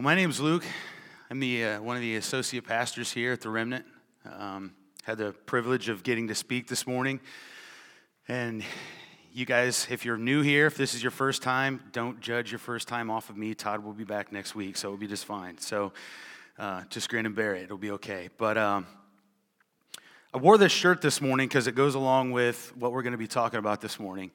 Well, 0.00 0.16
my 0.16 0.22
is 0.22 0.40
Luke. 0.40 0.64
I'm 1.30 1.40
the, 1.40 1.62
uh, 1.62 1.82
one 1.82 1.94
of 1.94 2.00
the 2.00 2.16
associate 2.16 2.64
pastors 2.64 3.12
here 3.12 3.34
at 3.34 3.42
the 3.42 3.50
Remnant. 3.50 3.84
Um, 4.24 4.72
had 5.04 5.18
the 5.18 5.32
privilege 5.44 5.90
of 5.90 6.02
getting 6.02 6.28
to 6.28 6.34
speak 6.34 6.68
this 6.68 6.86
morning. 6.86 7.20
And 8.26 8.64
you 9.30 9.44
guys, 9.44 9.86
if 9.90 10.06
you're 10.06 10.16
new 10.16 10.40
here, 10.40 10.64
if 10.64 10.74
this 10.74 10.94
is 10.94 11.02
your 11.02 11.10
first 11.10 11.42
time, 11.42 11.84
don't 11.92 12.18
judge 12.18 12.50
your 12.50 12.58
first 12.58 12.88
time 12.88 13.10
off 13.10 13.28
of 13.28 13.36
me. 13.36 13.52
Todd 13.52 13.84
will 13.84 13.92
be 13.92 14.04
back 14.04 14.32
next 14.32 14.54
week, 14.54 14.78
so 14.78 14.88
it'll 14.88 14.96
be 14.96 15.06
just 15.06 15.26
fine. 15.26 15.58
So 15.58 15.92
uh, 16.58 16.84
just 16.88 17.10
grin 17.10 17.26
and 17.26 17.34
bear 17.34 17.54
it. 17.54 17.64
It'll 17.64 17.76
be 17.76 17.90
okay. 17.90 18.30
But 18.38 18.56
um, 18.56 18.86
I 20.32 20.38
wore 20.38 20.56
this 20.56 20.72
shirt 20.72 21.02
this 21.02 21.20
morning 21.20 21.46
because 21.46 21.66
it 21.66 21.74
goes 21.74 21.94
along 21.94 22.30
with 22.30 22.74
what 22.74 22.92
we're 22.92 23.02
going 23.02 23.12
to 23.12 23.18
be 23.18 23.26
talking 23.26 23.58
about 23.58 23.82
this 23.82 24.00
morning. 24.00 24.30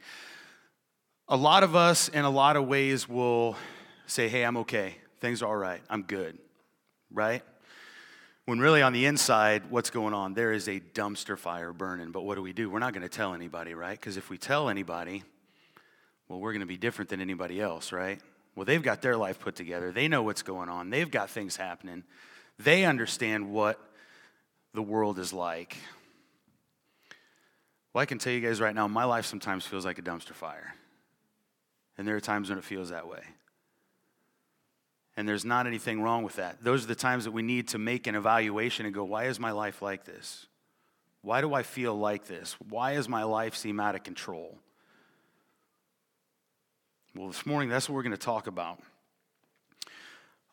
A 1.27 1.35
lot 1.35 1.63
of 1.63 1.75
us, 1.75 2.07
in 2.07 2.23
a 2.23 2.29
lot 2.29 2.55
of 2.55 2.67
ways, 2.67 3.09
will 3.09 3.55
say, 4.05 4.29
Hey, 4.29 4.45
I'm 4.45 4.57
okay 4.57 4.97
things 5.25 5.41
are 5.41 5.47
all 5.47 5.55
right, 5.55 5.81
I'm 5.89 6.03
good, 6.03 6.37
right? 7.11 7.41
When 8.45 8.59
really 8.59 8.83
on 8.83 8.93
the 8.93 9.07
inside, 9.07 9.71
what's 9.71 9.89
going 9.89 10.13
on? 10.13 10.35
There 10.35 10.53
is 10.53 10.67
a 10.67 10.79
dumpster 10.79 11.35
fire 11.35 11.73
burning. 11.73 12.11
But 12.11 12.23
what 12.23 12.35
do 12.35 12.43
we 12.43 12.53
do? 12.53 12.69
We're 12.69 12.77
not 12.77 12.93
going 12.93 13.01
to 13.01 13.09
tell 13.09 13.33
anybody, 13.33 13.73
right? 13.73 13.99
Because 13.99 14.17
if 14.17 14.29
we 14.29 14.37
tell 14.37 14.69
anybody, 14.69 15.23
well, 16.29 16.39
we're 16.39 16.51
going 16.51 16.59
to 16.59 16.67
be 16.67 16.77
different 16.77 17.09
than 17.09 17.21
anybody 17.21 17.59
else, 17.59 17.91
right? 17.91 18.21
Well, 18.55 18.65
they've 18.65 18.83
got 18.83 19.01
their 19.01 19.17
life 19.17 19.39
put 19.39 19.55
together. 19.55 19.91
They 19.91 20.07
know 20.07 20.21
what's 20.21 20.43
going 20.43 20.69
on. 20.69 20.91
They've 20.91 21.09
got 21.09 21.31
things 21.31 21.55
happening. 21.55 22.03
They 22.59 22.85
understand 22.85 23.51
what 23.51 23.79
the 24.75 24.83
world 24.83 25.17
is 25.17 25.33
like. 25.33 25.75
Well, 27.93 28.03
I 28.03 28.05
can 28.05 28.19
tell 28.19 28.31
you 28.31 28.41
guys 28.41 28.61
right 28.61 28.75
now, 28.75 28.87
my 28.87 29.05
life 29.05 29.25
sometimes 29.25 29.65
feels 29.65 29.85
like 29.85 29.97
a 29.97 30.03
dumpster 30.03 30.33
fire. 30.33 30.75
And 31.97 32.07
there 32.07 32.15
are 32.15 32.21
times 32.21 32.49
when 32.49 32.59
it 32.59 32.63
feels 32.63 32.89
that 32.89 33.07
way. 33.07 33.23
And 35.17 35.27
there's 35.27 35.45
not 35.45 35.65
anything 35.65 36.01
wrong 36.01 36.23
with 36.23 36.35
that. 36.35 36.63
Those 36.63 36.83
are 36.83 36.87
the 36.87 36.95
times 36.95 37.23
that 37.23 37.31
we 37.31 37.41
need 37.41 37.69
to 37.69 37.77
make 37.77 38.05
an 38.07 38.15
evaluation 38.15 38.85
and 38.85 38.93
go, 38.93 39.03
why 39.03 39.25
is 39.25 39.39
my 39.39 39.51
life 39.51 39.81
like 39.81 40.03
this? 40.03 40.45
Why 41.21 41.41
do 41.41 41.53
I 41.53 41.63
feel 41.63 41.95
like 41.95 42.27
this? 42.27 42.55
Why 42.69 42.95
does 42.95 43.07
my 43.07 43.23
life 43.23 43.55
seem 43.55 43.79
out 43.79 43.95
of 43.95 44.03
control? 44.03 44.59
Well, 47.15 47.27
this 47.27 47.45
morning, 47.45 47.69
that's 47.69 47.87
what 47.87 47.95
we're 47.95 48.03
going 48.03 48.11
to 48.11 48.17
talk 48.17 48.47
about. 48.47 48.79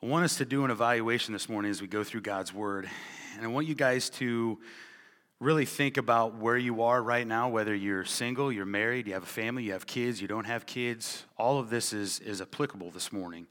I 0.01 0.07
want 0.07 0.25
us 0.25 0.37
to 0.37 0.45
do 0.45 0.65
an 0.65 0.71
evaluation 0.71 1.33
this 1.33 1.49
morning 1.49 1.71
as 1.71 1.83
we 1.83 1.89
go 1.89 2.05
through 2.05 2.23
God's 2.23 2.55
Word. 2.55 2.89
And 3.37 3.45
I 3.45 3.49
want 3.49 3.67
you 3.67 3.75
guys 3.75 4.11
to 4.11 4.59
really 5.41 5.65
think 5.65 5.97
about 5.97 6.37
where 6.37 6.57
you 6.57 6.83
are 6.83 7.03
right 7.03 7.27
now, 7.27 7.49
whether 7.49 7.75
you're 7.75 8.05
single, 8.05 8.53
you're 8.53 8.65
married, 8.65 9.09
you 9.09 9.15
have 9.15 9.25
a 9.25 9.27
family, 9.27 9.65
you 9.65 9.73
have 9.73 9.87
kids, 9.87 10.23
you 10.23 10.29
don't 10.29 10.45
have 10.45 10.67
kids. 10.67 11.25
All 11.37 11.59
of 11.59 11.69
this 11.69 11.93
is, 11.93 12.21
is 12.21 12.41
applicable 12.41 12.93
this 12.93 13.13
morning. 13.13 13.47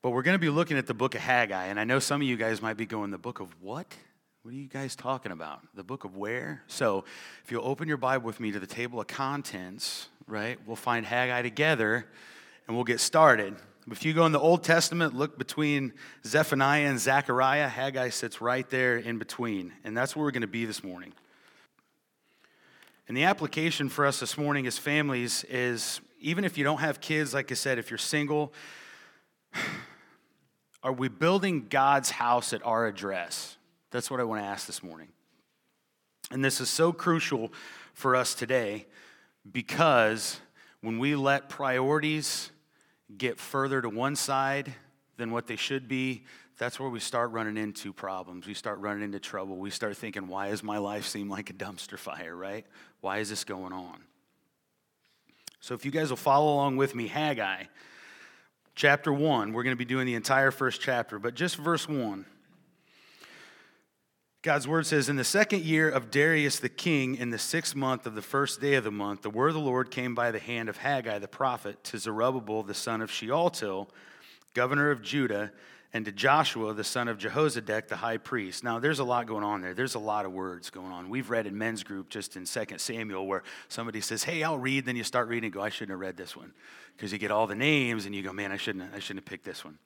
But 0.00 0.10
we're 0.10 0.22
going 0.22 0.36
to 0.36 0.40
be 0.40 0.48
looking 0.48 0.78
at 0.78 0.86
the 0.86 0.94
book 0.94 1.16
of 1.16 1.20
Haggai, 1.20 1.66
and 1.66 1.80
I 1.80 1.84
know 1.84 1.98
some 1.98 2.20
of 2.20 2.26
you 2.26 2.36
guys 2.36 2.62
might 2.62 2.76
be 2.76 2.86
going, 2.86 3.10
the 3.10 3.18
book 3.18 3.40
of 3.40 3.48
what? 3.60 3.96
What 4.42 4.54
are 4.54 4.56
you 4.56 4.68
guys 4.68 4.94
talking 4.94 5.32
about? 5.32 5.60
The 5.74 5.82
book 5.82 6.04
of 6.04 6.16
where? 6.16 6.62
So, 6.68 7.04
if 7.44 7.50
you'll 7.50 7.66
open 7.66 7.88
your 7.88 7.96
Bible 7.96 8.24
with 8.24 8.38
me 8.38 8.52
to 8.52 8.60
the 8.60 8.66
table 8.66 9.00
of 9.00 9.08
contents, 9.08 10.08
right, 10.28 10.56
we'll 10.66 10.76
find 10.76 11.04
Haggai 11.04 11.42
together 11.42 12.06
and 12.66 12.76
we'll 12.76 12.84
get 12.84 13.00
started. 13.00 13.56
If 13.90 14.04
you 14.04 14.12
go 14.12 14.24
in 14.24 14.32
the 14.32 14.38
Old 14.38 14.62
Testament, 14.62 15.14
look 15.14 15.36
between 15.36 15.94
Zephaniah 16.24 16.88
and 16.88 17.00
Zechariah, 17.00 17.68
Haggai 17.68 18.10
sits 18.10 18.40
right 18.40 18.68
there 18.70 18.98
in 18.98 19.18
between. 19.18 19.72
And 19.82 19.96
that's 19.96 20.14
where 20.14 20.24
we're 20.24 20.30
going 20.30 20.42
to 20.42 20.46
be 20.46 20.64
this 20.64 20.84
morning. 20.84 21.12
And 23.08 23.16
the 23.16 23.24
application 23.24 23.88
for 23.88 24.06
us 24.06 24.20
this 24.20 24.38
morning 24.38 24.66
as 24.66 24.78
families 24.78 25.42
is 25.44 26.00
even 26.20 26.44
if 26.44 26.56
you 26.56 26.64
don't 26.64 26.80
have 26.80 27.00
kids, 27.00 27.34
like 27.34 27.50
I 27.50 27.54
said, 27.54 27.78
if 27.78 27.90
you're 27.90 27.98
single, 27.98 28.52
are 30.82 30.92
we 30.92 31.08
building 31.08 31.66
God's 31.68 32.10
house 32.10 32.52
at 32.52 32.64
our 32.64 32.86
address? 32.86 33.56
That's 33.90 34.10
what 34.10 34.20
I 34.20 34.24
want 34.24 34.42
to 34.42 34.46
ask 34.46 34.66
this 34.66 34.82
morning. 34.82 35.08
And 36.30 36.44
this 36.44 36.60
is 36.60 36.68
so 36.68 36.92
crucial 36.92 37.52
for 37.94 38.14
us 38.14 38.34
today 38.34 38.86
because 39.50 40.40
when 40.80 40.98
we 40.98 41.16
let 41.16 41.48
priorities 41.48 42.50
get 43.16 43.40
further 43.40 43.80
to 43.82 43.88
one 43.88 44.14
side 44.14 44.74
than 45.16 45.30
what 45.32 45.46
they 45.46 45.56
should 45.56 45.88
be, 45.88 46.24
that's 46.58 46.78
where 46.78 46.88
we 46.88 47.00
start 47.00 47.30
running 47.30 47.56
into 47.56 47.92
problems. 47.92 48.46
We 48.46 48.54
start 48.54 48.78
running 48.80 49.02
into 49.02 49.20
trouble. 49.20 49.56
We 49.56 49.70
start 49.70 49.96
thinking, 49.96 50.28
why 50.28 50.50
does 50.50 50.62
my 50.62 50.78
life 50.78 51.06
seem 51.06 51.30
like 51.30 51.50
a 51.50 51.52
dumpster 51.52 51.96
fire, 51.96 52.34
right? 52.34 52.66
Why 53.00 53.18
is 53.18 53.30
this 53.30 53.44
going 53.44 53.72
on? 53.72 54.00
So, 55.60 55.74
if 55.74 55.84
you 55.84 55.90
guys 55.90 56.10
will 56.10 56.16
follow 56.16 56.52
along 56.52 56.76
with 56.76 56.94
me, 56.94 57.08
Haggai 57.08 57.64
chapter 58.78 59.12
1. 59.12 59.52
We're 59.52 59.64
going 59.64 59.74
to 59.74 59.76
be 59.76 59.84
doing 59.84 60.06
the 60.06 60.14
entire 60.14 60.52
first 60.52 60.80
chapter, 60.80 61.18
but 61.18 61.34
just 61.34 61.56
verse 61.56 61.88
1. 61.88 62.24
God's 64.42 64.68
word 64.68 64.86
says, 64.86 65.08
In 65.08 65.16
the 65.16 65.24
second 65.24 65.64
year 65.64 65.90
of 65.90 66.12
Darius 66.12 66.60
the 66.60 66.68
king, 66.68 67.16
in 67.16 67.30
the 67.30 67.38
sixth 67.38 67.74
month 67.74 68.06
of 68.06 68.14
the 68.14 68.22
first 68.22 68.60
day 68.60 68.74
of 68.74 68.84
the 68.84 68.92
month, 68.92 69.22
the 69.22 69.30
word 69.30 69.48
of 69.48 69.54
the 69.54 69.60
Lord 69.60 69.90
came 69.90 70.14
by 70.14 70.30
the 70.30 70.38
hand 70.38 70.68
of 70.68 70.76
Haggai 70.76 71.18
the 71.18 71.26
prophet 71.26 71.82
to 71.84 71.98
Zerubbabel 71.98 72.62
the 72.62 72.72
son 72.72 73.02
of 73.02 73.10
Shealtiel, 73.10 73.90
governor 74.54 74.92
of 74.92 75.02
Judah, 75.02 75.50
and 75.92 76.04
to 76.04 76.12
Joshua, 76.12 76.74
the 76.74 76.84
son 76.84 77.08
of 77.08 77.16
Jehozadak, 77.16 77.88
the 77.88 77.96
high 77.96 78.18
priest. 78.18 78.62
Now, 78.62 78.78
there's 78.78 78.98
a 78.98 79.04
lot 79.04 79.26
going 79.26 79.42
on 79.42 79.62
there. 79.62 79.72
There's 79.72 79.94
a 79.94 79.98
lot 79.98 80.26
of 80.26 80.32
words 80.32 80.68
going 80.68 80.92
on. 80.92 81.08
We've 81.08 81.30
read 81.30 81.46
in 81.46 81.56
men's 81.56 81.82
group 81.82 82.10
just 82.10 82.36
in 82.36 82.44
2 82.44 82.64
Samuel 82.76 83.26
where 83.26 83.42
somebody 83.68 84.02
says, 84.02 84.22
Hey, 84.22 84.42
I'll 84.42 84.58
read. 84.58 84.84
Then 84.84 84.96
you 84.96 85.04
start 85.04 85.28
reading 85.28 85.46
and 85.46 85.54
go, 85.54 85.62
I 85.62 85.70
shouldn't 85.70 85.92
have 85.92 86.00
read 86.00 86.16
this 86.16 86.36
one. 86.36 86.52
Because 86.96 87.12
you 87.12 87.18
get 87.18 87.30
all 87.30 87.46
the 87.46 87.54
names 87.54 88.04
and 88.04 88.14
you 88.14 88.22
go, 88.22 88.32
Man, 88.32 88.52
I 88.52 88.58
shouldn't, 88.58 88.92
I 88.94 88.98
shouldn't 88.98 89.24
have 89.24 89.30
picked 89.30 89.44
this 89.44 89.64
one. 89.64 89.78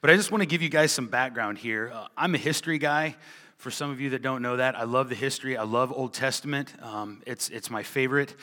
But 0.00 0.10
I 0.10 0.16
just 0.16 0.30
want 0.30 0.42
to 0.42 0.46
give 0.46 0.62
you 0.62 0.70
guys 0.70 0.90
some 0.90 1.08
background 1.08 1.58
here. 1.58 1.90
Uh, 1.92 2.06
I'm 2.16 2.34
a 2.34 2.38
history 2.38 2.78
guy. 2.78 3.16
For 3.58 3.72
some 3.72 3.90
of 3.90 4.00
you 4.00 4.10
that 4.10 4.22
don't 4.22 4.40
know 4.40 4.56
that, 4.56 4.78
I 4.78 4.84
love 4.84 5.08
the 5.08 5.16
history. 5.16 5.56
I 5.56 5.64
love 5.64 5.92
Old 5.92 6.14
Testament. 6.14 6.72
Um, 6.80 7.22
it's, 7.26 7.48
it's 7.48 7.70
my 7.70 7.82
favorite 7.82 8.36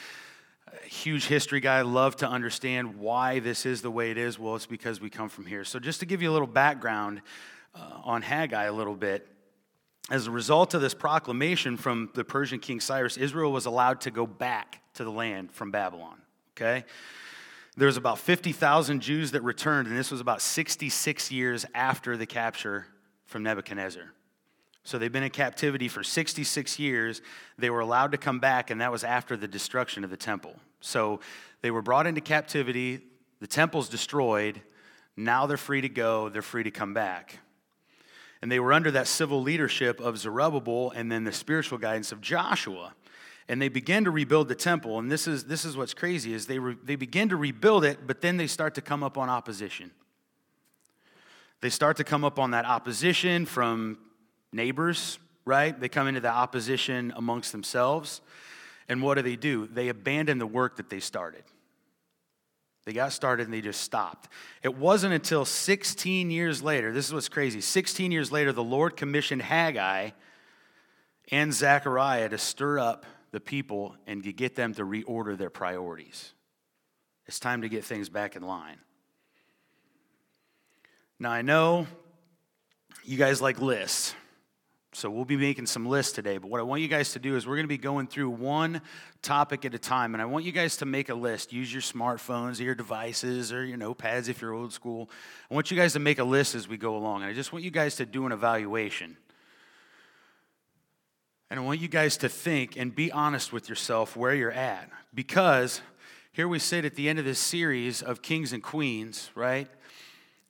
huge 0.86 1.26
history 1.26 1.60
guy, 1.60 1.82
love 1.82 2.16
to 2.18 2.28
understand 2.28 2.98
why 2.98 3.40
this 3.40 3.66
is 3.66 3.82
the 3.82 3.92
way 3.92 4.12
it 4.12 4.18
is. 4.18 4.38
Well, 4.38 4.56
it's 4.56 4.66
because 4.66 5.00
we 5.02 5.10
come 5.10 5.30
from 5.30 5.46
here. 5.46 5.64
So, 5.64 5.80
just 5.80 6.00
to 6.02 6.06
give 6.06 6.22
you 6.22 6.32
a 6.32 6.34
little 6.34 6.48
background 6.48 7.22
uh, 7.74 8.02
on 8.04 8.22
Haggai 8.22 8.64
a 8.66 8.74
little 8.74 8.96
bit, 8.96 9.28
as 10.10 10.28
a 10.28 10.32
result 10.32 10.74
of 10.74 10.82
this 10.82 10.94
proclamation 10.94 11.78
from 11.78 12.10
the 12.14 12.24
Persian 12.24 12.60
king 12.60 12.80
Cyrus, 12.80 13.18
Israel 13.18 13.52
was 13.52 13.66
allowed 13.66 14.02
to 14.02 14.12
go 14.12 14.28
back 14.28 14.82
to 14.96 15.04
the 15.04 15.12
land 15.12 15.52
from 15.52 15.72
Babylon. 15.72 16.22
Okay? 16.56 16.86
There 17.78 17.88
was 17.88 17.98
about 17.98 18.20
50,000 18.20 19.02
Jews 19.02 19.32
that 19.32 19.44
returned, 19.44 19.88
and 19.88 19.98
this 19.98 20.12
was 20.12 20.22
about 20.22 20.42
66 20.42 21.32
years 21.32 21.66
after 21.74 22.16
the 22.16 22.26
capture 22.26 22.88
from 23.26 23.44
Nebuchadnezzar. 23.44 24.15
So 24.86 25.00
they've 25.00 25.12
been 25.12 25.24
in 25.24 25.32
captivity 25.32 25.88
for 25.88 26.04
66 26.04 26.78
years. 26.78 27.22
They 27.58 27.72
were 27.72 27.80
allowed 27.80 28.12
to 28.12 28.20
come 28.20 28.40
back, 28.40 28.70
and 28.70 28.80
that 28.82 28.92
was 28.92 29.04
after 29.04 29.36
the 29.36 29.48
destruction 29.48 30.04
of 30.04 30.12
the 30.12 30.18
temple. 30.18 30.56
So 30.80 31.20
they 31.62 31.72
were 31.72 31.82
brought 31.82 32.06
into 32.06 32.22
captivity. 32.22 33.02
The 33.40 33.48
temple's 33.48 33.90
destroyed. 33.90 34.62
Now 35.18 35.48
they're 35.48 35.58
free 35.58 35.82
to 35.82 35.90
go. 35.90 36.30
They're 36.30 36.44
free 36.44 36.64
to 36.64 36.72
come 36.72 36.94
back. 36.94 37.40
And 38.44 38.52
they 38.52 38.60
were 38.60 38.74
under 38.74 38.92
that 38.92 39.08
civil 39.08 39.42
leadership 39.42 40.00
of 40.00 40.20
Zerubbabel 40.20 40.92
and 40.92 41.12
then 41.12 41.24
the 41.24 41.32
spiritual 41.32 41.80
guidance 41.80 42.12
of 42.12 42.22
Joshua. 42.22 42.94
And 43.50 43.60
they 43.60 43.70
begin 43.70 44.04
to 44.04 44.12
rebuild 44.12 44.50
the 44.50 44.56
temple. 44.56 45.00
And 45.00 45.12
this 45.12 45.28
is, 45.28 45.46
this 45.46 45.66
is 45.66 45.76
what's 45.76 45.96
crazy 45.96 46.32
is 46.32 46.46
they, 46.46 46.60
re, 46.60 46.76
they 46.84 46.96
begin 46.96 47.30
to 47.30 47.38
rebuild 47.38 47.86
it, 47.86 48.06
but 48.06 48.22
then 48.22 48.38
they 48.38 48.46
start 48.46 48.76
to 48.76 48.82
come 48.82 49.02
up 49.02 49.18
on 49.18 49.30
opposition. 49.30 49.90
They 51.62 51.72
start 51.72 51.98
to 51.98 52.04
come 52.04 52.24
up 52.24 52.38
on 52.38 52.52
that 52.52 52.66
opposition 52.66 53.48
from 53.48 53.98
neighbors, 54.52 55.20
right? 55.46 55.80
They 55.80 55.90
come 55.90 56.08
into 56.08 56.22
the 56.22 56.30
opposition 56.30 57.14
amongst 57.16 57.52
themselves. 57.52 58.22
And 58.88 59.02
what 59.02 59.16
do 59.16 59.22
they 59.22 59.36
do? 59.36 59.68
They 59.68 59.90
abandon 59.90 60.38
the 60.38 60.48
work 60.48 60.78
that 60.78 60.90
they 60.90 61.00
started. 61.00 61.44
They 62.86 62.94
got 62.94 63.14
started 63.14 63.48
and 63.48 63.54
they 63.54 63.62
just 63.62 63.82
stopped. 63.82 64.30
It 64.62 64.76
wasn't 64.76 65.14
until 65.14 65.44
16 65.44 66.30
years 66.30 66.62
later, 66.62 66.94
this 66.94 67.08
is 67.08 67.14
what's 67.14 67.30
crazy 67.30 67.60
16 67.60 68.12
years 68.12 68.32
later, 68.32 68.52
the 68.52 68.64
Lord 68.64 68.96
commissioned 68.96 69.42
Haggai 69.42 70.12
and 71.32 71.52
Zechariah 71.52 72.30
to 72.30 72.38
stir 72.38 72.78
up 72.78 73.06
the 73.32 73.40
people 73.40 73.96
and 74.06 74.24
get 74.36 74.56
them 74.56 74.74
to 74.76 74.84
reorder 74.84 75.36
their 75.36 75.50
priorities. 75.50 76.34
It's 77.26 77.40
time 77.40 77.64
to 77.64 77.70
get 77.70 77.84
things 77.84 78.08
back 78.08 78.36
in 78.36 78.44
line. 78.44 78.78
Now, 81.18 81.32
I 81.32 81.42
know 81.42 81.88
you 83.04 83.18
guys 83.18 83.42
like 83.42 83.60
lists. 83.60 84.14
So 84.96 85.10
we'll 85.10 85.26
be 85.26 85.36
making 85.36 85.66
some 85.66 85.86
lists 85.86 86.14
today, 86.14 86.38
but 86.38 86.50
what 86.50 86.62
I 86.62 86.64
want 86.64 86.82
you 86.82 86.88
guys 86.88 87.12
to 87.12 87.20
do 87.20 87.36
is 87.36 87.46
we're 87.46 87.58
going 87.58 87.66
to 87.66 87.68
be 87.68 87.78
going 87.78 88.08
through 88.08 88.30
one 88.30 88.80
topic 89.22 89.66
at 89.66 89.76
a 89.76 89.78
time, 89.78 90.16
and 90.16 90.22
I 90.22 90.26
want 90.26 90.46
you 90.46 90.54
guys 90.54 90.78
to 90.78 90.86
make 90.86 91.10
a 91.10 91.14
list. 91.14 91.52
Use 91.52 91.70
your 91.70 91.82
smartphones 91.82 92.62
or 92.62 92.64
your 92.64 92.76
devices 92.76 93.52
or 93.52 93.66
your 93.66 93.78
notepads 93.78 94.30
if 94.30 94.42
you're 94.42 94.54
old 94.54 94.72
school. 94.72 95.10
I 95.52 95.54
want 95.54 95.70
you 95.70 95.76
guys 95.76 95.92
to 95.94 96.00
make 96.00 96.18
a 96.18 96.24
list 96.24 96.56
as 96.56 96.70
we 96.70 96.78
go 96.78 96.96
along, 96.96 97.24
and 97.24 97.30
I 97.30 97.34
just 97.34 97.52
want 97.52 97.66
you 97.66 97.72
guys 97.72 97.98
to 97.98 98.06
do 98.06 98.26
an 98.26 98.32
evaluation. 98.32 99.18
And 101.50 101.60
I 101.60 101.64
want 101.64 101.82
you 101.82 101.90
guys 101.90 102.16
to 102.18 102.30
think 102.30 102.78
and 102.78 102.96
be 102.96 103.12
honest 103.12 103.52
with 103.52 103.68
yourself 103.68 104.16
where 104.16 104.34
you're 104.34 104.50
at. 104.50 104.90
Because 105.14 105.82
here 106.32 106.48
we 106.48 106.58
sit 106.58 106.86
at 106.86 106.96
the 106.96 107.10
end 107.10 107.20
of 107.20 107.26
this 107.26 107.40
series 107.40 108.02
of 108.02 108.22
Kings 108.22 108.54
and 108.54 108.64
Queens, 108.64 109.30
right? 109.36 109.68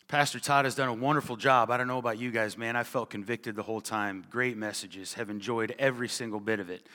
Pastor 0.07 0.39
Todd 0.39 0.65
has 0.65 0.75
done 0.75 0.87
a 0.87 0.93
wonderful 0.93 1.35
job. 1.35 1.71
I 1.71 1.77
don't 1.77 1.87
know 1.87 1.97
about 1.97 2.19
you 2.19 2.29
guys, 2.29 2.59
man. 2.59 2.75
I 2.75 2.83
felt 2.83 3.09
convicted 3.09 3.55
the 3.55 3.63
whole 3.63 3.81
time. 3.81 4.23
Great 4.29 4.55
messages, 4.55 5.15
have 5.15 5.31
enjoyed 5.31 5.73
every 5.79 6.07
single 6.07 6.39
bit 6.39 6.59
of 6.59 6.69
it. 6.69 6.85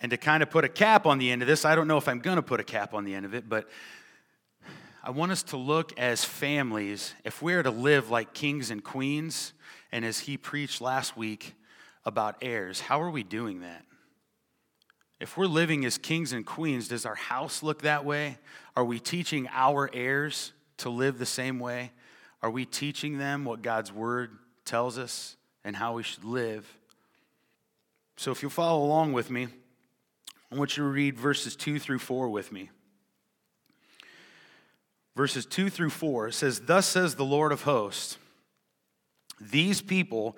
And 0.00 0.08
to 0.10 0.16
kind 0.16 0.42
of 0.42 0.48
put 0.48 0.64
a 0.64 0.68
cap 0.68 1.04
on 1.04 1.18
the 1.18 1.30
end 1.30 1.42
of 1.42 1.48
this, 1.48 1.66
I 1.66 1.74
don't 1.74 1.86
know 1.86 1.98
if 1.98 2.08
I'm 2.08 2.20
going 2.20 2.36
to 2.36 2.42
put 2.42 2.58
a 2.58 2.64
cap 2.64 2.94
on 2.94 3.04
the 3.04 3.14
end 3.14 3.26
of 3.26 3.34
it, 3.34 3.46
but 3.46 3.68
I 5.04 5.10
want 5.10 5.32
us 5.32 5.42
to 5.44 5.58
look 5.58 5.98
as 5.98 6.24
families, 6.24 7.14
if 7.24 7.42
we 7.42 7.52
are 7.52 7.62
to 7.62 7.70
live 7.70 8.10
like 8.10 8.32
kings 8.32 8.70
and 8.70 8.82
queens, 8.82 9.52
and 9.92 10.02
as 10.02 10.20
he 10.20 10.38
preached 10.38 10.80
last 10.80 11.18
week 11.18 11.54
about 12.06 12.36
heirs, 12.40 12.80
how 12.80 13.02
are 13.02 13.10
we 13.10 13.22
doing 13.22 13.60
that? 13.60 13.84
If 15.20 15.36
we're 15.36 15.44
living 15.44 15.84
as 15.84 15.98
kings 15.98 16.32
and 16.32 16.46
queens, 16.46 16.88
does 16.88 17.04
our 17.04 17.14
house 17.16 17.62
look 17.62 17.82
that 17.82 18.06
way? 18.06 18.38
Are 18.74 18.84
we 18.84 18.98
teaching 18.98 19.46
our 19.52 19.90
heirs 19.92 20.54
to 20.78 20.88
live 20.88 21.18
the 21.18 21.26
same 21.26 21.58
way? 21.58 21.92
Are 22.42 22.50
we 22.50 22.64
teaching 22.64 23.18
them 23.18 23.44
what 23.44 23.62
God's 23.62 23.92
word 23.92 24.38
tells 24.64 24.98
us 24.98 25.36
and 25.64 25.76
how 25.76 25.94
we 25.94 26.02
should 26.02 26.24
live? 26.24 26.66
So 28.16 28.30
if 28.30 28.42
you'll 28.42 28.50
follow 28.50 28.84
along 28.84 29.12
with 29.12 29.30
me, 29.30 29.48
I 30.52 30.56
want 30.56 30.76
you 30.76 30.84
to 30.84 30.90
read 30.90 31.18
verses 31.18 31.54
2 31.56 31.78
through 31.78 32.00
4 32.00 32.28
with 32.28 32.50
me. 32.50 32.70
Verses 35.16 35.46
2 35.46 35.70
through 35.70 35.90
4 35.90 36.30
says, 36.30 36.60
Thus 36.60 36.86
says 36.86 37.14
the 37.14 37.24
Lord 37.24 37.52
of 37.52 37.62
hosts, 37.62 38.16
these 39.40 39.80
people 39.80 40.36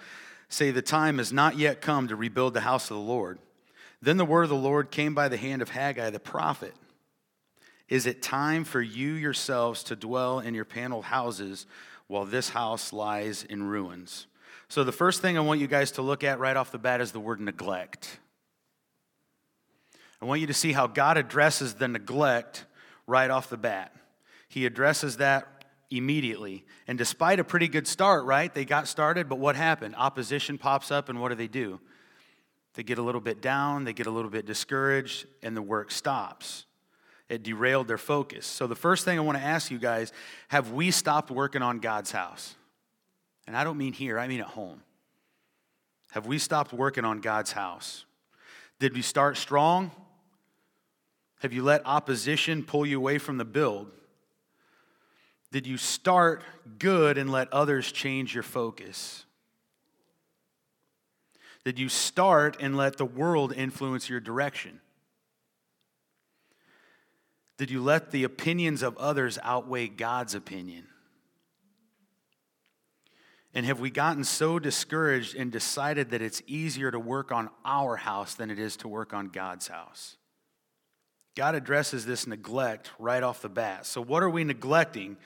say 0.48 0.70
the 0.70 0.82
time 0.82 1.18
has 1.18 1.32
not 1.32 1.56
yet 1.56 1.80
come 1.80 2.08
to 2.08 2.16
rebuild 2.16 2.54
the 2.54 2.60
house 2.60 2.90
of 2.90 2.96
the 2.96 3.02
Lord. 3.02 3.38
Then 4.00 4.16
the 4.16 4.24
word 4.24 4.44
of 4.44 4.48
the 4.48 4.56
Lord 4.56 4.90
came 4.90 5.14
by 5.14 5.28
the 5.28 5.36
hand 5.36 5.62
of 5.62 5.70
Haggai 5.70 6.10
the 6.10 6.20
prophet. 6.20 6.74
Is 7.88 8.06
it 8.06 8.22
time 8.22 8.64
for 8.64 8.80
you 8.80 9.12
yourselves 9.12 9.82
to 9.84 9.96
dwell 9.96 10.40
in 10.40 10.54
your 10.54 10.64
paneled 10.64 11.04
houses 11.04 11.66
while 12.06 12.24
this 12.24 12.50
house 12.50 12.92
lies 12.92 13.44
in 13.44 13.64
ruins? 13.64 14.26
So, 14.68 14.84
the 14.84 14.92
first 14.92 15.20
thing 15.20 15.36
I 15.36 15.40
want 15.40 15.60
you 15.60 15.66
guys 15.66 15.92
to 15.92 16.02
look 16.02 16.24
at 16.24 16.38
right 16.38 16.56
off 16.56 16.72
the 16.72 16.78
bat 16.78 17.00
is 17.00 17.12
the 17.12 17.20
word 17.20 17.40
neglect. 17.40 18.18
I 20.20 20.24
want 20.24 20.40
you 20.40 20.46
to 20.46 20.54
see 20.54 20.72
how 20.72 20.86
God 20.86 21.16
addresses 21.16 21.74
the 21.74 21.88
neglect 21.88 22.64
right 23.06 23.30
off 23.30 23.50
the 23.50 23.56
bat. 23.56 23.94
He 24.48 24.66
addresses 24.66 25.16
that 25.16 25.66
immediately. 25.90 26.64
And 26.86 26.96
despite 26.96 27.40
a 27.40 27.44
pretty 27.44 27.68
good 27.68 27.86
start, 27.86 28.24
right? 28.24 28.52
They 28.52 28.64
got 28.64 28.88
started, 28.88 29.28
but 29.28 29.38
what 29.38 29.56
happened? 29.56 29.94
Opposition 29.96 30.58
pops 30.58 30.90
up, 30.90 31.08
and 31.08 31.20
what 31.20 31.30
do 31.30 31.34
they 31.34 31.48
do? 31.48 31.80
They 32.74 32.82
get 32.82 32.98
a 32.98 33.02
little 33.02 33.20
bit 33.20 33.42
down, 33.42 33.84
they 33.84 33.92
get 33.92 34.06
a 34.06 34.10
little 34.10 34.30
bit 34.30 34.46
discouraged, 34.46 35.26
and 35.42 35.56
the 35.56 35.62
work 35.62 35.90
stops. 35.90 36.64
It 37.32 37.42
derailed 37.42 37.88
their 37.88 37.96
focus. 37.96 38.44
So, 38.44 38.66
the 38.66 38.76
first 38.76 39.06
thing 39.06 39.16
I 39.16 39.22
want 39.22 39.38
to 39.38 39.44
ask 39.44 39.70
you 39.70 39.78
guys 39.78 40.12
have 40.48 40.72
we 40.72 40.90
stopped 40.90 41.30
working 41.30 41.62
on 41.62 41.78
God's 41.78 42.10
house? 42.12 42.54
And 43.46 43.56
I 43.56 43.64
don't 43.64 43.78
mean 43.78 43.94
here, 43.94 44.18
I 44.18 44.28
mean 44.28 44.40
at 44.40 44.48
home. 44.48 44.82
Have 46.10 46.26
we 46.26 46.36
stopped 46.36 46.74
working 46.74 47.06
on 47.06 47.22
God's 47.22 47.50
house? 47.50 48.04
Did 48.80 48.92
we 48.92 49.00
start 49.00 49.38
strong? 49.38 49.92
Have 51.40 51.54
you 51.54 51.62
let 51.62 51.80
opposition 51.86 52.64
pull 52.64 52.84
you 52.84 52.98
away 52.98 53.16
from 53.16 53.38
the 53.38 53.46
build? 53.46 53.90
Did 55.52 55.66
you 55.66 55.78
start 55.78 56.42
good 56.78 57.16
and 57.16 57.32
let 57.32 57.50
others 57.50 57.90
change 57.90 58.34
your 58.34 58.42
focus? 58.42 59.24
Did 61.64 61.78
you 61.78 61.88
start 61.88 62.58
and 62.60 62.76
let 62.76 62.98
the 62.98 63.06
world 63.06 63.54
influence 63.54 64.10
your 64.10 64.20
direction? 64.20 64.81
Did 67.62 67.70
you 67.70 67.80
let 67.80 68.10
the 68.10 68.24
opinions 68.24 68.82
of 68.82 68.96
others 68.96 69.38
outweigh 69.40 69.86
God's 69.86 70.34
opinion? 70.34 70.88
And 73.54 73.64
have 73.64 73.78
we 73.78 73.88
gotten 73.88 74.24
so 74.24 74.58
discouraged 74.58 75.36
and 75.36 75.52
decided 75.52 76.10
that 76.10 76.20
it's 76.20 76.42
easier 76.48 76.90
to 76.90 76.98
work 76.98 77.30
on 77.30 77.50
our 77.64 77.94
house 77.94 78.34
than 78.34 78.50
it 78.50 78.58
is 78.58 78.76
to 78.78 78.88
work 78.88 79.14
on 79.14 79.28
God's 79.28 79.68
house? 79.68 80.16
God 81.36 81.54
addresses 81.54 82.04
this 82.04 82.26
neglect 82.26 82.90
right 82.98 83.22
off 83.22 83.42
the 83.42 83.48
bat. 83.48 83.86
So, 83.86 84.00
what 84.00 84.24
are 84.24 84.30
we 84.30 84.42
neglecting? 84.42 85.16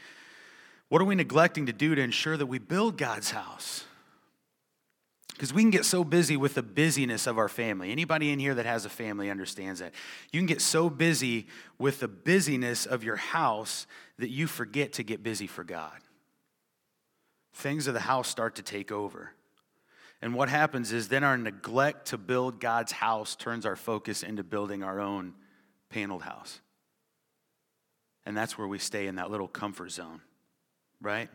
What 0.91 1.00
are 1.00 1.06
we 1.06 1.15
neglecting 1.15 1.65
to 1.65 1.73
do 1.73 1.94
to 1.94 2.03
ensure 2.03 2.37
that 2.37 2.44
we 2.44 2.59
build 2.59 2.99
God's 2.99 3.31
house? 3.31 3.87
Because 5.37 5.53
we 5.53 5.61
can 5.61 5.71
get 5.71 5.85
so 5.85 6.03
busy 6.03 6.38
with 6.38 6.55
the 6.55 6.62
busyness 6.62 7.27
of 7.27 7.37
our 7.37 7.50
family. 7.50 7.93
Anybody 7.93 8.33
in 8.33 8.38
here 8.38 8.55
that 8.55 8.65
has 8.65 8.87
a 8.87 8.88
family 8.88 9.29
understands 9.29 9.81
that. 9.81 9.93
You 10.33 10.41
can 10.41 10.47
get 10.47 10.62
so 10.62 10.88
busy 10.88 11.47
with 11.79 12.00
the 12.00 12.09
busyness 12.09 12.87
of 12.87 13.05
your 13.05 13.17
house 13.17 13.87
that 14.19 14.31
you 14.31 14.47
forget 14.47 14.94
to 14.94 15.03
get 15.03 15.23
busy 15.23 15.47
for 15.47 15.62
God. 15.62 15.93
Things 17.53 17.87
of 17.87 17.93
the 17.93 18.00
house 18.00 18.29
start 18.29 18.55
to 18.55 18.62
take 18.62 18.91
over. 18.91 19.33
And 20.23 20.35
what 20.35 20.49
happens 20.49 20.91
is 20.91 21.09
then 21.09 21.23
our 21.23 21.37
neglect 21.37 22.06
to 22.09 22.19
build 22.19 22.59
God's 22.59 22.93
house 22.93 23.37
turns 23.37 23.67
our 23.67 23.77
focus 23.77 24.23
into 24.23 24.43
building 24.43 24.83
our 24.83 25.00
own 25.00 25.35
paneled 25.91 26.23
house. 26.23 26.61
And 28.25 28.35
that's 28.35 28.56
where 28.56 28.67
we 28.67 28.79
stay 28.79 29.06
in 29.06 29.17
that 29.17 29.31
little 29.31 29.49
comfort 29.49 29.91
zone, 29.91 30.23
right? 31.03 31.29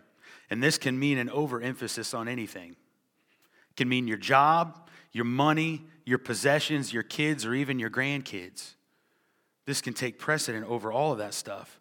And 0.50 0.62
this 0.64 0.80
can 0.80 0.98
mean 0.98 1.20
an 1.20 1.30
overemphasis 1.30 2.16
on 2.16 2.28
anything. 2.28 2.76
It 3.72 3.78
can 3.78 3.90
mean 3.90 4.08
your 4.08 4.18
job, 4.18 4.90
your 5.12 5.26
money, 5.26 5.84
your 6.06 6.18
possessions, 6.18 6.94
your 6.94 7.04
kids, 7.04 7.46
or 7.46 7.54
even 7.54 7.80
your 7.80 7.90
grandkids. 7.90 8.76
This 9.66 9.82
can 9.82 9.94
take 9.94 10.20
precedent 10.20 10.66
over 10.68 10.92
all 10.92 11.12
of 11.12 11.18
that 11.20 11.34
stuff. 11.34 11.80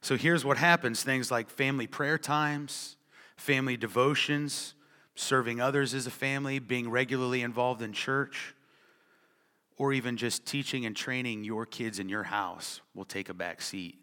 So 0.00 0.16
here's 0.16 0.44
what 0.44 0.56
happens 0.56 1.02
things 1.02 1.30
like 1.30 1.50
family 1.50 1.86
prayer 1.86 2.18
times, 2.18 2.96
family 3.36 3.76
devotions, 3.76 4.74
serving 5.14 5.60
others 5.60 5.94
as 5.94 6.06
a 6.06 6.10
family, 6.10 6.58
being 6.58 6.88
regularly 6.88 7.42
involved 7.42 7.82
in 7.82 7.92
church, 7.92 8.54
or 9.76 9.92
even 9.92 10.16
just 10.16 10.46
teaching 10.46 10.86
and 10.86 10.96
training 10.96 11.44
your 11.44 11.66
kids 11.66 11.98
in 11.98 12.08
your 12.08 12.22
house 12.22 12.80
will 12.94 13.04
take 13.04 13.28
a 13.28 13.34
back 13.34 13.60
seat 13.60 13.98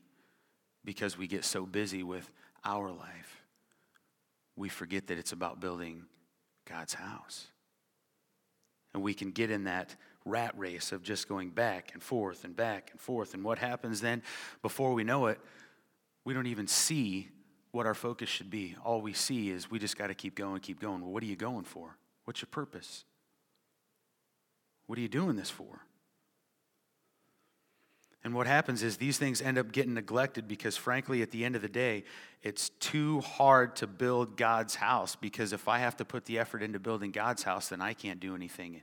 because 0.83 1.17
we 1.17 1.27
get 1.27 1.43
so 1.43 1.65
busy 1.65 2.03
with 2.03 2.29
our 2.63 2.91
life. 2.91 3.43
We 4.55 4.69
forget 4.69 5.07
that 5.07 5.17
it's 5.17 5.31
about 5.31 5.59
building 5.59 6.03
God's 6.65 6.93
house. 6.93 7.47
And 8.93 9.03
we 9.03 9.13
can 9.13 9.31
get 9.31 9.51
in 9.51 9.65
that 9.65 9.95
rat 10.25 10.57
race 10.57 10.91
of 10.91 11.03
just 11.03 11.27
going 11.27 11.49
back 11.49 11.91
and 11.93 12.01
forth 12.01 12.43
and 12.43 12.55
back 12.55 12.89
and 12.91 12.99
forth. 12.99 13.33
And 13.33 13.43
what 13.43 13.59
happens 13.59 14.01
then, 14.01 14.23
before 14.61 14.93
we 14.93 15.03
know 15.03 15.27
it, 15.27 15.39
we 16.23 16.33
don't 16.33 16.47
even 16.47 16.67
see 16.67 17.29
what 17.71 17.85
our 17.85 17.93
focus 17.93 18.29
should 18.29 18.49
be. 18.49 18.75
All 18.83 19.01
we 19.01 19.13
see 19.13 19.49
is 19.49 19.69
we 19.69 19.79
just 19.79 19.97
got 19.97 20.07
to 20.07 20.15
keep 20.15 20.35
going, 20.35 20.61
keep 20.61 20.79
going. 20.79 21.01
Well, 21.01 21.11
what 21.11 21.21
are 21.23 21.27
you 21.27 21.35
going 21.35 21.65
for? 21.65 21.97
What's 22.23 22.41
your 22.41 22.47
purpose? 22.49 23.03
What 24.87 24.97
are 24.97 25.01
you 25.01 25.07
doing 25.07 25.35
this 25.35 25.49
for? 25.49 25.81
And 28.25 28.33
what 28.33 28.47
happens 28.47 28.81
is 28.81 28.97
these 28.97 29.19
things 29.19 29.39
end 29.39 29.59
up 29.59 29.71
getting 29.71 29.93
neglected 29.93 30.47
because, 30.47 30.75
frankly, 30.75 31.21
at 31.21 31.29
the 31.29 31.45
end 31.45 31.55
of 31.55 31.61
the 31.61 31.69
day, 31.69 32.03
it's 32.41 32.69
too 32.79 33.21
hard 33.21 33.75
to 33.75 33.87
build 33.87 34.35
God's 34.35 34.73
house. 34.73 35.15
Because 35.15 35.53
if 35.53 35.67
I 35.67 35.77
have 35.77 35.95
to 35.97 36.05
put 36.05 36.25
the 36.25 36.39
effort 36.39 36.63
into 36.63 36.79
building 36.79 37.11
God's 37.11 37.43
house, 37.43 37.69
then 37.69 37.81
I 37.81 37.93
can't 37.93 38.19
do 38.19 38.33
anything 38.33 38.73
in 38.73 38.81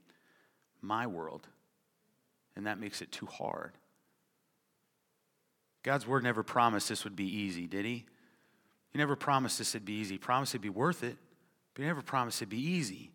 my 0.80 1.08
world. 1.08 1.48
And 2.54 2.68
that 2.68 2.78
makes 2.78 3.02
it 3.02 3.10
too 3.10 3.26
hard. 3.26 3.72
God's 5.82 6.06
word 6.06 6.22
never 6.22 6.44
promised 6.44 6.88
this 6.88 7.02
would 7.02 7.16
be 7.16 7.26
easy, 7.26 7.66
did 7.66 7.84
he? 7.84 8.06
He 8.92 8.98
never 8.98 9.16
promised 9.16 9.58
this 9.58 9.74
would 9.74 9.84
be 9.84 9.94
easy. 9.94 10.14
He 10.14 10.18
promised 10.18 10.52
it'd 10.52 10.62
be 10.62 10.68
worth 10.68 11.02
it, 11.02 11.16
but 11.74 11.82
he 11.82 11.88
never 11.88 12.02
promised 12.02 12.40
it'd 12.40 12.48
be 12.48 12.60
easy. 12.60 13.10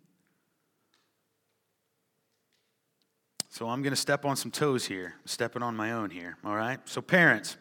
So 3.50 3.70
I'm 3.70 3.82
going 3.82 3.92
to 3.92 4.00
step 4.00 4.26
on 4.26 4.36
some 4.36 4.52
toes 4.52 4.86
here, 4.86 5.16
I'm 5.20 5.28
stepping 5.28 5.64
on 5.64 5.76
my 5.76 5.94
own 5.94 6.10
here, 6.10 6.38
all 6.44 6.56
right? 6.56 6.80
So, 6.86 7.02
parents, 7.02 7.58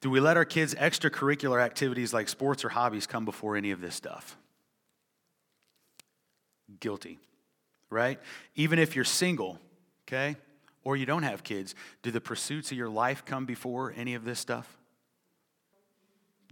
do 0.00 0.10
we 0.10 0.20
let 0.20 0.36
our 0.36 0.44
kids' 0.44 0.74
extracurricular 0.74 1.60
activities 1.60 2.12
like 2.12 2.28
sports 2.28 2.64
or 2.64 2.70
hobbies 2.70 3.06
come 3.06 3.24
before 3.24 3.56
any 3.56 3.70
of 3.70 3.80
this 3.80 3.94
stuff? 3.94 4.36
Guilty, 6.80 7.18
right? 7.88 8.18
Even 8.54 8.78
if 8.78 8.94
you're 8.94 9.04
single, 9.04 9.58
okay, 10.06 10.36
or 10.84 10.96
you 10.96 11.06
don't 11.06 11.24
have 11.24 11.42
kids, 11.42 11.74
do 12.02 12.10
the 12.10 12.20
pursuits 12.20 12.70
of 12.70 12.78
your 12.78 12.88
life 12.88 13.24
come 13.24 13.44
before 13.46 13.92
any 13.96 14.14
of 14.14 14.24
this 14.24 14.38
stuff? 14.38 14.79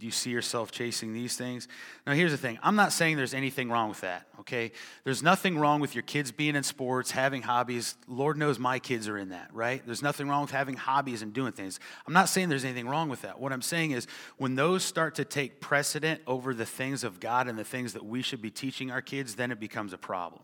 You 0.01 0.11
see 0.11 0.29
yourself 0.29 0.71
chasing 0.71 1.13
these 1.13 1.35
things? 1.35 1.67
Now, 2.07 2.13
here's 2.13 2.31
the 2.31 2.37
thing 2.37 2.57
I'm 2.63 2.75
not 2.75 2.93
saying 2.93 3.17
there's 3.17 3.33
anything 3.33 3.69
wrong 3.69 3.89
with 3.89 4.01
that, 4.01 4.27
okay? 4.39 4.71
There's 5.03 5.21
nothing 5.21 5.57
wrong 5.57 5.81
with 5.81 5.95
your 5.95 6.01
kids 6.03 6.31
being 6.31 6.55
in 6.55 6.63
sports, 6.63 7.11
having 7.11 7.41
hobbies. 7.41 7.95
Lord 8.07 8.37
knows 8.37 8.59
my 8.59 8.79
kids 8.79 9.07
are 9.07 9.17
in 9.17 9.29
that, 9.29 9.49
right? 9.53 9.85
There's 9.85 10.01
nothing 10.01 10.27
wrong 10.27 10.41
with 10.41 10.51
having 10.51 10.75
hobbies 10.75 11.21
and 11.21 11.33
doing 11.33 11.51
things. 11.51 11.79
I'm 12.07 12.13
not 12.13 12.29
saying 12.29 12.49
there's 12.49 12.65
anything 12.65 12.87
wrong 12.87 13.09
with 13.09 13.23
that. 13.23 13.39
What 13.39 13.51
I'm 13.51 13.61
saying 13.61 13.91
is 13.91 14.07
when 14.37 14.55
those 14.55 14.83
start 14.83 15.15
to 15.15 15.25
take 15.25 15.59
precedent 15.59 16.21
over 16.25 16.53
the 16.53 16.65
things 16.65 17.03
of 17.03 17.19
God 17.19 17.47
and 17.47 17.59
the 17.59 17.63
things 17.63 17.93
that 17.93 18.05
we 18.05 18.21
should 18.21 18.41
be 18.41 18.51
teaching 18.51 18.91
our 18.91 19.01
kids, 19.01 19.35
then 19.35 19.51
it 19.51 19.59
becomes 19.59 19.93
a 19.93 19.97
problem. 19.97 20.41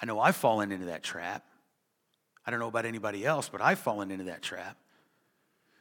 I 0.00 0.06
know 0.06 0.20
I've 0.20 0.36
fallen 0.36 0.72
into 0.72 0.86
that 0.86 1.02
trap. 1.02 1.44
I 2.46 2.50
don't 2.50 2.60
know 2.60 2.68
about 2.68 2.86
anybody 2.86 3.26
else, 3.26 3.48
but 3.48 3.60
I've 3.60 3.78
fallen 3.78 4.10
into 4.10 4.24
that 4.24 4.40
trap. 4.40 4.78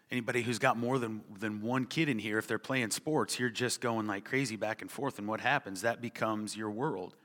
Anybody 0.10 0.42
who's 0.42 0.60
got 0.60 0.78
more 0.78 1.00
than, 1.00 1.22
than 1.38 1.62
one 1.62 1.86
kid 1.86 2.08
in 2.08 2.18
here, 2.18 2.38
if 2.38 2.48
they're 2.48 2.58
playing 2.58 2.92
sports, 2.92 3.40
you're 3.40 3.50
just 3.50 3.82
going 3.82 4.08
like 4.08 4.24
crazy 4.24 4.56
back 4.56 4.82
and 4.82 4.90
forth. 4.90 5.20
And 5.20 5.28
what 5.28 5.42
happens? 5.42 5.82
That 5.82 6.02
becomes 6.02 6.56
your 6.56 6.72
world. 6.72 7.16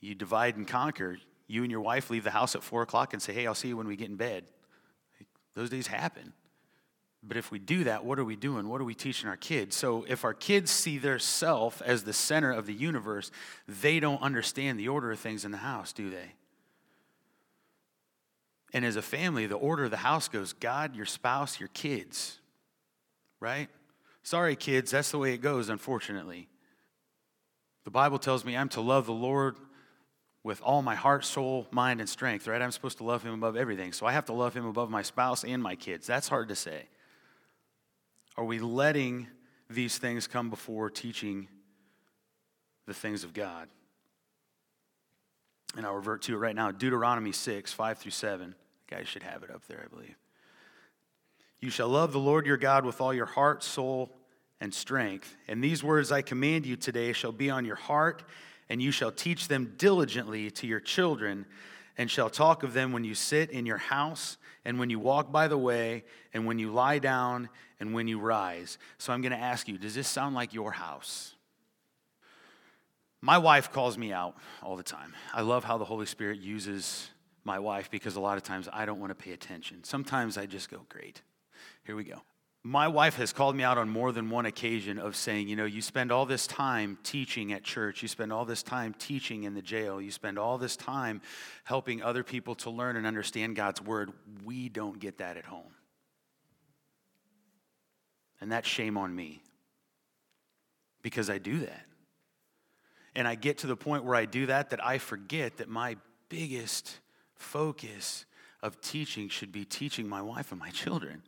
You 0.00 0.14
divide 0.14 0.56
and 0.56 0.68
conquer. 0.68 1.18
You 1.46 1.62
and 1.62 1.70
your 1.70 1.80
wife 1.80 2.10
leave 2.10 2.24
the 2.24 2.30
house 2.30 2.54
at 2.54 2.62
four 2.62 2.82
o'clock 2.82 3.14
and 3.14 3.22
say, 3.22 3.32
Hey, 3.32 3.46
I'll 3.46 3.54
see 3.54 3.68
you 3.68 3.76
when 3.76 3.88
we 3.88 3.96
get 3.96 4.10
in 4.10 4.16
bed. 4.16 4.44
Those 5.54 5.70
days 5.70 5.86
happen. 5.86 6.34
But 7.22 7.36
if 7.36 7.50
we 7.50 7.58
do 7.58 7.84
that, 7.84 8.04
what 8.04 8.18
are 8.18 8.24
we 8.24 8.36
doing? 8.36 8.68
What 8.68 8.80
are 8.80 8.84
we 8.84 8.94
teaching 8.94 9.28
our 9.28 9.36
kids? 9.36 9.74
So 9.74 10.04
if 10.06 10.24
our 10.24 10.34
kids 10.34 10.70
see 10.70 10.98
their 10.98 11.18
self 11.18 11.82
as 11.82 12.04
the 12.04 12.12
center 12.12 12.52
of 12.52 12.66
the 12.66 12.74
universe, 12.74 13.30
they 13.66 13.98
don't 13.98 14.22
understand 14.22 14.78
the 14.78 14.88
order 14.88 15.10
of 15.10 15.18
things 15.18 15.44
in 15.44 15.50
the 15.50 15.58
house, 15.58 15.92
do 15.92 16.10
they? 16.10 16.34
And 18.72 18.84
as 18.84 18.96
a 18.96 19.02
family, 19.02 19.46
the 19.46 19.56
order 19.56 19.84
of 19.84 19.90
the 19.90 19.98
house 19.98 20.28
goes 20.28 20.52
God, 20.52 20.94
your 20.94 21.06
spouse, 21.06 21.58
your 21.58 21.70
kids. 21.70 22.38
Right? 23.40 23.68
Sorry, 24.22 24.56
kids, 24.56 24.90
that's 24.90 25.10
the 25.10 25.18
way 25.18 25.32
it 25.32 25.38
goes, 25.38 25.68
unfortunately. 25.68 26.48
The 27.84 27.90
Bible 27.90 28.18
tells 28.18 28.44
me 28.44 28.56
I'm 28.56 28.68
to 28.70 28.80
love 28.80 29.06
the 29.06 29.12
Lord 29.12 29.56
with 30.42 30.60
all 30.62 30.82
my 30.82 30.94
heart, 30.94 31.24
soul, 31.24 31.66
mind, 31.70 32.00
and 32.00 32.08
strength, 32.08 32.46
right? 32.46 32.60
I'm 32.60 32.70
supposed 32.70 32.98
to 32.98 33.04
love 33.04 33.22
him 33.22 33.34
above 33.34 33.56
everything. 33.56 33.92
So 33.92 34.06
I 34.06 34.12
have 34.12 34.26
to 34.26 34.32
love 34.32 34.54
him 34.54 34.66
above 34.66 34.90
my 34.90 35.02
spouse 35.02 35.44
and 35.44 35.62
my 35.62 35.74
kids. 35.74 36.06
That's 36.06 36.28
hard 36.28 36.48
to 36.48 36.56
say. 36.56 36.88
Are 38.36 38.44
we 38.44 38.58
letting 38.58 39.26
these 39.68 39.98
things 39.98 40.26
come 40.26 40.48
before 40.48 40.90
teaching 40.90 41.48
the 42.86 42.94
things 42.94 43.24
of 43.24 43.34
God? 43.34 43.68
And 45.78 45.86
I'll 45.86 45.94
revert 45.94 46.22
to 46.22 46.34
it 46.34 46.38
right 46.38 46.56
now 46.56 46.72
Deuteronomy 46.72 47.30
6, 47.30 47.72
5 47.72 47.98
through 47.98 48.10
7. 48.10 48.48
You 48.48 48.96
guys 48.96 49.06
should 49.06 49.22
have 49.22 49.44
it 49.44 49.50
up 49.52 49.64
there, 49.68 49.80
I 49.84 49.88
believe. 49.88 50.16
You 51.60 51.70
shall 51.70 51.88
love 51.88 52.12
the 52.12 52.18
Lord 52.18 52.46
your 52.46 52.56
God 52.56 52.84
with 52.84 53.00
all 53.00 53.14
your 53.14 53.26
heart, 53.26 53.62
soul, 53.62 54.10
and 54.60 54.74
strength. 54.74 55.36
And 55.46 55.62
these 55.62 55.84
words 55.84 56.10
I 56.10 56.20
command 56.20 56.66
you 56.66 56.74
today 56.74 57.12
shall 57.12 57.30
be 57.30 57.48
on 57.48 57.64
your 57.64 57.76
heart, 57.76 58.24
and 58.68 58.82
you 58.82 58.90
shall 58.90 59.12
teach 59.12 59.46
them 59.46 59.74
diligently 59.78 60.50
to 60.50 60.66
your 60.66 60.80
children, 60.80 61.46
and 61.96 62.10
shall 62.10 62.28
talk 62.28 62.64
of 62.64 62.72
them 62.72 62.90
when 62.90 63.04
you 63.04 63.14
sit 63.14 63.50
in 63.52 63.64
your 63.64 63.78
house, 63.78 64.36
and 64.64 64.80
when 64.80 64.90
you 64.90 64.98
walk 64.98 65.30
by 65.30 65.46
the 65.46 65.58
way, 65.58 66.02
and 66.34 66.44
when 66.44 66.58
you 66.58 66.72
lie 66.72 66.98
down, 66.98 67.48
and 67.78 67.94
when 67.94 68.08
you 68.08 68.18
rise. 68.18 68.78
So 68.98 69.12
I'm 69.12 69.22
going 69.22 69.30
to 69.30 69.38
ask 69.38 69.68
you 69.68 69.78
does 69.78 69.94
this 69.94 70.08
sound 70.08 70.34
like 70.34 70.52
your 70.52 70.72
house? 70.72 71.36
My 73.20 73.38
wife 73.38 73.72
calls 73.72 73.98
me 73.98 74.12
out 74.12 74.36
all 74.62 74.76
the 74.76 74.82
time. 74.82 75.12
I 75.34 75.42
love 75.42 75.64
how 75.64 75.78
the 75.78 75.84
Holy 75.84 76.06
Spirit 76.06 76.38
uses 76.38 77.08
my 77.44 77.58
wife 77.58 77.90
because 77.90 78.16
a 78.16 78.20
lot 78.20 78.36
of 78.36 78.44
times 78.44 78.68
I 78.72 78.86
don't 78.86 79.00
want 79.00 79.10
to 79.10 79.14
pay 79.14 79.32
attention. 79.32 79.82
Sometimes 79.82 80.38
I 80.38 80.46
just 80.46 80.70
go, 80.70 80.86
great, 80.88 81.22
here 81.84 81.96
we 81.96 82.04
go. 82.04 82.22
My 82.62 82.88
wife 82.88 83.16
has 83.16 83.32
called 83.32 83.56
me 83.56 83.62
out 83.62 83.78
on 83.78 83.88
more 83.88 84.12
than 84.12 84.30
one 84.30 84.44
occasion 84.44 84.98
of 84.98 85.16
saying, 85.16 85.48
you 85.48 85.56
know, 85.56 85.64
you 85.64 85.80
spend 85.80 86.12
all 86.12 86.26
this 86.26 86.46
time 86.46 86.98
teaching 87.02 87.52
at 87.52 87.62
church, 87.62 88.02
you 88.02 88.08
spend 88.08 88.32
all 88.32 88.44
this 88.44 88.62
time 88.62 88.94
teaching 88.98 89.44
in 89.44 89.54
the 89.54 89.62
jail, 89.62 90.00
you 90.00 90.10
spend 90.10 90.38
all 90.38 90.58
this 90.58 90.76
time 90.76 91.22
helping 91.64 92.02
other 92.02 92.22
people 92.22 92.54
to 92.56 92.70
learn 92.70 92.96
and 92.96 93.06
understand 93.06 93.56
God's 93.56 93.80
word. 93.80 94.12
We 94.44 94.68
don't 94.68 94.98
get 94.98 95.18
that 95.18 95.36
at 95.36 95.44
home. 95.44 95.72
And 98.40 98.52
that's 98.52 98.68
shame 98.68 98.98
on 98.98 99.14
me 99.14 99.40
because 101.02 101.30
I 101.30 101.38
do 101.38 101.60
that. 101.60 101.87
And 103.18 103.26
I 103.26 103.34
get 103.34 103.58
to 103.58 103.66
the 103.66 103.74
point 103.74 104.04
where 104.04 104.14
I 104.14 104.26
do 104.26 104.46
that 104.46 104.70
that 104.70 104.86
I 104.86 104.98
forget 104.98 105.56
that 105.56 105.68
my 105.68 105.96
biggest 106.28 107.00
focus 107.34 108.24
of 108.62 108.80
teaching 108.80 109.28
should 109.28 109.50
be 109.50 109.64
teaching 109.64 110.08
my 110.08 110.22
wife 110.22 110.52
and 110.52 110.60
my 110.60 110.70
children. 110.70 111.24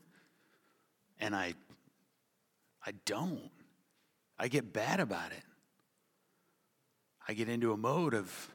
And 1.18 1.34
I 1.34 1.54
I 2.86 2.92
don't. 3.06 3.50
I 4.38 4.46
get 4.46 4.72
bad 4.72 5.00
about 5.00 5.32
it. 5.32 5.42
I 7.26 7.34
get 7.34 7.48
into 7.48 7.72
a 7.72 7.76
mode 7.76 8.14
of 8.14 8.54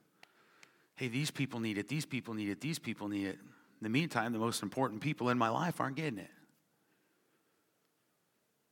hey, 0.95 1.09
these 1.09 1.29
people 1.29 1.59
need 1.59 1.77
it, 1.77 1.89
these 1.89 2.05
people 2.05 2.33
need 2.33 2.47
it, 2.47 2.61
these 2.61 2.79
people 2.79 3.09
need 3.09 3.27
it. 3.27 3.37
In 3.37 3.81
the 3.81 3.89
meantime, 3.89 4.31
the 4.31 4.39
most 4.39 4.63
important 4.63 5.01
people 5.01 5.27
in 5.27 5.37
my 5.37 5.49
life 5.49 5.81
aren't 5.81 5.97
getting 5.97 6.19
it. 6.19 6.31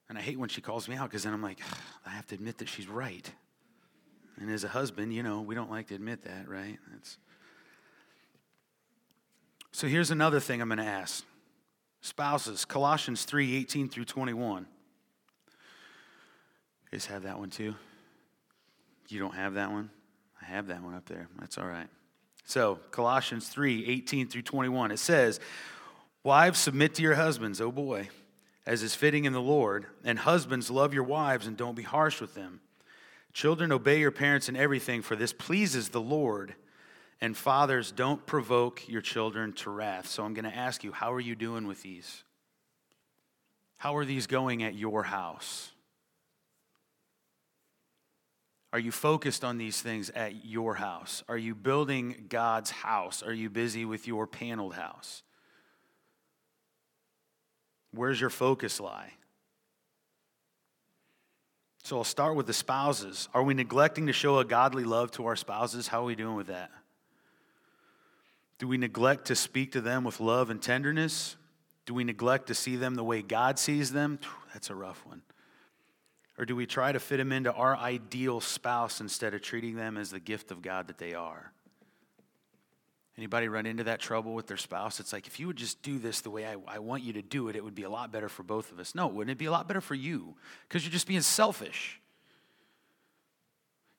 And 0.08 0.17
I 0.17 0.22
hate 0.22 0.39
when 0.39 0.48
she 0.48 0.62
calls 0.62 0.88
me 0.88 0.96
out 0.96 1.10
because 1.10 1.24
then 1.24 1.34
I'm 1.34 1.41
like, 1.41 1.60
I 2.05 2.12
have 2.12 2.25
to 2.27 2.36
admit 2.36 2.60
that 2.60 2.70
she's 2.70 2.88
right. 2.88 3.29
And 4.40 4.50
as 4.50 4.63
a 4.63 4.68
husband, 4.68 5.13
you 5.13 5.24
know, 5.24 5.42
we 5.42 5.56
don't 5.56 5.70
like 5.70 5.88
to 5.88 5.96
admit 5.96 6.24
that, 6.24 6.48
right? 6.48 6.80
That's... 6.92 7.18
So 9.72 9.88
here's 9.88 10.12
another 10.12 10.40
thing 10.40 10.62
I'm 10.62 10.70
going 10.70 10.78
to 10.78 10.86
ask. 10.86 11.24
Spouses, 12.02 12.66
Colossians 12.66 13.25
3 13.25 13.56
18 13.56 13.90
through 13.90 14.06
21. 14.06 14.63
You 14.63 14.68
guys 16.92 17.06
have 17.08 17.24
that 17.24 17.40
one 17.40 17.50
too? 17.50 17.75
You 19.08 19.20
don't 19.20 19.36
have 19.36 19.56
that 19.56 19.72
one? 19.72 19.90
I 20.42 20.46
have 20.46 20.68
that 20.68 20.84
one 20.84 20.96
up 20.96 21.06
there. 21.06 21.28
That's 21.40 21.58
all 21.58 21.68
right. 21.68 21.88
So, 22.46 22.80
Colossians 22.92 23.48
3 23.48 23.86
18 23.88 24.28
through 24.28 24.42
21. 24.42 24.92
It 24.92 25.00
says, 25.00 25.40
Wives, 26.24 26.60
submit 26.60 26.96
to 26.96 27.02
your 27.02 27.16
husbands, 27.16 27.60
oh 27.60 27.72
boy, 27.72 28.10
as 28.66 28.82
is 28.82 28.96
fitting 28.96 29.25
in 29.25 29.34
the 29.34 29.42
Lord. 29.42 29.86
And 30.04 30.20
husbands, 30.20 30.70
love 30.70 30.94
your 30.94 31.04
wives 31.04 31.48
and 31.48 31.58
don't 31.58 31.75
be 31.75 31.84
harsh 31.84 32.22
with 32.22 32.34
them. 32.34 32.62
Children, 33.34 33.72
obey 33.72 34.00
your 34.00 34.12
parents 34.12 34.48
in 34.48 34.56
everything, 34.56 35.02
for 35.02 35.16
this 35.16 35.34
pleases 35.34 35.90
the 35.90 36.02
Lord. 36.02 36.56
And 37.20 37.36
fathers, 37.36 37.92
don't 37.92 38.25
provoke 38.25 38.88
your 38.88 39.02
children 39.02 39.54
to 39.54 39.70
wrath. 39.70 40.08
So 40.08 40.24
I'm 40.24 40.34
going 40.34 40.46
to 40.46 40.56
ask 40.56 40.84
you, 40.84 40.92
how 40.92 41.12
are 41.13 41.20
you 41.20 41.36
doing 41.36 41.68
with 41.68 41.82
these? 41.82 42.24
How 43.78 43.96
are 43.98 44.06
these 44.06 44.28
going 44.28 44.63
at 44.63 44.75
your 44.75 45.04
house? 45.04 45.72
Are 48.72 48.80
you 48.80 48.92
focused 48.92 49.44
on 49.44 49.58
these 49.58 49.82
things 49.82 50.10
at 50.10 50.46
your 50.46 50.75
house? 50.75 51.24
Are 51.28 51.38
you 51.38 51.54
building 51.54 52.25
God's 52.28 52.72
house? 52.72 53.22
Are 53.22 53.34
you 53.34 53.50
busy 53.50 53.86
with 53.86 54.08
your 54.08 54.25
paneled 54.25 54.74
house? 54.74 55.22
Where's 57.92 58.20
your 58.20 58.32
focus 58.32 58.80
lie? 58.80 59.13
So 61.84 61.98
I'll 61.98 62.06
start 62.06 62.36
with 62.36 62.48
the 62.48 62.54
spouses. 62.54 63.28
Are 63.34 63.44
we 63.44 63.54
neglecting 63.54 64.08
to 64.08 64.13
show 64.13 64.40
a 64.40 64.46
godly 64.46 64.86
love 64.86 65.12
to 65.12 65.25
our 65.25 65.36
spouses? 65.36 65.90
How 65.90 66.02
are 66.02 66.06
we 66.06 66.16
doing 66.16 66.36
with 66.36 66.48
that? 66.48 66.72
Do 68.58 68.70
we 68.70 68.78
neglect 68.78 69.25
to 69.25 69.36
speak 69.36 69.74
to 69.74 69.82
them 69.82 70.06
with 70.06 70.22
love 70.22 70.50
and 70.50 70.62
tenderness? 70.62 71.36
Do 71.86 71.94
we 71.94 72.06
neglect 72.06 72.48
to 72.48 72.56
see 72.56 72.78
them 72.78 72.96
the 72.96 73.04
way 73.04 73.22
God 73.22 73.60
sees 73.60 73.92
them? 73.92 74.20
That's 74.54 74.70
a 74.70 74.75
rough 74.75 75.06
one. 75.06 75.24
Or 76.38 76.46
do 76.46 76.56
we 76.56 76.66
try 76.66 76.94
to 76.94 77.00
fit 77.00 77.18
them 77.18 77.34
into 77.34 77.52
our 77.52 77.75
ideal 77.75 78.40
spouse 78.40 79.02
instead 79.02 79.34
of 79.34 79.42
treating 79.42 79.75
them 79.75 79.98
as 79.98 80.10
the 80.10 80.22
gift 80.22 80.52
of 80.52 80.62
God 80.62 80.88
that 80.88 80.98
they 80.98 81.13
are? 81.13 81.52
Anybody 83.17 83.48
run 83.48 83.67
into 83.67 83.84
that 83.84 84.00
trouble 84.00 84.34
with 84.34 84.48
their 84.48 84.58
spouse? 84.58 85.00
It's 85.00 85.13
like, 85.13 85.27
if 85.27 85.39
you 85.39 85.46
would 85.48 85.55
just 85.55 85.82
do 85.84 86.00
this 86.00 86.22
the 86.22 86.32
way 86.32 86.48
I, 86.48 86.55
I 86.67 86.79
want 86.79 87.03
you 87.03 87.13
to 87.13 87.22
do 87.22 87.48
it, 87.48 87.55
it 87.55 87.63
would 87.63 87.75
be 87.75 87.84
a 87.84 87.89
lot 87.89 88.12
better 88.12 88.27
for 88.27 88.41
both 88.41 88.72
of 88.72 88.79
us. 88.79 88.96
No, 88.96 89.08
wouldn't 89.08 89.32
it 89.32 89.38
be 89.38 89.46
a 89.46 89.51
lot 89.51 89.67
better 89.67 89.82
for 89.82 89.93
you? 89.93 90.36
Because 90.67 90.84
you're 90.84 90.91
just 90.91 91.08
being 91.08 91.22
selfish. 91.22 92.00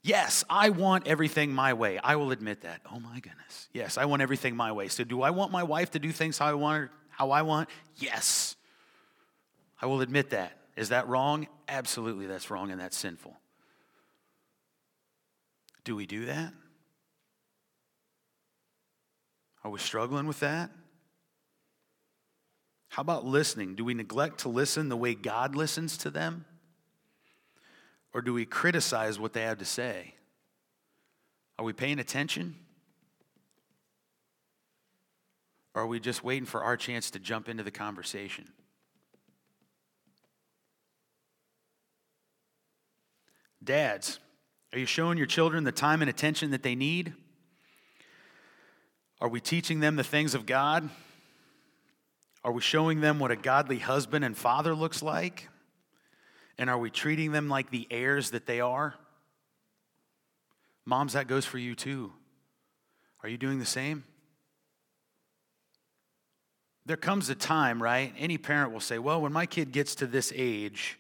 Yes, 0.03 0.45
I 0.51 0.71
want 0.71 1.07
everything 1.07 1.53
my 1.53 1.75
way. 1.75 1.99
I 1.99 2.17
will 2.17 2.33
admit 2.33 2.63
that. 2.63 2.81
Oh 2.93 2.99
my 2.99 3.21
goodness. 3.21 3.69
Yes, 3.73 3.97
I 3.97 4.05
want 4.05 4.21
everything 4.21 4.57
my 4.57 4.73
way. 4.73 4.89
So 4.89 5.05
do 5.05 5.23
I 5.23 5.31
want 5.31 5.53
my 5.53 5.63
wife 5.63 5.93
to 5.93 6.01
do 6.01 6.11
things 6.11 6.37
how 6.37 6.47
I 6.47 6.55
want 6.55 6.79
her, 6.79 6.91
how 7.09 7.31
I 7.31 7.43
want? 7.43 7.71
Yes. 7.97 8.57
I 9.81 9.87
will 9.87 10.01
admit 10.01 10.31
that. 10.31 10.59
Is 10.77 10.89
that 10.89 11.09
wrong? 11.09 11.47
Absolutely 11.69 12.27
that's 12.27 12.51
wrong 12.51 12.73
and 12.73 12.81
that's 12.81 12.99
sinful. 12.99 13.35
Do 15.85 15.95
we 15.95 16.05
do 16.05 16.27
that? 16.27 16.53
Are 19.65 19.71
we 19.71 19.79
struggling 19.79 20.27
with 20.27 20.41
that? 20.41 20.71
How 22.91 23.01
about 23.01 23.25
listening? 23.25 23.75
Do 23.75 23.85
we 23.85 23.95
neglect 23.95 24.41
to 24.41 24.49
listen 24.49 24.89
the 24.89 24.97
way 24.97 25.15
God 25.15 25.57
listens 25.57 25.97
to 25.99 26.11
them? 26.11 26.45
Or 28.13 28.21
do 28.21 28.33
we 28.33 28.45
criticize 28.45 29.19
what 29.19 29.33
they 29.33 29.43
have 29.43 29.59
to 29.59 29.65
say? 29.65 30.15
Are 31.59 31.65
we 31.65 31.73
paying 31.73 31.99
attention? 31.99 32.57
Or 35.75 35.83
are 35.83 35.87
we 35.87 35.99
just 35.99 36.23
waiting 36.23 36.47
for 36.47 36.63
our 36.63 36.77
chance 36.77 37.11
to 37.11 37.19
jump 37.19 37.49
into 37.49 37.65
the 37.65 37.73
conversation? 37.73 38.53
Dads, 43.63 44.21
are 44.73 44.79
you 44.79 44.87
showing 44.87 45.19
your 45.19 45.27
children 45.27 45.65
the 45.65 45.73
time 45.73 46.03
and 46.03 46.11
attention 46.11 46.51
that 46.51 46.63
they 46.63 46.75
need? 46.75 47.15
Are 49.21 49.29
we 49.29 49.41
teaching 49.41 49.81
them 49.81 49.97
the 49.97 50.05
things 50.05 50.35
of 50.35 50.47
God? 50.47 50.89
Are 52.43 52.53
we 52.53 52.61
showing 52.61 53.01
them 53.01 53.19
what 53.19 53.31
a 53.31 53.37
godly 53.37 53.79
husband 53.79 54.25
and 54.25 54.37
father 54.37 54.75
looks 54.75 55.03
like? 55.03 55.49
And 56.59 56.69
are 56.69 56.79
we 56.79 56.91
treating 56.91 57.33
them 57.33 57.49
like 57.49 57.71
the 57.71 57.87
heirs 57.91 58.31
that 58.31 58.47
they 58.47 58.61
are? 58.61 58.95
Moms, 60.85 61.15
that 61.15 61.27
goes 61.27 61.47
for 61.47 61.59
you 61.59 61.75
too. 61.75 62.13
Are 63.23 63.29
you 63.29 63.39
doing 63.39 63.59
the 63.59 63.65
same? 63.65 64.05
There 66.87 66.99
comes 66.99 67.31
a 67.31 67.35
time, 67.35 67.83
right? 67.83 68.13
Any 68.19 68.37
parent 68.37 68.73
will 68.73 68.81
say, 68.81 68.99
well, 68.99 69.23
when 69.23 69.33
my 69.33 69.47
kid 69.47 69.73
gets 69.73 69.95
to 69.97 70.07
this 70.07 70.31
age, 70.37 70.99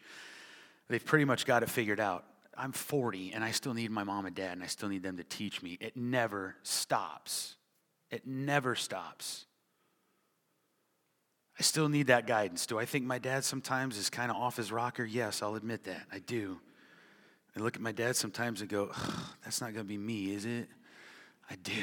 they've 0.88 1.04
pretty 1.04 1.26
much 1.26 1.44
got 1.44 1.62
it 1.62 1.68
figured 1.68 2.00
out. 2.00 2.24
I'm 2.56 2.72
40 2.72 3.32
and 3.34 3.44
I 3.44 3.50
still 3.50 3.74
need 3.74 3.90
my 3.90 4.04
mom 4.04 4.24
and 4.24 4.34
dad 4.34 4.52
and 4.52 4.62
I 4.62 4.66
still 4.66 4.88
need 4.88 5.02
them 5.02 5.18
to 5.18 5.24
teach 5.24 5.62
me. 5.62 5.76
It 5.80 5.96
never 5.96 6.56
stops. 6.62 7.56
It 8.14 8.28
never 8.28 8.76
stops. 8.76 9.44
I 11.58 11.64
still 11.64 11.88
need 11.88 12.06
that 12.06 12.28
guidance. 12.28 12.64
Do 12.64 12.78
I 12.78 12.84
think 12.84 13.04
my 13.04 13.18
dad 13.18 13.42
sometimes 13.42 13.98
is 13.98 14.08
kind 14.08 14.30
of 14.30 14.36
off 14.36 14.56
his 14.56 14.70
rocker? 14.70 15.04
Yes, 15.04 15.42
I'll 15.42 15.56
admit 15.56 15.82
that. 15.84 16.02
I 16.12 16.20
do. 16.20 16.60
I 17.56 17.60
look 17.60 17.74
at 17.74 17.82
my 17.82 17.90
dad 17.90 18.14
sometimes 18.14 18.60
and 18.60 18.70
go, 18.70 18.92
that's 19.42 19.60
not 19.60 19.72
going 19.72 19.84
to 19.84 19.88
be 19.88 19.98
me, 19.98 20.32
is 20.32 20.44
it? 20.44 20.68
I 21.50 21.56
do. 21.56 21.82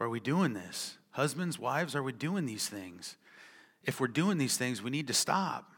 Are 0.00 0.08
we 0.08 0.20
doing 0.20 0.54
this? 0.54 0.96
Husbands, 1.10 1.58
wives, 1.58 1.94
are 1.94 2.02
we 2.02 2.12
doing 2.12 2.46
these 2.46 2.66
things? 2.66 3.18
If 3.84 4.00
we're 4.00 4.06
doing 4.06 4.38
these 4.38 4.56
things, 4.56 4.82
we 4.82 4.90
need 4.90 5.08
to 5.08 5.14
stop. 5.14 5.70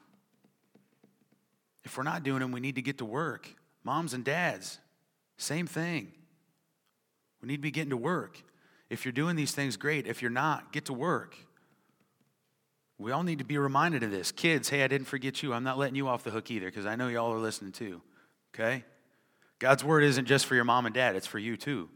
If 1.83 1.97
we're 1.97 2.05
not 2.05 2.23
doing 2.23 2.39
them, 2.39 2.53
we 2.53 2.61
need 2.61 2.77
to 2.77 2.83
get 2.83 2.99
to 2.99 3.05
work. 3.05 3.49
Moms 3.83 4.15
and 4.15 4.25
dads, 4.25 4.79
same 5.43 5.67
thing. 5.67 6.13
We 7.41 7.49
need 7.49 7.57
to 7.57 7.63
be 7.63 7.71
getting 7.71 7.91
to 7.91 7.97
work. 7.97 8.43
If 8.89 9.05
you're 9.05 9.13
doing 9.13 9.37
these 9.37 9.53
things, 9.53 9.77
great. 9.77 10.07
If 10.07 10.23
you're 10.23 10.31
not, 10.31 10.73
get 10.73 10.87
to 10.87 10.93
work. 10.93 11.37
We 12.99 13.11
all 13.11 13.23
need 13.23 13.39
to 13.39 13.45
be 13.45 13.59
reminded 13.59 14.03
of 14.03 14.11
this. 14.11 14.31
Kids, 14.31 14.69
hey, 14.69 14.85
I 14.85 14.87
didn't 14.87 15.09
forget 15.09 15.43
you. 15.43 15.53
I'm 15.53 15.65
not 15.65 15.79
letting 15.79 15.97
you 15.97 16.09
off 16.09 16.23
the 16.23 16.31
hook 16.31 16.51
either 16.51 16.67
because 16.67 16.87
I 16.87 16.95
know 16.95 17.09
y'all 17.09 17.33
are 17.33 17.39
listening 17.39 17.73
too. 17.73 18.01
Okay? 18.55 18.85
God's 19.59 19.83
word 19.83 20.05
isn't 20.05 20.27
just 20.27 20.47
for 20.47 20.55
your 20.55 20.65
mom 20.65 20.87
and 20.87 20.95
dad, 20.95 21.17
it's 21.17 21.27
for 21.27 21.39
you 21.39 21.57
too. 21.57 21.89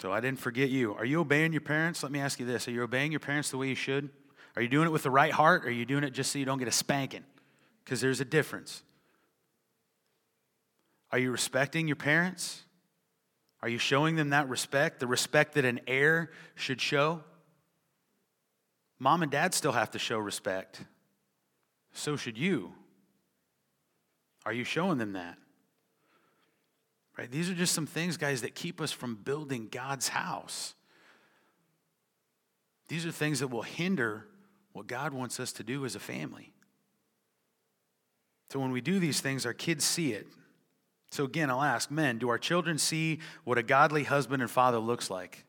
So 0.00 0.12
I 0.12 0.20
didn't 0.20 0.40
forget 0.40 0.68
you. 0.68 0.94
Are 0.94 1.04
you 1.04 1.20
obeying 1.20 1.52
your 1.52 1.60
parents? 1.60 2.02
Let 2.02 2.10
me 2.10 2.18
ask 2.18 2.40
you 2.40 2.46
this 2.46 2.66
Are 2.66 2.72
you 2.72 2.82
obeying 2.82 3.12
your 3.12 3.20
parents 3.20 3.50
the 3.50 3.56
way 3.56 3.68
you 3.68 3.74
should? 3.74 4.10
Are 4.56 4.62
you 4.62 4.68
doing 4.68 4.86
it 4.86 4.90
with 4.90 5.04
the 5.04 5.10
right 5.10 5.32
heart? 5.32 5.64
Or 5.64 5.68
are 5.68 5.70
you 5.70 5.86
doing 5.86 6.04
it 6.04 6.10
just 6.10 6.32
so 6.32 6.38
you 6.38 6.44
don't 6.44 6.58
get 6.58 6.68
a 6.68 6.72
spanking? 6.72 7.24
Because 7.84 8.00
there's 8.00 8.20
a 8.20 8.24
difference. 8.24 8.82
Are 11.12 11.18
you 11.18 11.30
respecting 11.30 11.86
your 11.86 11.96
parents? 11.96 12.62
Are 13.60 13.68
you 13.68 13.78
showing 13.78 14.16
them 14.16 14.30
that 14.30 14.48
respect, 14.48 14.98
the 14.98 15.06
respect 15.06 15.54
that 15.54 15.64
an 15.64 15.80
heir 15.86 16.30
should 16.54 16.80
show? 16.80 17.22
Mom 18.98 19.22
and 19.22 19.30
dad 19.30 19.54
still 19.54 19.72
have 19.72 19.90
to 19.92 19.98
show 19.98 20.18
respect. 20.18 20.82
So 21.92 22.16
should 22.16 22.38
you. 22.38 22.72
Are 24.46 24.52
you 24.52 24.64
showing 24.64 24.98
them 24.98 25.12
that? 25.12 25.36
Right? 27.16 27.30
These 27.30 27.50
are 27.50 27.54
just 27.54 27.74
some 27.74 27.86
things, 27.86 28.16
guys, 28.16 28.40
that 28.40 28.54
keep 28.54 28.80
us 28.80 28.90
from 28.90 29.16
building 29.16 29.68
God's 29.70 30.08
house. 30.08 30.74
These 32.88 33.06
are 33.06 33.12
things 33.12 33.40
that 33.40 33.48
will 33.48 33.62
hinder 33.62 34.26
what 34.72 34.86
God 34.86 35.12
wants 35.12 35.38
us 35.38 35.52
to 35.54 35.62
do 35.62 35.84
as 35.84 35.94
a 35.94 36.00
family. 36.00 36.52
So 38.50 38.58
when 38.58 38.72
we 38.72 38.80
do 38.80 38.98
these 38.98 39.20
things, 39.20 39.46
our 39.46 39.52
kids 39.52 39.84
see 39.84 40.12
it. 40.12 40.26
So 41.12 41.24
again, 41.24 41.50
I'll 41.50 41.62
ask 41.62 41.90
men, 41.90 42.16
do 42.16 42.30
our 42.30 42.38
children 42.38 42.78
see 42.78 43.18
what 43.44 43.58
a 43.58 43.62
godly 43.62 44.04
husband 44.04 44.40
and 44.40 44.50
father 44.50 44.78
looks 44.78 45.10
like? 45.10 45.44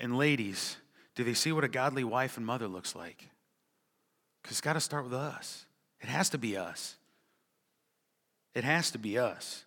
And 0.00 0.16
ladies, 0.16 0.78
do 1.14 1.24
they 1.24 1.34
see 1.34 1.52
what 1.52 1.62
a 1.62 1.68
godly 1.68 2.04
wife 2.04 2.38
and 2.38 2.46
mother 2.46 2.66
looks 2.66 2.96
like? 2.96 3.28
Because 4.40 4.54
it's 4.54 4.62
got 4.62 4.72
to 4.72 4.80
start 4.80 5.04
with 5.04 5.12
us. 5.12 5.66
It 6.00 6.08
has 6.08 6.30
to 6.30 6.38
be 6.38 6.56
us. 6.56 6.96
It 8.54 8.64
has 8.64 8.90
to 8.92 8.98
be 8.98 9.18
us. 9.18 9.66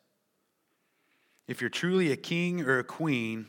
If 1.47 1.61
you're 1.61 1.69
truly 1.69 2.11
a 2.11 2.17
king 2.17 2.61
or 2.61 2.79
a 2.79 2.83
queen, 2.83 3.45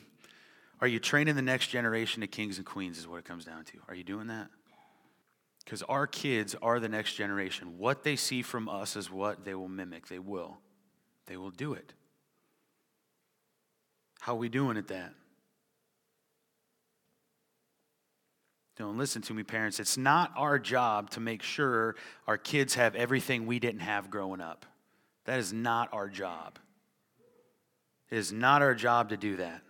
are 0.79 0.87
you 0.87 0.99
training 0.99 1.35
the 1.35 1.41
next 1.41 1.69
generation 1.69 2.21
of 2.21 2.29
kings 2.29 2.57
and 2.57 2.67
queens, 2.67 2.99
is 2.99 3.07
what 3.07 3.17
it 3.17 3.25
comes 3.25 3.45
down 3.45 3.65
to. 3.65 3.79
Are 3.87 3.95
you 3.95 4.03
doing 4.03 4.27
that? 4.27 4.49
Because 5.65 5.81
our 5.83 6.05
kids 6.05 6.55
are 6.61 6.79
the 6.79 6.89
next 6.89 7.15
generation. 7.15 7.79
What 7.79 8.03
they 8.03 8.15
see 8.15 8.43
from 8.43 8.69
us 8.69 8.95
is 8.95 9.09
what 9.09 9.43
they 9.43 9.55
will 9.55 9.69
mimic. 9.69 10.07
They 10.07 10.19
will. 10.19 10.59
They 11.31 11.37
will 11.37 11.49
do 11.49 11.71
it. 11.71 11.93
How 14.19 14.33
are 14.33 14.37
we 14.37 14.49
doing 14.49 14.75
at 14.75 14.89
that? 14.89 15.13
Don't 18.75 18.97
listen 18.97 19.21
to 19.21 19.33
me, 19.33 19.43
parents. 19.43 19.79
It's 19.79 19.95
not 19.95 20.33
our 20.35 20.59
job 20.59 21.09
to 21.11 21.21
make 21.21 21.41
sure 21.41 21.95
our 22.27 22.37
kids 22.37 22.75
have 22.75 22.95
everything 22.95 23.45
we 23.45 23.59
didn't 23.59 23.79
have 23.79 24.11
growing 24.11 24.41
up. 24.41 24.65
That 25.23 25.39
is 25.39 25.53
not 25.53 25.87
our 25.93 26.09
job. 26.09 26.59
It 28.09 28.17
is 28.17 28.33
not 28.33 28.61
our 28.61 28.75
job 28.75 29.07
to 29.11 29.15
do 29.15 29.37
that. 29.37 29.61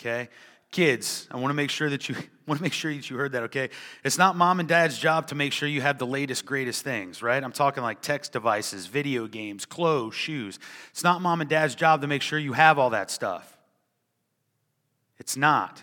Okay? 0.00 0.28
Kids, 0.74 1.28
I 1.30 1.36
want 1.36 1.50
to 1.50 1.54
make 1.54 1.70
sure 1.70 1.88
that 1.88 2.08
you 2.08 2.16
want 2.48 2.58
to 2.58 2.62
make 2.62 2.72
sure 2.72 2.92
that 2.92 3.08
you 3.08 3.16
heard 3.16 3.30
that, 3.30 3.44
okay? 3.44 3.70
It's 4.02 4.18
not 4.18 4.34
mom 4.34 4.58
and 4.58 4.68
dad's 4.68 4.98
job 4.98 5.28
to 5.28 5.36
make 5.36 5.52
sure 5.52 5.68
you 5.68 5.80
have 5.80 5.98
the 5.98 6.06
latest 6.06 6.44
greatest 6.44 6.82
things, 6.82 7.22
right? 7.22 7.44
I'm 7.44 7.52
talking 7.52 7.84
like 7.84 8.00
text 8.00 8.32
devices, 8.32 8.88
video 8.88 9.28
games, 9.28 9.66
clothes, 9.66 10.16
shoes. 10.16 10.58
It's 10.90 11.04
not 11.04 11.22
mom 11.22 11.40
and 11.40 11.48
dad's 11.48 11.76
job 11.76 12.00
to 12.00 12.08
make 12.08 12.22
sure 12.22 12.40
you 12.40 12.54
have 12.54 12.76
all 12.76 12.90
that 12.90 13.12
stuff. 13.12 13.56
It's 15.16 15.36
not. 15.36 15.80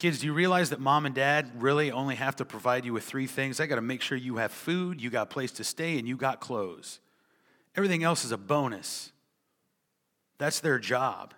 Kids, 0.00 0.18
do 0.18 0.26
you 0.26 0.32
realize 0.32 0.70
that 0.70 0.80
mom 0.80 1.06
and 1.06 1.14
dad 1.14 1.62
really 1.62 1.92
only 1.92 2.16
have 2.16 2.34
to 2.34 2.44
provide 2.44 2.84
you 2.84 2.92
with 2.92 3.04
three 3.04 3.28
things? 3.28 3.58
They 3.58 3.68
got 3.68 3.76
to 3.76 3.80
make 3.80 4.00
sure 4.02 4.18
you 4.18 4.38
have 4.38 4.50
food, 4.50 5.00
you 5.00 5.10
got 5.10 5.22
a 5.22 5.26
place 5.26 5.52
to 5.52 5.62
stay, 5.62 5.96
and 6.00 6.08
you 6.08 6.16
got 6.16 6.40
clothes. 6.40 6.98
Everything 7.76 8.02
else 8.02 8.24
is 8.24 8.32
a 8.32 8.36
bonus. 8.36 9.12
That's 10.38 10.58
their 10.58 10.80
job. 10.80 11.34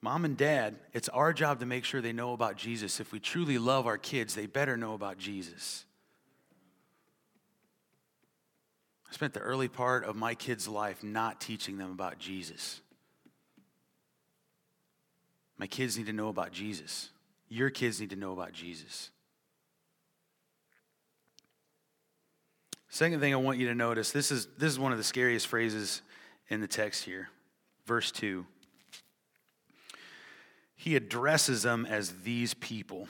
Mom 0.00 0.24
and 0.24 0.36
dad, 0.36 0.76
it's 0.92 1.08
our 1.08 1.32
job 1.32 1.60
to 1.60 1.66
make 1.66 1.84
sure 1.84 2.00
they 2.00 2.12
know 2.12 2.32
about 2.32 2.56
Jesus. 2.56 3.00
If 3.00 3.12
we 3.12 3.18
truly 3.18 3.58
love 3.58 3.86
our 3.86 3.98
kids, 3.98 4.34
they 4.34 4.46
better 4.46 4.76
know 4.76 4.94
about 4.94 5.18
Jesus. 5.18 5.84
I 9.10 9.14
spent 9.14 9.34
the 9.34 9.40
early 9.40 9.68
part 9.68 10.04
of 10.04 10.14
my 10.14 10.34
kids' 10.34 10.68
life 10.68 11.02
not 11.02 11.40
teaching 11.40 11.78
them 11.78 11.90
about 11.90 12.18
Jesus. 12.18 12.80
My 15.56 15.66
kids 15.66 15.98
need 15.98 16.06
to 16.06 16.12
know 16.12 16.28
about 16.28 16.52
Jesus. 16.52 17.08
Your 17.48 17.70
kids 17.70 18.00
need 18.00 18.10
to 18.10 18.16
know 18.16 18.32
about 18.32 18.52
Jesus. 18.52 19.10
Second 22.90 23.20
thing 23.20 23.32
I 23.32 23.36
want 23.36 23.58
you 23.58 23.66
to 23.68 23.74
notice 23.74 24.12
this 24.12 24.30
is, 24.30 24.46
this 24.58 24.70
is 24.70 24.78
one 24.78 24.92
of 24.92 24.98
the 24.98 25.04
scariest 25.04 25.48
phrases 25.48 26.02
in 26.48 26.60
the 26.60 26.68
text 26.68 27.04
here. 27.04 27.28
Verse 27.86 28.12
2. 28.12 28.46
He 30.78 30.94
addresses 30.94 31.64
them 31.64 31.84
as 31.84 32.12
these 32.22 32.54
people. 32.54 33.08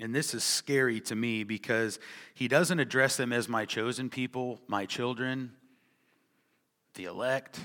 And 0.00 0.14
this 0.14 0.32
is 0.32 0.44
scary 0.44 1.00
to 1.02 1.14
me 1.14 1.42
because 1.42 1.98
he 2.34 2.46
doesn't 2.46 2.78
address 2.78 3.16
them 3.16 3.32
as 3.32 3.48
my 3.48 3.64
chosen 3.64 4.08
people, 4.08 4.60
my 4.68 4.86
children, 4.86 5.52
the 6.94 7.04
elect 7.04 7.58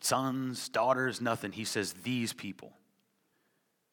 sons, 0.00 0.70
daughters, 0.70 1.20
nothing. 1.20 1.52
He 1.52 1.64
says, 1.64 1.92
these 1.92 2.32
people. 2.32 2.72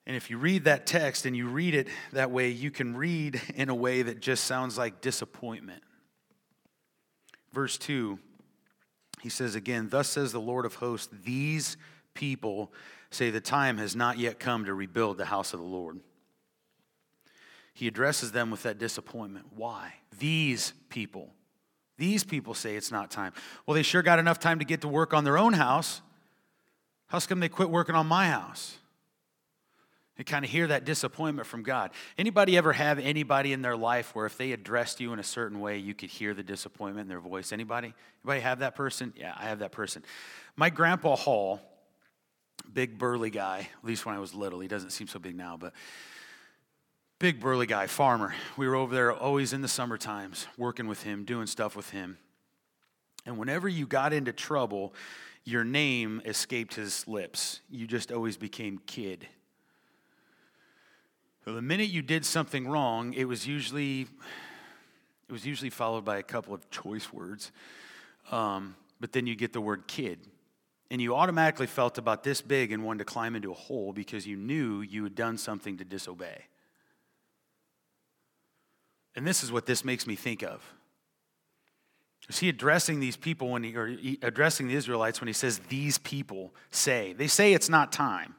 And 0.07 0.15
if 0.15 0.29
you 0.29 0.37
read 0.37 0.63
that 0.63 0.85
text 0.85 1.25
and 1.25 1.35
you 1.35 1.47
read 1.47 1.75
it 1.75 1.89
that 2.13 2.31
way, 2.31 2.49
you 2.49 2.71
can 2.71 2.95
read 2.95 3.41
in 3.55 3.67
a 3.67 3.75
way 3.75 4.03
that 4.03 4.21
just 4.21 4.45
sounds 4.45 4.77
like 4.77 5.01
disappointment. 5.01 5.83
Verse 7.51 7.77
2, 7.77 8.19
he 9.21 9.29
says 9.29 9.55
again, 9.55 9.89
Thus 9.89 10.07
says 10.07 10.31
the 10.31 10.39
Lord 10.39 10.65
of 10.65 10.75
hosts, 10.75 11.09
these 11.23 11.75
people 12.13 12.71
say 13.09 13.29
the 13.29 13.41
time 13.41 13.77
has 13.77 13.95
not 13.95 14.17
yet 14.17 14.39
come 14.39 14.65
to 14.65 14.73
rebuild 14.73 15.17
the 15.17 15.25
house 15.25 15.53
of 15.53 15.59
the 15.59 15.65
Lord. 15.65 15.99
He 17.73 17.87
addresses 17.87 18.31
them 18.31 18.51
with 18.51 18.63
that 18.63 18.77
disappointment. 18.77 19.47
Why? 19.55 19.95
These 20.17 20.73
people. 20.89 21.33
These 21.97 22.23
people 22.23 22.53
say 22.53 22.75
it's 22.75 22.91
not 22.91 23.11
time. 23.11 23.33
Well, 23.65 23.75
they 23.75 23.83
sure 23.83 24.01
got 24.01 24.19
enough 24.19 24.39
time 24.39 24.59
to 24.59 24.65
get 24.65 24.81
to 24.81 24.87
work 24.87 25.13
on 25.13 25.23
their 25.23 25.37
own 25.37 25.53
house. 25.53 26.01
How's 27.07 27.27
come 27.27 27.39
they 27.39 27.49
quit 27.49 27.69
working 27.69 27.95
on 27.95 28.07
my 28.07 28.27
house? 28.27 28.77
You 30.17 30.23
kind 30.23 30.45
of 30.45 30.51
hear 30.51 30.67
that 30.67 30.85
disappointment 30.85 31.45
from 31.45 31.63
God. 31.63 31.91
Anybody 32.17 32.57
ever 32.57 32.71
have 32.71 32.99
anybody 32.99 33.51
in 33.51 33.61
their 33.61 33.75
life 33.75 34.15
where 34.15 34.25
if 34.25 34.37
they 34.37 34.53
addressed 34.53 35.01
you 35.01 35.11
in 35.11 35.19
a 35.19 35.23
certain 35.23 35.59
way, 35.59 35.77
you 35.77 35.93
could 35.93 36.09
hear 36.09 36.33
the 36.33 36.43
disappointment 36.43 37.05
in 37.05 37.09
their 37.09 37.19
voice? 37.19 37.51
Anybody? 37.51 37.93
Anybody 38.23 38.39
have 38.41 38.59
that 38.59 38.75
person? 38.75 39.13
Yeah, 39.17 39.33
I 39.37 39.43
have 39.43 39.59
that 39.59 39.73
person. 39.73 40.03
My 40.55 40.69
grandpa 40.69 41.17
Hall, 41.17 41.59
big 42.73 42.97
burly 42.97 43.29
guy, 43.29 43.69
at 43.77 43.87
least 43.87 44.05
when 44.05 44.15
I 44.15 44.19
was 44.19 44.33
little. 44.33 44.59
He 44.59 44.67
doesn't 44.67 44.91
seem 44.91 45.07
so 45.07 45.19
big 45.19 45.35
now, 45.35 45.57
but 45.57 45.73
Big 47.17 47.39
burly 47.39 47.65
guy, 47.65 47.87
farmer. 47.87 48.35
We 48.57 48.67
were 48.67 48.75
over 48.75 48.93
there 48.93 49.13
always 49.13 49.53
in 49.53 49.61
the 49.61 49.69
summer 49.69 49.97
times, 49.97 50.47
working 50.57 50.85
with 50.85 51.03
him, 51.03 51.23
doing 51.23 51.47
stuff 51.47 51.73
with 51.73 51.91
him. 51.91 52.17
And 53.25 53.37
whenever 53.37 53.69
you 53.69 53.87
got 53.87 54.11
into 54.11 54.33
trouble, 54.33 54.93
your 55.45 55.63
name 55.63 56.21
escaped 56.25 56.75
his 56.75 57.07
lips. 57.07 57.61
You 57.69 57.87
just 57.87 58.11
always 58.11 58.35
became 58.35 58.81
kid. 58.85 59.29
So 61.45 61.53
the 61.53 61.61
minute 61.61 61.89
you 61.89 62.01
did 62.01 62.25
something 62.25 62.67
wrong, 62.67 63.13
it 63.13 63.25
was 63.25 63.47
usually 63.47 64.01
it 64.01 65.31
was 65.31 65.45
usually 65.45 65.69
followed 65.69 66.03
by 66.03 66.17
a 66.17 66.23
couple 66.23 66.53
of 66.53 66.69
choice 66.69 67.13
words. 67.13 67.51
Um, 68.29 68.75
but 68.99 69.13
then 69.13 69.25
you 69.25 69.35
get 69.35 69.53
the 69.53 69.61
word 69.61 69.87
kid. 69.87 70.19
And 70.91 71.01
you 71.01 71.15
automatically 71.15 71.67
felt 71.67 71.97
about 71.97 72.23
this 72.23 72.41
big 72.41 72.71
and 72.71 72.83
wanted 72.83 72.99
to 72.99 73.05
climb 73.05 73.35
into 73.35 73.51
a 73.51 73.55
hole 73.55 73.91
because 73.91 74.27
you 74.27 74.37
knew 74.37 74.81
you 74.81 75.03
had 75.03 75.15
done 75.15 75.37
something 75.37 75.77
to 75.77 75.83
disobey. 75.83 76.45
And 79.15 79.25
this 79.25 79.43
is 79.43 79.51
what 79.51 79.65
this 79.65 79.83
makes 79.83 80.05
me 80.05 80.15
think 80.15 80.43
of. 80.43 80.61
Is 82.27 82.39
he 82.39 82.49
addressing 82.49 82.99
these 82.99 83.17
people 83.17 83.49
when 83.49 83.63
he, 83.63 83.75
or 83.75 83.95
addressing 84.21 84.67
the 84.67 84.75
Israelites 84.75 85.21
when 85.21 85.27
he 85.27 85.33
says, 85.33 85.59
These 85.69 85.99
people 85.99 86.53
say? 86.71 87.13
They 87.13 87.27
say 87.27 87.53
it's 87.53 87.69
not 87.69 87.91
time. 87.91 88.35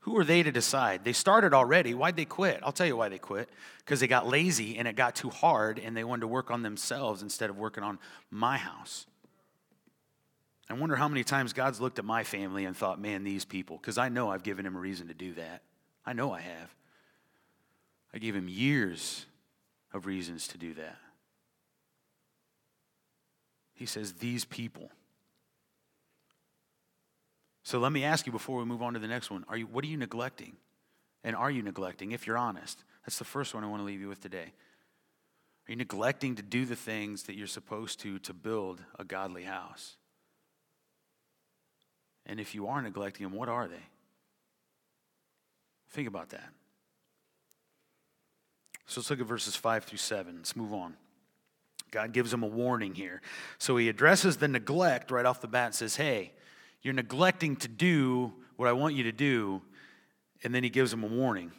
Who 0.00 0.16
are 0.18 0.24
they 0.24 0.42
to 0.42 0.50
decide? 0.50 1.04
They 1.04 1.12
started 1.12 1.54
already. 1.54 1.94
Why'd 1.94 2.16
they 2.16 2.24
quit? 2.24 2.58
I'll 2.62 2.72
tell 2.72 2.86
you 2.86 2.96
why 2.96 3.08
they 3.08 3.18
quit. 3.18 3.48
Because 3.78 4.00
they 4.00 4.08
got 4.08 4.26
lazy 4.26 4.76
and 4.76 4.88
it 4.88 4.96
got 4.96 5.14
too 5.14 5.30
hard 5.30 5.78
and 5.78 5.96
they 5.96 6.02
wanted 6.02 6.22
to 6.22 6.26
work 6.26 6.50
on 6.50 6.62
themselves 6.62 7.22
instead 7.22 7.50
of 7.50 7.56
working 7.56 7.84
on 7.84 8.00
my 8.30 8.56
house. 8.56 9.06
I 10.72 10.74
wonder 10.74 10.96
how 10.96 11.08
many 11.08 11.22
times 11.22 11.52
God's 11.52 11.80
looked 11.80 11.98
at 11.98 12.04
my 12.04 12.24
family 12.24 12.64
and 12.64 12.76
thought, 12.76 12.98
man, 12.98 13.24
these 13.24 13.44
people, 13.44 13.76
because 13.76 13.98
I 13.98 14.08
know 14.08 14.30
I've 14.30 14.42
given 14.42 14.64
him 14.64 14.74
a 14.74 14.80
reason 14.80 15.08
to 15.08 15.14
do 15.14 15.34
that. 15.34 15.62
I 16.06 16.14
know 16.14 16.32
I 16.32 16.40
have. 16.40 16.74
I 18.14 18.18
gave 18.18 18.34
him 18.34 18.48
years 18.48 19.26
of 19.92 20.06
reasons 20.06 20.48
to 20.48 20.58
do 20.58 20.72
that. 20.74 20.96
He 23.74 23.84
says, 23.84 24.14
these 24.14 24.44
people. 24.44 24.90
So 27.64 27.78
let 27.78 27.92
me 27.92 28.04
ask 28.04 28.26
you 28.26 28.32
before 28.32 28.58
we 28.58 28.64
move 28.64 28.82
on 28.82 28.94
to 28.94 28.98
the 28.98 29.08
next 29.08 29.30
one. 29.30 29.44
Are 29.48 29.56
you, 29.56 29.66
what 29.66 29.84
are 29.84 29.88
you 29.88 29.96
neglecting? 29.96 30.56
And 31.22 31.36
are 31.36 31.50
you 31.50 31.62
neglecting, 31.62 32.12
if 32.12 32.26
you're 32.26 32.38
honest? 32.38 32.82
That's 33.04 33.18
the 33.18 33.24
first 33.24 33.54
one 33.54 33.62
I 33.62 33.68
want 33.68 33.80
to 33.80 33.86
leave 33.86 34.00
you 34.00 34.08
with 34.08 34.20
today. 34.20 34.52
Are 35.68 35.72
you 35.72 35.76
neglecting 35.76 36.34
to 36.36 36.42
do 36.42 36.64
the 36.64 36.76
things 36.76 37.24
that 37.24 37.36
you're 37.36 37.46
supposed 37.46 38.00
to 38.00 38.18
to 38.20 38.32
build 38.32 38.82
a 38.98 39.04
godly 39.04 39.44
house? 39.44 39.96
And 42.26 42.40
if 42.40 42.54
you 42.54 42.68
are 42.68 42.80
neglecting 42.80 43.24
them, 43.24 43.34
what 43.36 43.48
are 43.48 43.68
they? 43.68 43.84
Think 45.90 46.08
about 46.08 46.30
that. 46.30 46.50
So 48.86 49.00
let's 49.00 49.10
look 49.10 49.20
at 49.20 49.26
verses 49.26 49.56
5 49.56 49.84
through 49.84 49.98
7. 49.98 50.36
Let's 50.36 50.56
move 50.56 50.72
on. 50.72 50.96
God 51.90 52.12
gives 52.12 52.30
them 52.30 52.42
a 52.42 52.46
warning 52.46 52.94
here. 52.94 53.20
So 53.58 53.76
he 53.76 53.88
addresses 53.88 54.38
the 54.38 54.48
neglect 54.48 55.10
right 55.10 55.26
off 55.26 55.40
the 55.40 55.48
bat 55.48 55.66
and 55.66 55.74
says, 55.74 55.96
Hey, 55.96 56.32
you're 56.80 56.94
neglecting 56.94 57.56
to 57.56 57.68
do 57.68 58.32
what 58.56 58.68
I 58.68 58.72
want 58.72 58.94
you 58.94 59.04
to 59.04 59.12
do. 59.12 59.62
And 60.42 60.54
then 60.54 60.64
he 60.64 60.70
gives 60.70 60.90
them 60.90 61.04
a 61.04 61.06
warning. 61.06 61.52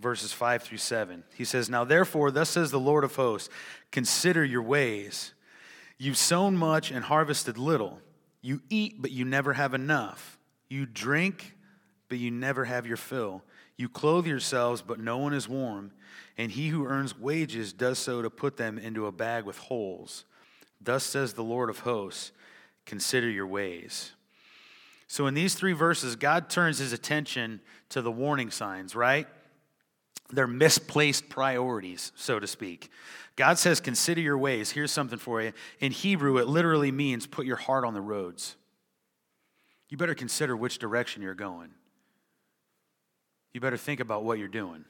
Verses 0.00 0.32
5 0.32 0.62
through 0.62 0.78
7. 0.78 1.24
He 1.34 1.44
says, 1.44 1.70
Now 1.70 1.84
therefore, 1.84 2.30
thus 2.30 2.50
says 2.50 2.70
the 2.70 2.80
Lord 2.80 3.04
of 3.04 3.14
hosts, 3.16 3.48
consider 3.90 4.44
your 4.44 4.62
ways. 4.62 5.34
You've 5.98 6.16
sown 6.16 6.56
much 6.56 6.90
and 6.90 7.04
harvested 7.04 7.58
little. 7.58 8.00
You 8.42 8.62
eat, 8.68 9.00
but 9.00 9.10
you 9.10 9.24
never 9.24 9.52
have 9.52 9.74
enough. 9.74 10.38
You 10.68 10.86
drink, 10.86 11.56
but 12.08 12.18
you 12.18 12.30
never 12.30 12.64
have 12.64 12.86
your 12.86 12.96
fill. 12.96 13.42
You 13.76 13.88
clothe 13.88 14.26
yourselves, 14.26 14.82
but 14.82 15.00
no 15.00 15.18
one 15.18 15.32
is 15.32 15.48
warm. 15.48 15.92
And 16.36 16.52
he 16.52 16.68
who 16.68 16.86
earns 16.86 17.18
wages 17.18 17.72
does 17.72 17.98
so 17.98 18.22
to 18.22 18.30
put 18.30 18.56
them 18.56 18.78
into 18.78 19.06
a 19.06 19.12
bag 19.12 19.44
with 19.44 19.58
holes. 19.58 20.24
Thus 20.80 21.04
says 21.04 21.34
the 21.34 21.44
Lord 21.44 21.70
of 21.70 21.80
hosts 21.80 22.32
Consider 22.86 23.30
your 23.30 23.46
ways. 23.46 24.12
So, 25.06 25.26
in 25.26 25.34
these 25.34 25.54
three 25.54 25.74
verses, 25.74 26.16
God 26.16 26.48
turns 26.48 26.78
his 26.78 26.92
attention 26.92 27.60
to 27.90 28.02
the 28.02 28.10
warning 28.10 28.50
signs, 28.50 28.96
right? 28.96 29.28
They're 30.32 30.46
misplaced 30.46 31.28
priorities, 31.28 32.12
so 32.14 32.38
to 32.38 32.46
speak. 32.46 32.90
God 33.36 33.58
says, 33.58 33.80
Consider 33.80 34.20
your 34.20 34.38
ways. 34.38 34.70
Here's 34.70 34.92
something 34.92 35.18
for 35.18 35.42
you. 35.42 35.52
In 35.80 35.92
Hebrew, 35.92 36.38
it 36.38 36.46
literally 36.46 36.92
means 36.92 37.26
put 37.26 37.46
your 37.46 37.56
heart 37.56 37.84
on 37.84 37.94
the 37.94 38.00
roads. 38.00 38.56
You 39.88 39.96
better 39.96 40.14
consider 40.14 40.56
which 40.56 40.78
direction 40.78 41.22
you're 41.22 41.34
going. 41.34 41.70
You 43.52 43.60
better 43.60 43.76
think 43.76 43.98
about 44.00 44.22
what 44.22 44.38
you're 44.38 44.48
doing. 44.48 44.84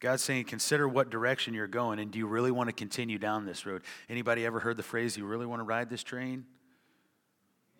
God's 0.00 0.22
saying, 0.22 0.44
consider 0.44 0.88
what 0.88 1.10
direction 1.10 1.52
you're 1.52 1.66
going, 1.66 1.98
and 1.98 2.10
do 2.10 2.18
you 2.18 2.26
really 2.26 2.50
want 2.50 2.68
to 2.68 2.72
continue 2.72 3.18
down 3.18 3.44
this 3.44 3.66
road? 3.66 3.82
Anybody 4.08 4.46
ever 4.46 4.58
heard 4.58 4.78
the 4.78 4.82
phrase, 4.82 5.16
you 5.16 5.26
really 5.26 5.46
want 5.46 5.60
to 5.60 5.64
ride 5.64 5.90
this 5.90 6.02
train? 6.02 6.46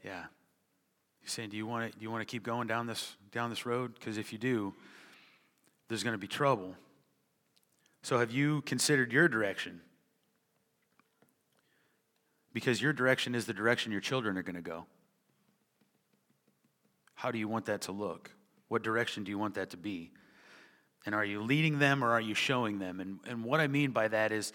Yeah. 0.04 0.24
He's 1.22 1.32
saying, 1.32 1.48
do 1.48 1.56
you 1.56 1.66
want 1.66 1.90
to, 1.90 1.98
do 1.98 2.02
you 2.02 2.10
want 2.10 2.20
to 2.20 2.30
keep 2.30 2.42
going 2.42 2.68
down 2.68 2.86
this, 2.86 3.16
down 3.32 3.48
this 3.48 3.64
road? 3.64 3.94
Because 3.94 4.18
if 4.18 4.32
you 4.32 4.38
do, 4.38 4.74
there's 5.90 6.04
going 6.04 6.14
to 6.14 6.18
be 6.18 6.28
trouble. 6.28 6.76
So 8.02 8.18
have 8.20 8.30
you 8.30 8.62
considered 8.62 9.12
your 9.12 9.28
direction? 9.28 9.80
Because 12.54 12.80
your 12.80 12.92
direction 12.92 13.34
is 13.34 13.44
the 13.44 13.52
direction 13.52 13.90
your 13.90 14.00
children 14.00 14.38
are 14.38 14.42
going 14.42 14.54
to 14.54 14.62
go. 14.62 14.86
How 17.14 17.32
do 17.32 17.38
you 17.38 17.48
want 17.48 17.66
that 17.66 17.82
to 17.82 17.92
look? 17.92 18.30
What 18.68 18.84
direction 18.84 19.24
do 19.24 19.30
you 19.30 19.38
want 19.38 19.54
that 19.54 19.70
to 19.70 19.76
be? 19.76 20.12
And 21.04 21.14
are 21.14 21.24
you 21.24 21.42
leading 21.42 21.80
them 21.80 22.04
or 22.04 22.12
are 22.12 22.20
you 22.20 22.34
showing 22.34 22.78
them? 22.78 23.00
And, 23.00 23.18
and 23.26 23.44
what 23.44 23.58
I 23.58 23.66
mean 23.66 23.90
by 23.90 24.06
that 24.08 24.30
is, 24.30 24.52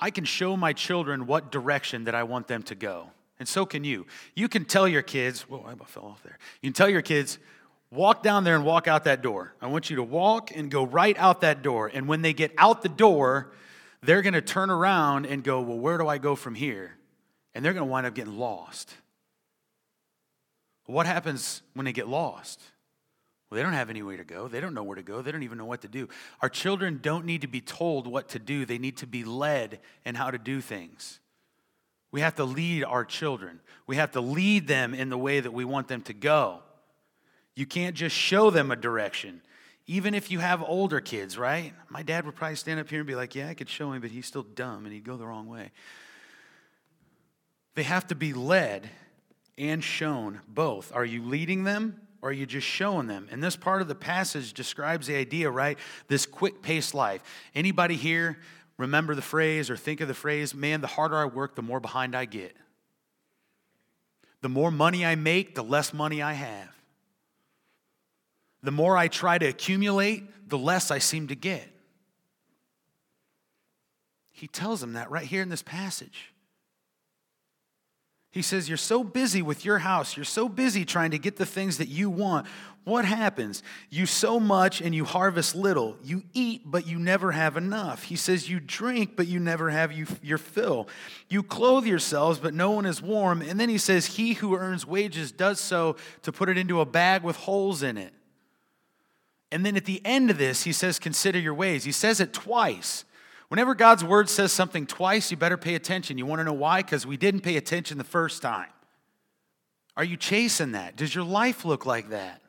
I 0.00 0.10
can 0.10 0.24
show 0.24 0.56
my 0.56 0.72
children 0.72 1.28
what 1.28 1.52
direction 1.52 2.04
that 2.04 2.16
I 2.16 2.24
want 2.24 2.48
them 2.48 2.64
to 2.64 2.74
go. 2.74 3.10
And 3.38 3.48
so 3.48 3.64
can 3.64 3.84
you. 3.84 4.06
You 4.34 4.48
can 4.48 4.64
tell 4.64 4.88
your 4.88 5.02
kids, 5.02 5.42
whoa, 5.42 5.64
I 5.64 5.74
fell 5.84 6.06
off 6.06 6.22
there. 6.24 6.38
You 6.62 6.70
can 6.70 6.74
tell 6.74 6.88
your 6.88 7.02
kids, 7.02 7.38
walk 7.94 8.22
down 8.22 8.44
there 8.44 8.56
and 8.56 8.64
walk 8.64 8.88
out 8.88 9.04
that 9.04 9.22
door. 9.22 9.54
I 9.60 9.68
want 9.68 9.90
you 9.90 9.96
to 9.96 10.02
walk 10.02 10.50
and 10.54 10.70
go 10.70 10.84
right 10.84 11.16
out 11.18 11.40
that 11.42 11.62
door. 11.62 11.90
And 11.92 12.08
when 12.08 12.22
they 12.22 12.32
get 12.32 12.52
out 12.58 12.82
the 12.82 12.88
door, 12.88 13.52
they're 14.02 14.22
going 14.22 14.34
to 14.34 14.42
turn 14.42 14.70
around 14.70 15.26
and 15.26 15.42
go, 15.42 15.60
well, 15.60 15.78
where 15.78 15.98
do 15.98 16.06
I 16.08 16.18
go 16.18 16.34
from 16.34 16.54
here? 16.54 16.96
And 17.54 17.64
they're 17.64 17.72
going 17.72 17.86
to 17.86 17.90
wind 17.90 18.06
up 18.06 18.14
getting 18.14 18.38
lost. 18.38 18.94
What 20.86 21.06
happens 21.06 21.62
when 21.72 21.84
they 21.84 21.92
get 21.92 22.08
lost? 22.08 22.60
Well, 23.48 23.56
they 23.56 23.62
don't 23.62 23.72
have 23.72 23.90
anywhere 23.90 24.16
to 24.16 24.24
go. 24.24 24.48
They 24.48 24.60
don't 24.60 24.74
know 24.74 24.82
where 24.82 24.96
to 24.96 25.02
go. 25.02 25.22
They 25.22 25.32
don't 25.32 25.42
even 25.44 25.58
know 25.58 25.64
what 25.64 25.82
to 25.82 25.88
do. 25.88 26.08
Our 26.42 26.48
children 26.48 26.98
don't 27.00 27.24
need 27.24 27.42
to 27.42 27.46
be 27.46 27.60
told 27.60 28.06
what 28.06 28.30
to 28.30 28.38
do, 28.38 28.66
they 28.66 28.78
need 28.78 28.98
to 28.98 29.06
be 29.06 29.24
led 29.24 29.80
in 30.04 30.14
how 30.14 30.30
to 30.30 30.38
do 30.38 30.60
things. 30.60 31.20
We 32.10 32.20
have 32.20 32.34
to 32.36 32.44
lead 32.44 32.84
our 32.84 33.04
children, 33.04 33.60
we 33.86 33.96
have 33.96 34.12
to 34.12 34.20
lead 34.20 34.66
them 34.66 34.94
in 34.94 35.08
the 35.08 35.18
way 35.18 35.40
that 35.40 35.52
we 35.52 35.64
want 35.64 35.88
them 35.88 36.02
to 36.02 36.12
go. 36.12 36.60
You 37.54 37.66
can't 37.66 37.94
just 37.94 38.16
show 38.16 38.50
them 38.50 38.70
a 38.70 38.76
direction. 38.76 39.42
Even 39.86 40.14
if 40.14 40.30
you 40.30 40.38
have 40.38 40.62
older 40.62 41.00
kids, 41.00 41.36
right? 41.36 41.72
My 41.88 42.02
dad 42.02 42.24
would 42.24 42.34
probably 42.34 42.56
stand 42.56 42.80
up 42.80 42.88
here 42.88 43.00
and 43.00 43.06
be 43.06 43.14
like, 43.14 43.34
Yeah, 43.34 43.48
I 43.48 43.54
could 43.54 43.68
show 43.68 43.92
him, 43.92 44.00
but 44.00 44.10
he's 44.10 44.26
still 44.26 44.42
dumb 44.42 44.84
and 44.84 44.94
he'd 44.94 45.04
go 45.04 45.16
the 45.16 45.26
wrong 45.26 45.46
way. 45.46 45.70
They 47.74 47.82
have 47.82 48.06
to 48.08 48.14
be 48.14 48.32
led 48.32 48.88
and 49.58 49.82
shown 49.82 50.40
both. 50.48 50.92
Are 50.94 51.04
you 51.04 51.22
leading 51.22 51.64
them 51.64 52.00
or 52.22 52.30
are 52.30 52.32
you 52.32 52.46
just 52.46 52.66
showing 52.66 53.06
them? 53.06 53.28
And 53.30 53.42
this 53.42 53.56
part 53.56 53.82
of 53.82 53.88
the 53.88 53.94
passage 53.94 54.54
describes 54.54 55.06
the 55.06 55.16
idea, 55.16 55.50
right? 55.50 55.78
This 56.08 56.24
quick 56.24 56.62
paced 56.62 56.94
life. 56.94 57.22
Anybody 57.54 57.96
here 57.96 58.38
remember 58.78 59.14
the 59.14 59.22
phrase 59.22 59.70
or 59.70 59.76
think 59.76 60.00
of 60.00 60.08
the 60.08 60.14
phrase, 60.14 60.54
man, 60.54 60.80
the 60.80 60.86
harder 60.86 61.16
I 61.16 61.26
work, 61.26 61.54
the 61.54 61.62
more 61.62 61.80
behind 61.80 62.14
I 62.14 62.24
get. 62.24 62.56
The 64.40 64.48
more 64.48 64.70
money 64.70 65.04
I 65.04 65.14
make, 65.14 65.54
the 65.54 65.64
less 65.64 65.94
money 65.94 66.22
I 66.22 66.34
have. 66.34 66.68
The 68.64 68.72
more 68.72 68.96
I 68.96 69.08
try 69.08 69.36
to 69.36 69.46
accumulate, 69.46 70.48
the 70.48 70.58
less 70.58 70.90
I 70.90 70.98
seem 70.98 71.28
to 71.28 71.36
get. 71.36 71.70
He 74.32 74.48
tells 74.48 74.80
them 74.80 74.94
that 74.94 75.10
right 75.10 75.26
here 75.26 75.42
in 75.42 75.50
this 75.50 75.62
passage. 75.62 76.32
He 78.30 78.40
says, 78.42 78.68
You're 78.68 78.78
so 78.78 79.04
busy 79.04 79.42
with 79.42 79.66
your 79.66 79.78
house. 79.78 80.16
You're 80.16 80.24
so 80.24 80.48
busy 80.48 80.86
trying 80.86 81.10
to 81.10 81.18
get 81.18 81.36
the 81.36 81.46
things 81.46 81.76
that 81.76 81.88
you 81.88 82.08
want. 82.08 82.46
What 82.84 83.04
happens? 83.04 83.62
You 83.90 84.06
sow 84.06 84.40
much 84.40 84.80
and 84.80 84.94
you 84.94 85.04
harvest 85.04 85.54
little. 85.54 85.96
You 86.02 86.22
eat, 86.32 86.62
but 86.64 86.86
you 86.86 86.98
never 86.98 87.32
have 87.32 87.58
enough. 87.58 88.04
He 88.04 88.16
says, 88.16 88.48
You 88.48 88.60
drink, 88.60 89.14
but 89.14 89.28
you 89.28 89.40
never 89.40 89.68
have 89.68 89.92
you, 89.92 90.06
your 90.22 90.38
fill. 90.38 90.88
You 91.28 91.42
clothe 91.42 91.86
yourselves, 91.86 92.38
but 92.38 92.54
no 92.54 92.70
one 92.70 92.86
is 92.86 93.02
warm. 93.02 93.42
And 93.42 93.60
then 93.60 93.68
he 93.68 93.78
says, 93.78 94.06
He 94.06 94.32
who 94.32 94.56
earns 94.56 94.86
wages 94.86 95.32
does 95.32 95.60
so 95.60 95.96
to 96.22 96.32
put 96.32 96.48
it 96.48 96.56
into 96.56 96.80
a 96.80 96.86
bag 96.86 97.22
with 97.22 97.36
holes 97.36 97.82
in 97.82 97.98
it. 97.98 98.14
And 99.54 99.64
then 99.64 99.76
at 99.76 99.84
the 99.84 100.02
end 100.04 100.30
of 100.30 100.36
this, 100.36 100.64
he 100.64 100.72
says, 100.72 100.98
Consider 100.98 101.38
your 101.38 101.54
ways. 101.54 101.84
He 101.84 101.92
says 101.92 102.18
it 102.18 102.32
twice. 102.32 103.04
Whenever 103.46 103.76
God's 103.76 104.02
word 104.02 104.28
says 104.28 104.50
something 104.50 104.84
twice, 104.84 105.30
you 105.30 105.36
better 105.36 105.56
pay 105.56 105.76
attention. 105.76 106.18
You 106.18 106.26
want 106.26 106.40
to 106.40 106.44
know 106.44 106.52
why? 106.52 106.82
Because 106.82 107.06
we 107.06 107.16
didn't 107.16 107.42
pay 107.42 107.56
attention 107.56 107.96
the 107.96 108.02
first 108.02 108.42
time. 108.42 108.66
Are 109.96 110.02
you 110.02 110.16
chasing 110.16 110.72
that? 110.72 110.96
Does 110.96 111.14
your 111.14 111.22
life 111.22 111.64
look 111.64 111.86
like 111.86 112.08
that? 112.08 112.42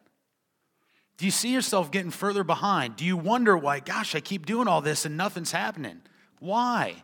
Do 1.18 1.26
you 1.26 1.32
see 1.32 1.54
yourself 1.54 1.92
getting 1.92 2.10
further 2.10 2.44
behind? 2.44 2.96
Do 2.96 3.06
you 3.06 3.18
wonder 3.18 3.56
why, 3.56 3.82
gosh, 3.82 4.16
I 4.16 4.20
keep 4.20 4.48
doing 4.48 4.68
all 4.68 4.82
this 4.82 5.06
and 5.06 5.16
nothing's 5.16 5.52
happening? 5.52 6.02
Why? 6.40 7.04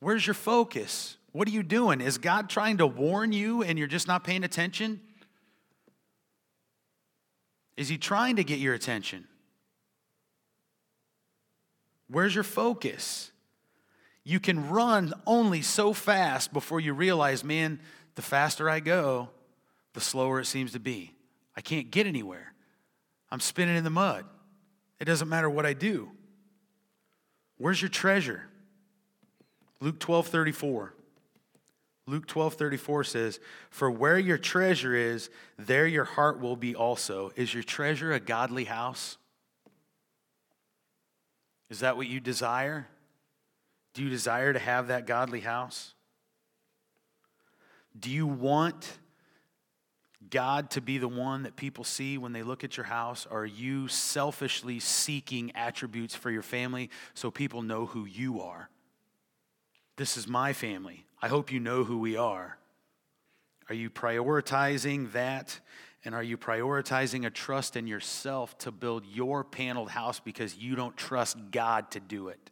Where's 0.00 0.26
your 0.26 0.34
focus? 0.34 1.16
What 1.32 1.48
are 1.48 1.52
you 1.52 1.62
doing? 1.62 2.02
Is 2.02 2.18
God 2.18 2.50
trying 2.50 2.76
to 2.76 2.86
warn 2.86 3.32
you 3.32 3.62
and 3.62 3.78
you're 3.78 3.88
just 3.88 4.06
not 4.06 4.22
paying 4.22 4.44
attention? 4.44 5.00
Is 7.80 7.88
He 7.88 7.96
trying 7.96 8.36
to 8.36 8.44
get 8.44 8.58
your 8.58 8.74
attention? 8.74 9.24
Where's 12.08 12.34
your 12.34 12.44
focus? 12.44 13.32
You 14.22 14.38
can 14.38 14.68
run 14.68 15.14
only 15.26 15.62
so 15.62 15.94
fast 15.94 16.52
before 16.52 16.78
you 16.80 16.92
realize, 16.92 17.42
man, 17.42 17.80
the 18.16 18.22
faster 18.22 18.68
I 18.68 18.80
go, 18.80 19.30
the 19.94 20.00
slower 20.02 20.40
it 20.40 20.44
seems 20.44 20.72
to 20.72 20.78
be. 20.78 21.14
I 21.56 21.62
can't 21.62 21.90
get 21.90 22.06
anywhere. 22.06 22.52
I'm 23.30 23.40
spinning 23.40 23.78
in 23.78 23.84
the 23.84 23.88
mud. 23.88 24.26
It 25.00 25.06
doesn't 25.06 25.30
matter 25.30 25.48
what 25.48 25.64
I 25.64 25.72
do. 25.72 26.10
Where's 27.56 27.80
your 27.80 27.88
treasure? 27.88 28.42
Luke 29.80 29.98
12 29.98 30.26
34. 30.26 30.92
Luke 32.10 32.26
12 32.26 32.54
34 32.54 33.04
says, 33.04 33.40
For 33.70 33.88
where 33.88 34.18
your 34.18 34.36
treasure 34.36 34.94
is, 34.94 35.30
there 35.56 35.86
your 35.86 36.04
heart 36.04 36.40
will 36.40 36.56
be 36.56 36.74
also. 36.74 37.30
Is 37.36 37.54
your 37.54 37.62
treasure 37.62 38.12
a 38.12 38.18
godly 38.18 38.64
house? 38.64 39.16
Is 41.68 41.80
that 41.80 41.96
what 41.96 42.08
you 42.08 42.18
desire? 42.18 42.88
Do 43.94 44.02
you 44.02 44.10
desire 44.10 44.52
to 44.52 44.58
have 44.58 44.88
that 44.88 45.06
godly 45.06 45.40
house? 45.40 45.94
Do 47.98 48.10
you 48.10 48.26
want 48.26 48.98
God 50.30 50.70
to 50.72 50.80
be 50.80 50.98
the 50.98 51.08
one 51.08 51.44
that 51.44 51.54
people 51.54 51.84
see 51.84 52.18
when 52.18 52.32
they 52.32 52.42
look 52.42 52.64
at 52.64 52.76
your 52.76 52.86
house? 52.86 53.26
Are 53.30 53.46
you 53.46 53.86
selfishly 53.86 54.80
seeking 54.80 55.52
attributes 55.54 56.16
for 56.16 56.30
your 56.30 56.42
family 56.42 56.90
so 57.14 57.30
people 57.30 57.62
know 57.62 57.86
who 57.86 58.04
you 58.04 58.40
are? 58.40 58.68
This 59.96 60.16
is 60.16 60.26
my 60.26 60.52
family. 60.52 61.04
I 61.22 61.28
hope 61.28 61.52
you 61.52 61.60
know 61.60 61.84
who 61.84 61.98
we 61.98 62.16
are. 62.16 62.56
Are 63.68 63.74
you 63.74 63.90
prioritizing 63.90 65.12
that? 65.12 65.60
And 66.04 66.14
are 66.14 66.22
you 66.22 66.38
prioritizing 66.38 67.26
a 67.26 67.30
trust 67.30 67.76
in 67.76 67.86
yourself 67.86 68.56
to 68.58 68.72
build 68.72 69.04
your 69.04 69.44
paneled 69.44 69.90
house 69.90 70.18
because 70.18 70.56
you 70.56 70.74
don't 70.74 70.96
trust 70.96 71.36
God 71.50 71.90
to 71.90 72.00
do 72.00 72.28
it? 72.28 72.50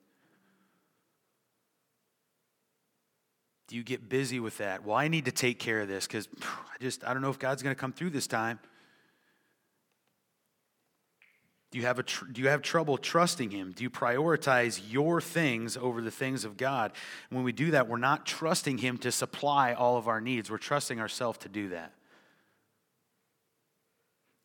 Do 3.69 3.77
you 3.77 3.83
get 3.83 4.09
busy 4.09 4.41
with 4.41 4.59
that? 4.59 4.85
Well, 4.85 4.97
I 4.97 5.09
need 5.09 5.27
to 5.27 5.33
take 5.33 5.59
care 5.59 5.81
of 5.81 5.89
this 5.89 6.07
because 6.07 6.29
I 6.43 6.81
just, 6.81 7.05
I 7.07 7.13
don't 7.13 7.23
know 7.23 7.31
if 7.31 7.39
God's 7.39 7.63
going 7.63 7.75
to 7.75 7.81
come 7.81 7.93
through 7.93 8.11
this 8.11 8.27
time. 8.27 8.59
Do 11.71 11.79
you, 11.79 11.85
have 11.85 11.99
a 11.99 12.03
tr- 12.03 12.25
do 12.25 12.41
you 12.41 12.49
have 12.49 12.63
trouble 12.63 12.97
trusting 12.97 13.51
Him? 13.51 13.73
Do 13.77 13.83
you 13.83 13.91
prioritize 13.91 14.81
your 14.89 15.21
things 15.21 15.77
over 15.77 16.01
the 16.01 16.11
things 16.11 16.47
of 16.47 16.57
God? 16.57 16.93
When 17.29 17.45
we 17.45 17.53
do 17.53 17.73
that, 17.73 17.89
we're 17.89 17.99
not 17.99 18.25
trusting 18.25 18.79
Him 18.79 18.97
to 18.99 19.13
supply 19.13 19.75
all 19.75 19.99
of 19.99 20.09
our 20.09 20.21
needs. 20.21 20.51
We're 20.51 20.57
trusting 20.57 20.99
ourselves 20.99 21.39
to 21.41 21.49
do 21.51 21.69
that. 21.71 21.93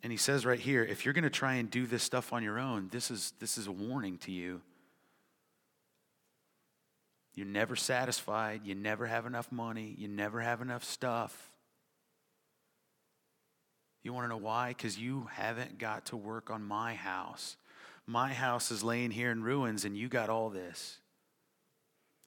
And 0.01 0.11
He 0.11 0.17
says 0.17 0.45
right 0.45 0.59
here 0.59 0.83
if 0.83 1.05
you're 1.05 1.13
going 1.13 1.23
to 1.23 1.29
try 1.29 1.55
and 1.55 1.71
do 1.71 1.87
this 1.87 2.03
stuff 2.03 2.33
on 2.33 2.43
your 2.43 2.59
own, 2.59 2.89
this 2.91 3.09
is, 3.09 3.33
this 3.39 3.57
is 3.57 3.67
a 3.67 3.71
warning 3.71 4.17
to 4.19 4.31
you. 4.31 4.61
You're 7.35 7.47
never 7.47 7.77
satisfied. 7.77 8.61
You 8.65 8.75
never 8.75 9.07
have 9.07 9.25
enough 9.25 9.49
money. 9.49 9.95
You 9.97 10.09
never 10.09 10.41
have 10.41 10.61
enough 10.61 10.83
stuff. 10.83 11.52
You 14.03 14.13
want 14.13 14.25
to 14.25 14.29
know 14.29 14.37
why? 14.37 14.69
Because 14.69 14.99
you 14.99 15.29
haven't 15.31 15.79
got 15.79 16.05
to 16.07 16.17
work 16.17 16.49
on 16.49 16.63
my 16.63 16.93
house. 16.93 17.55
My 18.05 18.33
house 18.33 18.69
is 18.69 18.83
laying 18.83 19.11
here 19.11 19.31
in 19.31 19.43
ruins, 19.43 19.85
and 19.85 19.97
you 19.97 20.09
got 20.09 20.29
all 20.29 20.49
this. 20.49 20.99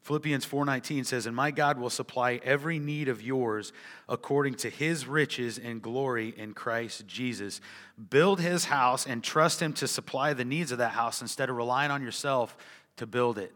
Philippians 0.01 0.45
4:19 0.45 1.05
says, 1.05 1.27
"And 1.27 1.35
my 1.35 1.51
God 1.51 1.79
will 1.79 1.91
supply 1.91 2.41
every 2.45 2.79
need 2.79 3.09
of 3.09 3.21
yours 3.21 3.73
according 4.09 4.55
to 4.55 4.71
his 4.71 5.07
riches 5.07 5.59
and 5.59 5.83
glory 5.83 6.29
in 6.29 6.55
Christ 6.55 7.09
Jesus." 7.09 7.61
Build 8.09 8.41
his 8.41 8.67
house 8.67 9.05
and 9.05 9.23
trust 9.23 9.61
him 9.61 9.73
to 9.75 9.89
supply 9.89 10.33
the 10.33 10.45
needs 10.45 10.71
of 10.71 10.79
that 10.79 10.93
house 10.93 11.21
instead 11.21 11.51
of 11.51 11.57
relying 11.57 11.91
on 11.91 12.03
yourself 12.03 12.57
to 12.97 13.07
build 13.07 13.37
it. 13.37 13.53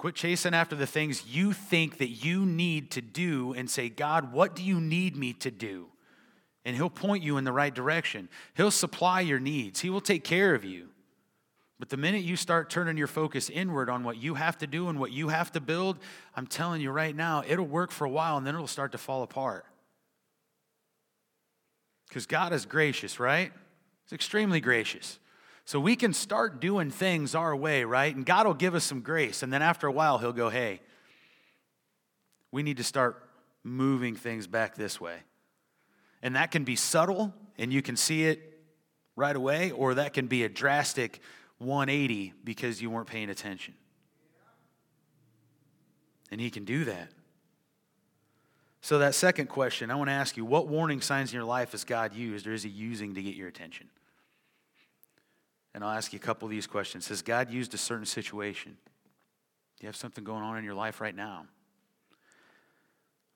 Quit 0.00 0.14
chasing 0.14 0.54
after 0.54 0.74
the 0.74 0.86
things 0.86 1.26
you 1.28 1.52
think 1.52 1.98
that 1.98 2.08
you 2.08 2.46
need 2.46 2.90
to 2.92 3.02
do 3.02 3.52
and 3.52 3.68
say, 3.68 3.90
God, 3.90 4.32
what 4.32 4.56
do 4.56 4.62
you 4.62 4.80
need 4.80 5.14
me 5.14 5.34
to 5.34 5.50
do? 5.50 5.88
And 6.64 6.74
He'll 6.74 6.88
point 6.88 7.22
you 7.22 7.36
in 7.36 7.44
the 7.44 7.52
right 7.52 7.74
direction. 7.74 8.30
He'll 8.56 8.70
supply 8.70 9.20
your 9.20 9.38
needs, 9.38 9.80
He 9.80 9.90
will 9.90 10.00
take 10.00 10.24
care 10.24 10.54
of 10.54 10.64
you. 10.64 10.88
But 11.78 11.90
the 11.90 11.98
minute 11.98 12.22
you 12.22 12.36
start 12.36 12.70
turning 12.70 12.96
your 12.96 13.08
focus 13.08 13.50
inward 13.50 13.90
on 13.90 14.02
what 14.02 14.16
you 14.16 14.36
have 14.36 14.56
to 14.60 14.66
do 14.66 14.88
and 14.88 14.98
what 14.98 15.12
you 15.12 15.28
have 15.28 15.52
to 15.52 15.60
build, 15.60 15.98
I'm 16.34 16.46
telling 16.46 16.80
you 16.80 16.90
right 16.90 17.14
now, 17.14 17.44
it'll 17.46 17.66
work 17.66 17.90
for 17.90 18.06
a 18.06 18.10
while 18.10 18.38
and 18.38 18.46
then 18.46 18.54
it'll 18.54 18.66
start 18.66 18.92
to 18.92 18.98
fall 18.98 19.22
apart. 19.22 19.66
Because 22.08 22.24
God 22.24 22.54
is 22.54 22.64
gracious, 22.64 23.20
right? 23.20 23.52
He's 24.06 24.14
extremely 24.14 24.62
gracious. 24.62 25.18
So 25.70 25.78
we 25.78 25.94
can 25.94 26.12
start 26.12 26.60
doing 26.60 26.90
things 26.90 27.36
our 27.36 27.54
way, 27.54 27.84
right? 27.84 28.12
And 28.12 28.26
God 28.26 28.44
will 28.44 28.54
give 28.54 28.74
us 28.74 28.82
some 28.82 29.02
grace. 29.02 29.44
And 29.44 29.52
then 29.52 29.62
after 29.62 29.86
a 29.86 29.92
while, 29.92 30.18
He'll 30.18 30.32
go, 30.32 30.48
hey, 30.48 30.80
we 32.50 32.64
need 32.64 32.78
to 32.78 32.82
start 32.82 33.22
moving 33.62 34.16
things 34.16 34.48
back 34.48 34.74
this 34.74 35.00
way. 35.00 35.18
And 36.22 36.34
that 36.34 36.50
can 36.50 36.64
be 36.64 36.74
subtle 36.74 37.32
and 37.56 37.72
you 37.72 37.82
can 37.82 37.94
see 37.94 38.24
it 38.24 38.60
right 39.14 39.36
away, 39.36 39.70
or 39.70 39.94
that 39.94 40.12
can 40.12 40.26
be 40.26 40.42
a 40.42 40.48
drastic 40.48 41.20
180 41.58 42.32
because 42.42 42.82
you 42.82 42.90
weren't 42.90 43.06
paying 43.06 43.30
attention. 43.30 43.74
And 46.32 46.40
He 46.40 46.50
can 46.50 46.64
do 46.64 46.84
that. 46.86 47.12
So, 48.80 48.98
that 48.98 49.14
second 49.14 49.48
question, 49.48 49.92
I 49.92 49.94
want 49.94 50.08
to 50.08 50.14
ask 50.14 50.36
you 50.36 50.44
what 50.44 50.66
warning 50.66 51.00
signs 51.00 51.30
in 51.30 51.36
your 51.36 51.44
life 51.44 51.70
has 51.70 51.84
God 51.84 52.12
used 52.12 52.48
or 52.48 52.54
is 52.54 52.64
He 52.64 52.70
using 52.70 53.14
to 53.14 53.22
get 53.22 53.36
your 53.36 53.46
attention? 53.46 53.88
And 55.74 55.84
I'll 55.84 55.96
ask 55.96 56.12
you 56.12 56.18
a 56.18 56.22
couple 56.22 56.46
of 56.46 56.50
these 56.50 56.66
questions. 56.66 57.08
Has 57.08 57.22
God 57.22 57.50
used 57.50 57.74
a 57.74 57.78
certain 57.78 58.06
situation? 58.06 58.76
Do 59.78 59.84
you 59.84 59.88
have 59.88 59.96
something 59.96 60.24
going 60.24 60.42
on 60.42 60.58
in 60.58 60.64
your 60.64 60.74
life 60.74 61.00
right 61.00 61.14
now? 61.14 61.46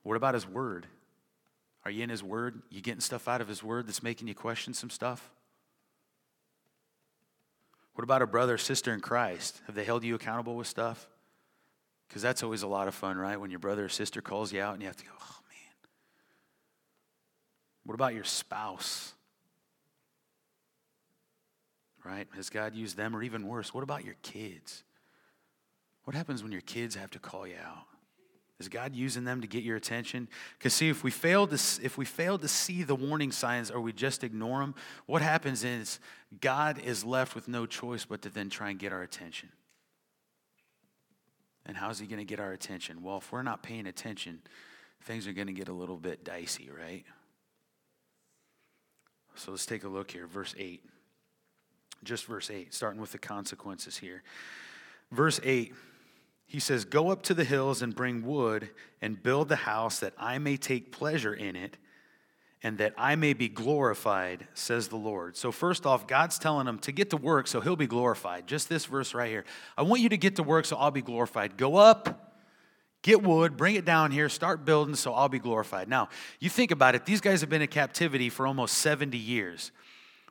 What 0.03 0.17
about 0.17 0.33
His 0.33 0.47
Word? 0.47 0.85
Are 1.83 1.91
you 1.91 2.03
in 2.03 2.09
His 2.09 2.23
Word? 2.23 2.61
You 2.69 2.81
getting 2.81 3.01
stuff 3.01 3.27
out 3.27 3.41
of 3.41 3.47
His 3.47 3.63
Word 3.63 3.87
that's 3.87 4.03
making 4.03 4.27
you 4.27 4.35
question 4.35 4.73
some 4.73 4.91
stuff? 4.91 5.31
What 7.95 8.03
about 8.03 8.21
a 8.21 8.27
brother 8.27 8.55
or 8.55 8.57
sister 8.59 8.93
in 8.93 8.99
Christ? 8.99 9.61
Have 9.65 9.75
they 9.75 9.85
held 9.85 10.03
you 10.03 10.13
accountable 10.13 10.55
with 10.55 10.67
stuff? 10.67 11.07
Because 12.07 12.21
that's 12.21 12.43
always 12.43 12.61
a 12.61 12.67
lot 12.67 12.87
of 12.87 12.93
fun, 12.93 13.17
right? 13.17 13.39
When 13.39 13.49
your 13.49 13.59
brother 13.59 13.85
or 13.85 13.89
sister 13.89 14.21
calls 14.21 14.53
you 14.53 14.61
out 14.61 14.73
and 14.73 14.83
you 14.83 14.87
have 14.87 14.97
to 14.97 15.05
go, 15.05 15.11
oh 15.19 15.39
man. 15.49 15.89
What 17.85 17.95
about 17.95 18.13
your 18.13 18.25
spouse? 18.25 19.14
Right? 22.05 22.27
Has 22.35 22.49
God 22.49 22.75
used 22.75 22.95
them? 22.95 23.15
Or 23.15 23.23
even 23.23 23.47
worse, 23.47 23.73
what 23.73 23.83
about 23.83 24.05
your 24.05 24.15
kids? 24.21 24.83
What 26.03 26.15
happens 26.15 26.43
when 26.43 26.51
your 26.51 26.61
kids 26.61 26.95
have 26.95 27.11
to 27.11 27.19
call 27.19 27.47
you 27.47 27.55
out? 27.65 27.85
Is 28.59 28.69
God 28.69 28.95
using 28.95 29.25
them 29.25 29.41
to 29.41 29.47
get 29.47 29.63
your 29.63 29.75
attention? 29.75 30.29
Because 30.57 30.73
see, 30.73 30.87
if 30.87 31.03
we 31.03 31.11
fail 31.11 31.45
to 31.45 31.55
if 31.55 31.97
we 31.97 32.05
fail 32.05 32.37
to 32.37 32.47
see 32.47 32.83
the 32.83 32.95
warning 32.95 33.31
signs 33.33 33.69
or 33.69 33.81
we 33.81 33.91
just 33.91 34.23
ignore 34.23 34.61
them, 34.61 34.75
what 35.07 35.21
happens 35.21 35.65
is 35.65 35.99
God 36.39 36.79
is 36.79 37.03
left 37.03 37.35
with 37.35 37.49
no 37.49 37.65
choice 37.65 38.05
but 38.05 38.21
to 38.21 38.29
then 38.29 38.49
try 38.49 38.69
and 38.69 38.79
get 38.79 38.93
our 38.93 39.01
attention. 39.01 39.49
And 41.65 41.75
how's 41.75 41.99
He 41.99 42.07
going 42.07 42.19
to 42.19 42.25
get 42.25 42.39
our 42.39 42.53
attention? 42.53 43.01
Well, 43.01 43.17
if 43.17 43.29
we're 43.29 43.43
not 43.43 43.61
paying 43.61 43.87
attention, 43.87 44.39
things 45.03 45.27
are 45.27 45.33
going 45.33 45.47
to 45.47 45.53
get 45.53 45.67
a 45.67 45.73
little 45.73 45.97
bit 45.97 46.23
dicey, 46.23 46.69
right? 46.69 47.03
So 49.33 49.51
let's 49.51 49.65
take 49.65 49.83
a 49.83 49.89
look 49.89 50.11
here, 50.11 50.27
verse 50.27 50.55
eight 50.57 50.81
just 52.05 52.25
verse 52.25 52.49
8, 52.49 52.73
starting 52.73 53.01
with 53.01 53.11
the 53.11 53.17
consequences 53.17 53.97
here. 53.97 54.23
Verse 55.11 55.39
8, 55.43 55.73
he 56.47 56.59
says, 56.59 56.85
Go 56.85 57.09
up 57.09 57.23
to 57.23 57.33
the 57.33 57.43
hills 57.43 57.81
and 57.81 57.95
bring 57.95 58.25
wood 58.25 58.69
and 59.01 59.21
build 59.21 59.49
the 59.49 59.55
house 59.55 59.99
that 59.99 60.13
I 60.17 60.37
may 60.37 60.57
take 60.57 60.91
pleasure 60.91 61.33
in 61.33 61.55
it 61.55 61.77
and 62.63 62.79
that 62.79 62.93
I 62.97 63.15
may 63.15 63.33
be 63.33 63.47
glorified, 63.47 64.47
says 64.55 64.87
the 64.87 64.95
Lord. 64.95 65.37
So, 65.37 65.51
first 65.51 65.85
off, 65.85 66.07
God's 66.07 66.39
telling 66.39 66.67
him 66.67 66.79
to 66.79 66.91
get 66.91 67.11
to 67.11 67.17
work 67.17 67.47
so 67.47 67.61
he'll 67.61 67.75
be 67.75 67.85
glorified. 67.85 68.47
Just 68.47 68.69
this 68.69 68.85
verse 68.85 69.13
right 69.13 69.29
here. 69.29 69.45
I 69.77 69.83
want 69.83 70.01
you 70.01 70.09
to 70.09 70.17
get 70.17 70.37
to 70.37 70.43
work 70.43 70.65
so 70.65 70.75
I'll 70.77 70.89
be 70.89 71.03
glorified. 71.03 71.57
Go 71.57 71.75
up, 71.75 72.35
get 73.03 73.21
wood, 73.21 73.55
bring 73.55 73.75
it 73.75 73.85
down 73.85 74.09
here, 74.09 74.29
start 74.29 74.65
building 74.65 74.95
so 74.95 75.13
I'll 75.13 75.29
be 75.29 75.37
glorified. 75.37 75.87
Now, 75.87 76.09
you 76.39 76.49
think 76.49 76.71
about 76.71 76.95
it, 76.95 77.05
these 77.05 77.21
guys 77.21 77.41
have 77.41 77.51
been 77.51 77.61
in 77.61 77.67
captivity 77.67 78.29
for 78.29 78.47
almost 78.47 78.79
70 78.79 79.15
years. 79.15 79.71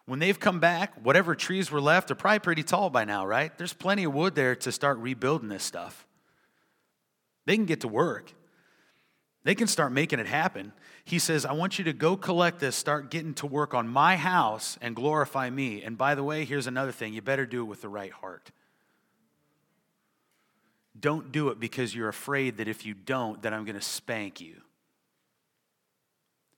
When 0.06 0.18
they've 0.18 0.38
come 0.38 0.60
back, 0.60 0.94
whatever 1.02 1.34
trees 1.34 1.70
were 1.70 1.80
left 1.80 2.10
are 2.10 2.14
probably 2.14 2.40
pretty 2.40 2.62
tall 2.62 2.90
by 2.90 3.04
now, 3.04 3.26
right? 3.26 3.56
There's 3.56 3.72
plenty 3.72 4.04
of 4.04 4.12
wood 4.12 4.34
there 4.34 4.54
to 4.56 4.70
start 4.70 4.98
rebuilding 4.98 5.48
this 5.48 5.64
stuff. 5.64 6.06
They 7.46 7.56
can 7.56 7.64
get 7.64 7.80
to 7.82 7.88
work. 7.88 8.32
They 9.44 9.54
can 9.54 9.66
start 9.66 9.92
making 9.92 10.20
it 10.20 10.26
happen. 10.26 10.72
He 11.04 11.18
says, 11.18 11.44
I 11.44 11.52
want 11.52 11.78
you 11.78 11.84
to 11.84 11.92
go 11.92 12.16
collect 12.16 12.60
this, 12.60 12.76
start 12.76 13.10
getting 13.10 13.34
to 13.34 13.46
work 13.46 13.74
on 13.74 13.86
my 13.88 14.16
house 14.16 14.78
and 14.80 14.96
glorify 14.96 15.50
me. 15.50 15.82
And 15.82 15.98
by 15.98 16.14
the 16.14 16.24
way, 16.24 16.44
here's 16.46 16.66
another 16.66 16.92
thing 16.92 17.12
you 17.12 17.20
better 17.20 17.44
do 17.44 17.60
it 17.60 17.64
with 17.64 17.82
the 17.82 17.88
right 17.88 18.12
heart. 18.12 18.50
Don't 20.98 21.32
do 21.32 21.48
it 21.48 21.60
because 21.60 21.94
you're 21.94 22.08
afraid 22.08 22.58
that 22.58 22.68
if 22.68 22.86
you 22.86 22.94
don't, 22.94 23.42
that 23.42 23.52
I'm 23.52 23.64
going 23.64 23.76
to 23.76 23.82
spank 23.82 24.40
you. 24.40 24.62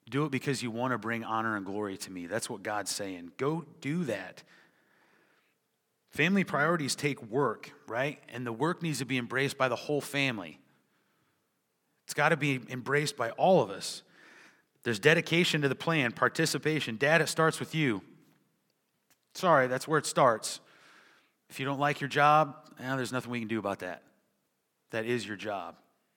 Do 0.08 0.24
it 0.24 0.30
because 0.30 0.62
you 0.62 0.70
want 0.70 0.92
to 0.92 0.98
bring 0.98 1.24
honor 1.24 1.56
and 1.56 1.66
glory 1.66 1.96
to 1.98 2.12
me. 2.12 2.26
That's 2.26 2.48
what 2.48 2.62
God's 2.62 2.90
saying. 2.90 3.32
Go 3.36 3.64
do 3.80 4.04
that. 4.04 4.42
Family 6.10 6.44
priorities 6.44 6.94
take 6.94 7.20
work, 7.22 7.72
right? 7.88 8.18
And 8.28 8.46
the 8.46 8.52
work 8.52 8.82
needs 8.82 9.00
to 9.00 9.04
be 9.04 9.18
embraced 9.18 9.58
by 9.58 9.68
the 9.68 9.76
whole 9.76 10.00
family. 10.00 10.60
It's 12.04 12.14
got 12.14 12.28
to 12.28 12.36
be 12.36 12.60
embraced 12.70 13.16
by 13.16 13.30
all 13.30 13.60
of 13.60 13.70
us. 13.70 14.02
There's 14.84 15.00
dedication 15.00 15.62
to 15.62 15.68
the 15.68 15.74
plan, 15.74 16.12
participation. 16.12 16.96
Dad, 16.96 17.20
it 17.20 17.28
starts 17.28 17.58
with 17.58 17.74
you. 17.74 18.02
Sorry, 19.34 19.66
that's 19.66 19.88
where 19.88 19.98
it 19.98 20.06
starts. 20.06 20.60
If 21.50 21.58
you 21.58 21.66
don't 21.66 21.80
like 21.80 22.00
your 22.00 22.08
job, 22.08 22.56
eh, 22.78 22.94
there's 22.94 23.12
nothing 23.12 23.30
we 23.32 23.40
can 23.40 23.48
do 23.48 23.58
about 23.58 23.80
that. 23.80 24.02
That 24.92 25.04
is 25.04 25.26
your 25.26 25.36
job. 25.36 25.74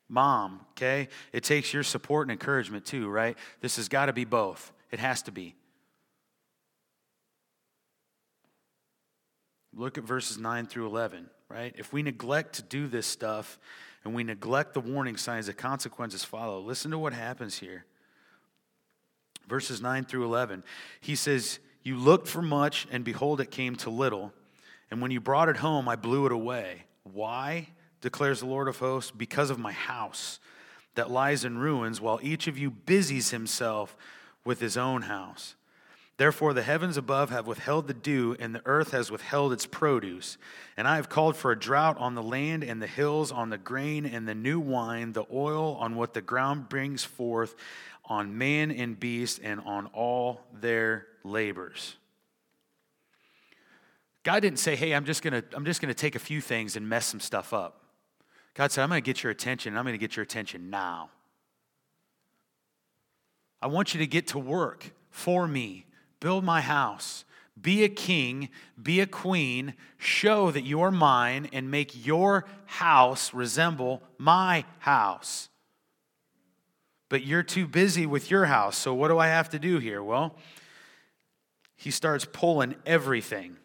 Mom, 0.10 0.62
okay? 0.72 1.08
It 1.32 1.44
takes 1.44 1.72
your 1.72 1.84
support 1.84 2.28
and 2.28 2.32
encouragement 2.32 2.86
too, 2.86 3.08
right? 3.08 3.38
This 3.62 3.76
has 3.76 3.88
got 3.88 4.08
to 4.08 4.14
be 4.14 4.26
both. 4.26 4.74
It 4.92 5.00
has 5.00 5.22
to 5.24 5.32
be. 5.32 5.56
Look 9.76 10.00
at 10.00 10.04
verses 10.04 10.40
9 10.40 10.66
through 10.66 10.88
11, 10.88 11.30
right? 11.48 11.74
If 11.78 11.94
we 11.94 12.02
neglect 12.02 12.56
to 12.56 12.64
do 12.64 12.88
this 12.88 13.06
stuff 13.06 13.60
and 14.04 14.16
we 14.16 14.24
neglect 14.24 14.74
the 14.74 14.82
warning 14.82 15.16
signs, 15.16 15.46
the 15.46 15.54
consequences 15.54 16.24
follow. 16.24 16.60
Listen 16.60 16.90
to 16.92 16.98
what 16.98 17.14
happens 17.14 17.60
here. 17.60 17.86
Verses 19.48 19.82
9 19.82 20.06
through 20.06 20.26
11. 20.26 20.64
He 21.02 21.16
says, 21.16 21.60
You 21.84 21.98
looked 21.98 22.28
for 22.28 22.42
much, 22.42 22.88
and 22.92 23.04
behold, 23.04 23.42
it 23.42 23.52
came 23.52 23.76
to 23.78 23.90
little. 23.92 24.34
And 24.90 25.02
when 25.02 25.12
you 25.12 25.20
brought 25.20 25.50
it 25.50 25.58
home, 25.58 25.88
I 25.88 25.96
blew 25.96 26.26
it 26.26 26.32
away. 26.32 26.86
Why? 27.04 27.70
Declares 28.02 28.40
the 28.40 28.46
Lord 28.46 28.68
of 28.68 28.80
hosts, 28.80 29.12
because 29.12 29.50
of 29.50 29.60
my 29.60 29.72
house 29.72 30.40
that 30.96 31.12
lies 31.12 31.46
in 31.46 31.58
ruins, 31.58 32.02
while 32.02 32.20
each 32.22 32.48
of 32.48 32.58
you 32.58 32.72
busies 32.72 33.32
himself 33.32 33.96
with 34.44 34.60
his 34.60 34.78
own 34.78 35.04
house. 35.04 35.56
Therefore, 36.18 36.54
the 36.54 36.64
heavens 36.64 36.98
above 36.98 37.30
have 37.30 37.48
withheld 37.48 37.88
the 37.88 37.94
dew, 37.94 38.36
and 38.42 38.54
the 38.54 38.62
earth 38.66 38.92
has 38.92 39.10
withheld 39.10 39.54
its 39.54 39.66
produce. 39.66 40.38
And 40.76 40.86
I 40.86 40.98
have 40.98 41.08
called 41.08 41.38
for 41.38 41.52
a 41.52 41.58
drought 41.58 41.98
on 41.98 42.14
the 42.14 42.22
land 42.22 42.62
and 42.62 42.82
the 42.82 42.88
hills, 42.88 43.32
on 43.32 43.50
the 43.50 43.58
grain 43.58 44.06
and 44.06 44.28
the 44.28 44.36
new 44.36 44.60
wine, 44.60 45.14
the 45.14 45.24
oil 45.32 45.76
on 45.76 45.96
what 45.96 46.14
the 46.14 46.22
ground 46.22 46.68
brings 46.68 47.06
forth, 47.06 47.56
on 48.04 48.38
man 48.38 48.70
and 48.70 49.00
beast, 49.00 49.40
and 49.42 49.62
on 49.62 49.86
all 49.94 50.42
their 50.52 51.08
labors. 51.24 51.96
God 54.24 54.42
didn't 54.42 54.60
say, 54.60 54.76
hey, 54.76 54.94
I'm 54.94 55.06
just 55.06 55.22
gonna, 55.24 55.44
I'm 55.54 55.64
just 55.64 55.80
gonna 55.80 55.94
take 55.94 56.16
a 56.16 56.20
few 56.20 56.42
things 56.42 56.76
and 56.76 56.90
mess 56.90 57.06
some 57.06 57.22
stuff 57.22 57.54
up. 57.54 57.82
God 58.54 58.72
said, 58.72 58.84
I'm 58.84 58.90
gonna 58.90 59.02
get 59.02 59.24
your 59.24 59.32
attention, 59.32 59.78
I'm 59.78 59.86
gonna 59.86 59.98
get 59.98 60.16
your 60.16 60.24
attention 60.24 60.70
now. 60.70 61.10
I 63.62 63.68
want 63.68 63.94
you 63.94 64.00
to 64.00 64.08
get 64.08 64.28
to 64.28 64.40
work 64.40 64.92
for 65.10 65.48
me 65.48 65.86
build 66.20 66.44
my 66.44 66.60
house, 66.60 67.24
be 67.62 67.84
a 67.84 67.90
king, 67.90 68.50
be 68.82 69.00
a 69.00 69.06
queen, 69.06 69.74
show 69.98 70.52
that 70.52 70.66
you're 70.66 70.92
mine, 70.92 71.50
and 71.54 71.72
make 71.72 72.06
your 72.06 72.46
house 72.66 73.34
resemble 73.34 74.02
my 74.18 74.66
house. 74.80 75.50
But 77.08 77.26
you're 77.26 77.44
too 77.44 77.68
busy 77.68 78.06
with 78.06 78.30
your 78.30 78.46
house, 78.46 78.78
so 78.78 78.94
what 78.94 79.08
do 79.08 79.18
I 79.18 79.28
have 79.28 79.50
to 79.50 79.60
do 79.60 79.80
here? 79.80 80.04
Well, 80.04 80.36
he 81.76 81.92
starts 81.92 82.26
pulling 82.26 82.76
everything. 82.86 83.58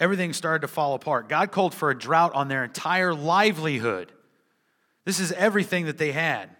Everything 0.00 0.32
started 0.32 0.60
to 0.60 0.68
fall 0.68 0.94
apart. 0.94 1.28
God 1.28 1.50
called 1.50 1.74
for 1.74 1.90
a 1.90 1.98
drought 1.98 2.32
on 2.34 2.48
their 2.48 2.64
entire 2.64 3.14
livelihood. 3.14 4.12
This 5.04 5.18
is 5.18 5.32
everything 5.32 5.86
that 5.86 5.98
they 5.98 6.12
had. 6.12 6.50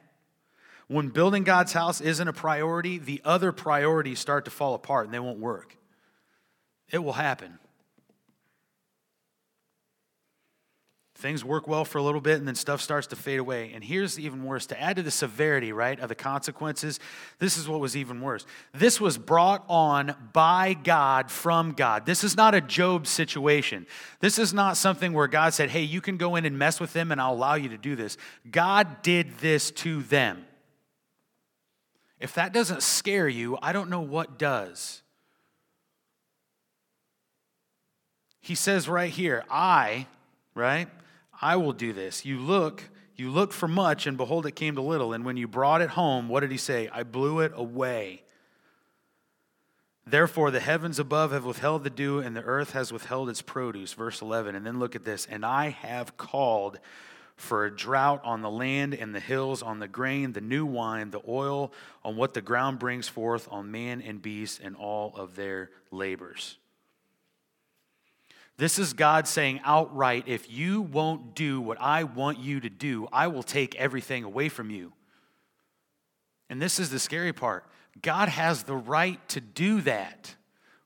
When 0.88 1.08
building 1.08 1.44
God's 1.44 1.72
house 1.72 2.00
isn't 2.00 2.26
a 2.26 2.32
priority, 2.32 2.98
the 2.98 3.20
other 3.24 3.52
priorities 3.52 4.18
start 4.18 4.46
to 4.46 4.50
fall 4.50 4.74
apart 4.74 5.06
and 5.06 5.14
they 5.14 5.18
won't 5.18 5.38
work. 5.38 5.76
It 6.90 7.04
will 7.04 7.12
happen. 7.12 7.58
Things 11.18 11.44
work 11.44 11.66
well 11.66 11.84
for 11.84 11.98
a 11.98 12.02
little 12.02 12.20
bit 12.20 12.38
and 12.38 12.46
then 12.46 12.54
stuff 12.54 12.80
starts 12.80 13.08
to 13.08 13.16
fade 13.16 13.40
away. 13.40 13.72
And 13.74 13.82
here's 13.82 14.20
even 14.20 14.44
worse 14.44 14.66
to 14.66 14.80
add 14.80 14.94
to 14.96 15.02
the 15.02 15.10
severity, 15.10 15.72
right, 15.72 15.98
of 15.98 16.08
the 16.08 16.14
consequences, 16.14 17.00
this 17.40 17.56
is 17.56 17.68
what 17.68 17.80
was 17.80 17.96
even 17.96 18.20
worse. 18.20 18.46
This 18.72 19.00
was 19.00 19.18
brought 19.18 19.64
on 19.68 20.14
by 20.32 20.74
God 20.74 21.28
from 21.28 21.72
God. 21.72 22.06
This 22.06 22.22
is 22.22 22.36
not 22.36 22.54
a 22.54 22.60
Job 22.60 23.08
situation. 23.08 23.84
This 24.20 24.38
is 24.38 24.54
not 24.54 24.76
something 24.76 25.12
where 25.12 25.26
God 25.26 25.52
said, 25.54 25.70
hey, 25.70 25.82
you 25.82 26.00
can 26.00 26.18
go 26.18 26.36
in 26.36 26.44
and 26.44 26.56
mess 26.56 26.78
with 26.78 26.92
them 26.92 27.10
and 27.10 27.20
I'll 27.20 27.34
allow 27.34 27.54
you 27.54 27.70
to 27.70 27.78
do 27.78 27.96
this. 27.96 28.16
God 28.48 29.02
did 29.02 29.38
this 29.38 29.72
to 29.72 30.04
them. 30.04 30.46
If 32.20 32.32
that 32.34 32.52
doesn't 32.52 32.84
scare 32.84 33.28
you, 33.28 33.58
I 33.60 33.72
don't 33.72 33.90
know 33.90 34.02
what 34.02 34.38
does. 34.38 35.02
He 38.40 38.54
says 38.54 38.88
right 38.88 39.10
here, 39.10 39.42
I, 39.50 40.06
right? 40.54 40.86
I 41.40 41.56
will 41.56 41.72
do 41.72 41.92
this. 41.92 42.24
You 42.24 42.38
look, 42.38 42.84
you 43.16 43.30
look 43.30 43.52
for 43.52 43.68
much, 43.68 44.06
and 44.06 44.16
behold, 44.16 44.46
it 44.46 44.52
came 44.52 44.74
to 44.74 44.82
little. 44.82 45.12
And 45.12 45.24
when 45.24 45.36
you 45.36 45.46
brought 45.48 45.80
it 45.80 45.90
home, 45.90 46.28
what 46.28 46.40
did 46.40 46.50
he 46.50 46.56
say? 46.56 46.88
I 46.92 47.02
blew 47.02 47.40
it 47.40 47.52
away. 47.54 48.22
Therefore, 50.06 50.50
the 50.50 50.60
heavens 50.60 50.98
above 50.98 51.32
have 51.32 51.44
withheld 51.44 51.84
the 51.84 51.90
dew, 51.90 52.18
and 52.18 52.34
the 52.34 52.42
earth 52.42 52.72
has 52.72 52.92
withheld 52.92 53.28
its 53.28 53.42
produce. 53.42 53.92
Verse 53.92 54.22
11. 54.22 54.54
And 54.54 54.64
then 54.64 54.78
look 54.78 54.96
at 54.96 55.04
this. 55.04 55.26
And 55.26 55.44
I 55.44 55.68
have 55.68 56.16
called 56.16 56.78
for 57.36 57.64
a 57.64 57.74
drought 57.74 58.20
on 58.24 58.42
the 58.42 58.50
land 58.50 58.94
and 58.94 59.14
the 59.14 59.20
hills, 59.20 59.62
on 59.62 59.78
the 59.78 59.86
grain, 59.86 60.32
the 60.32 60.40
new 60.40 60.66
wine, 60.66 61.10
the 61.10 61.20
oil, 61.28 61.72
on 62.04 62.16
what 62.16 62.34
the 62.34 62.40
ground 62.40 62.78
brings 62.80 63.06
forth, 63.06 63.46
on 63.50 63.70
man 63.70 64.02
and 64.02 64.20
beast, 64.20 64.60
and 64.62 64.74
all 64.74 65.14
of 65.14 65.36
their 65.36 65.70
labors. 65.92 66.56
This 68.58 68.80
is 68.80 68.92
God 68.92 69.28
saying 69.28 69.60
outright 69.64 70.24
if 70.26 70.50
you 70.50 70.82
won't 70.82 71.34
do 71.36 71.60
what 71.60 71.80
I 71.80 72.02
want 72.04 72.40
you 72.40 72.58
to 72.60 72.68
do, 72.68 73.06
I 73.12 73.28
will 73.28 73.44
take 73.44 73.76
everything 73.76 74.24
away 74.24 74.48
from 74.48 74.70
you. 74.70 74.92
And 76.50 76.60
this 76.60 76.80
is 76.80 76.90
the 76.90 76.98
scary 76.98 77.32
part 77.32 77.64
God 78.02 78.28
has 78.28 78.64
the 78.64 78.76
right 78.76 79.26
to 79.30 79.40
do 79.40 79.80
that. 79.82 80.34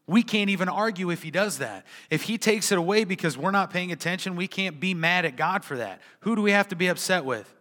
We 0.07 0.23
can't 0.23 0.51
even 0.51 0.69
argue 0.69 1.11
if 1.11 1.23
he 1.23 1.31
does 1.31 1.59
that. 1.59 1.87
If 2.11 2.23
he 2.23 2.37
takes 2.37 2.73
it 2.73 2.79
away 2.79 3.05
because 3.05 3.39
we're 3.39 3.53
not 3.53 3.71
paying 3.71 3.93
attention, 3.93 4.37
we 4.37 4.49
can't 4.49 4.79
be 4.79 4.93
mad 4.93 5.25
at 5.25 5.37
God 5.37 5.65
for 5.65 5.79
that. 5.79 6.03
Who 6.21 6.37
do 6.37 6.43
we 6.43 6.51
have 6.51 6.69
to 6.69 6.77
be 6.77 6.89
upset 6.89 7.25
with? 7.25 7.53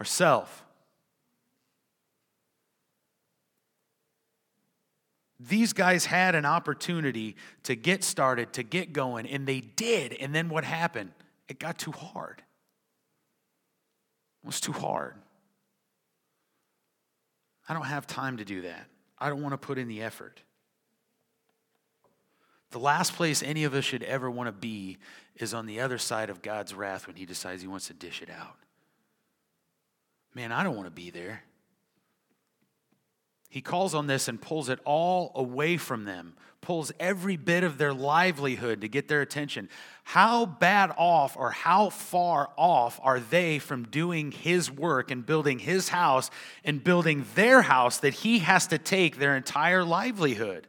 Ourselves. 0.00 0.50
These 5.48 5.72
guys 5.72 6.04
had 6.04 6.34
an 6.34 6.44
opportunity 6.44 7.34
to 7.62 7.74
get 7.74 8.04
started, 8.04 8.52
to 8.52 8.62
get 8.62 8.92
going, 8.92 9.26
and 9.26 9.46
they 9.46 9.60
did. 9.60 10.12
And 10.12 10.34
then 10.34 10.50
what 10.50 10.64
happened? 10.64 11.12
It 11.48 11.58
got 11.58 11.78
too 11.78 11.92
hard. 11.92 12.42
It 14.42 14.46
was 14.46 14.60
too 14.60 14.72
hard. 14.72 15.14
I 17.68 17.72
don't 17.72 17.86
have 17.86 18.06
time 18.06 18.36
to 18.36 18.44
do 18.44 18.62
that. 18.62 18.86
I 19.18 19.30
don't 19.30 19.40
want 19.40 19.52
to 19.54 19.58
put 19.58 19.78
in 19.78 19.88
the 19.88 20.02
effort. 20.02 20.42
The 22.70 22.78
last 22.78 23.14
place 23.14 23.42
any 23.42 23.64
of 23.64 23.74
us 23.74 23.84
should 23.84 24.02
ever 24.02 24.30
want 24.30 24.48
to 24.48 24.52
be 24.52 24.98
is 25.36 25.54
on 25.54 25.66
the 25.66 25.80
other 25.80 25.98
side 25.98 26.30
of 26.30 26.42
God's 26.42 26.74
wrath 26.74 27.06
when 27.06 27.16
He 27.16 27.24
decides 27.24 27.62
He 27.62 27.68
wants 27.68 27.86
to 27.86 27.94
dish 27.94 28.22
it 28.22 28.30
out. 28.30 28.56
Man, 30.34 30.52
I 30.52 30.62
don't 30.62 30.76
want 30.76 30.86
to 30.86 30.92
be 30.92 31.10
there. 31.10 31.42
He 33.50 33.60
calls 33.60 33.94
on 33.94 34.06
this 34.06 34.28
and 34.28 34.40
pulls 34.40 34.68
it 34.68 34.78
all 34.84 35.32
away 35.34 35.76
from 35.76 36.04
them, 36.04 36.34
pulls 36.60 36.92
every 37.00 37.36
bit 37.36 37.64
of 37.64 37.78
their 37.78 37.92
livelihood 37.92 38.80
to 38.80 38.88
get 38.88 39.08
their 39.08 39.22
attention. 39.22 39.68
How 40.04 40.46
bad 40.46 40.92
off 40.96 41.36
or 41.36 41.50
how 41.50 41.90
far 41.90 42.50
off 42.56 43.00
are 43.02 43.18
they 43.18 43.58
from 43.58 43.88
doing 43.88 44.30
His 44.30 44.70
work 44.70 45.10
and 45.10 45.26
building 45.26 45.58
His 45.58 45.88
house 45.88 46.30
and 46.64 46.82
building 46.82 47.26
their 47.34 47.62
house 47.62 47.98
that 47.98 48.14
He 48.14 48.38
has 48.38 48.68
to 48.68 48.78
take 48.78 49.18
their 49.18 49.36
entire 49.36 49.82
livelihood? 49.82 50.68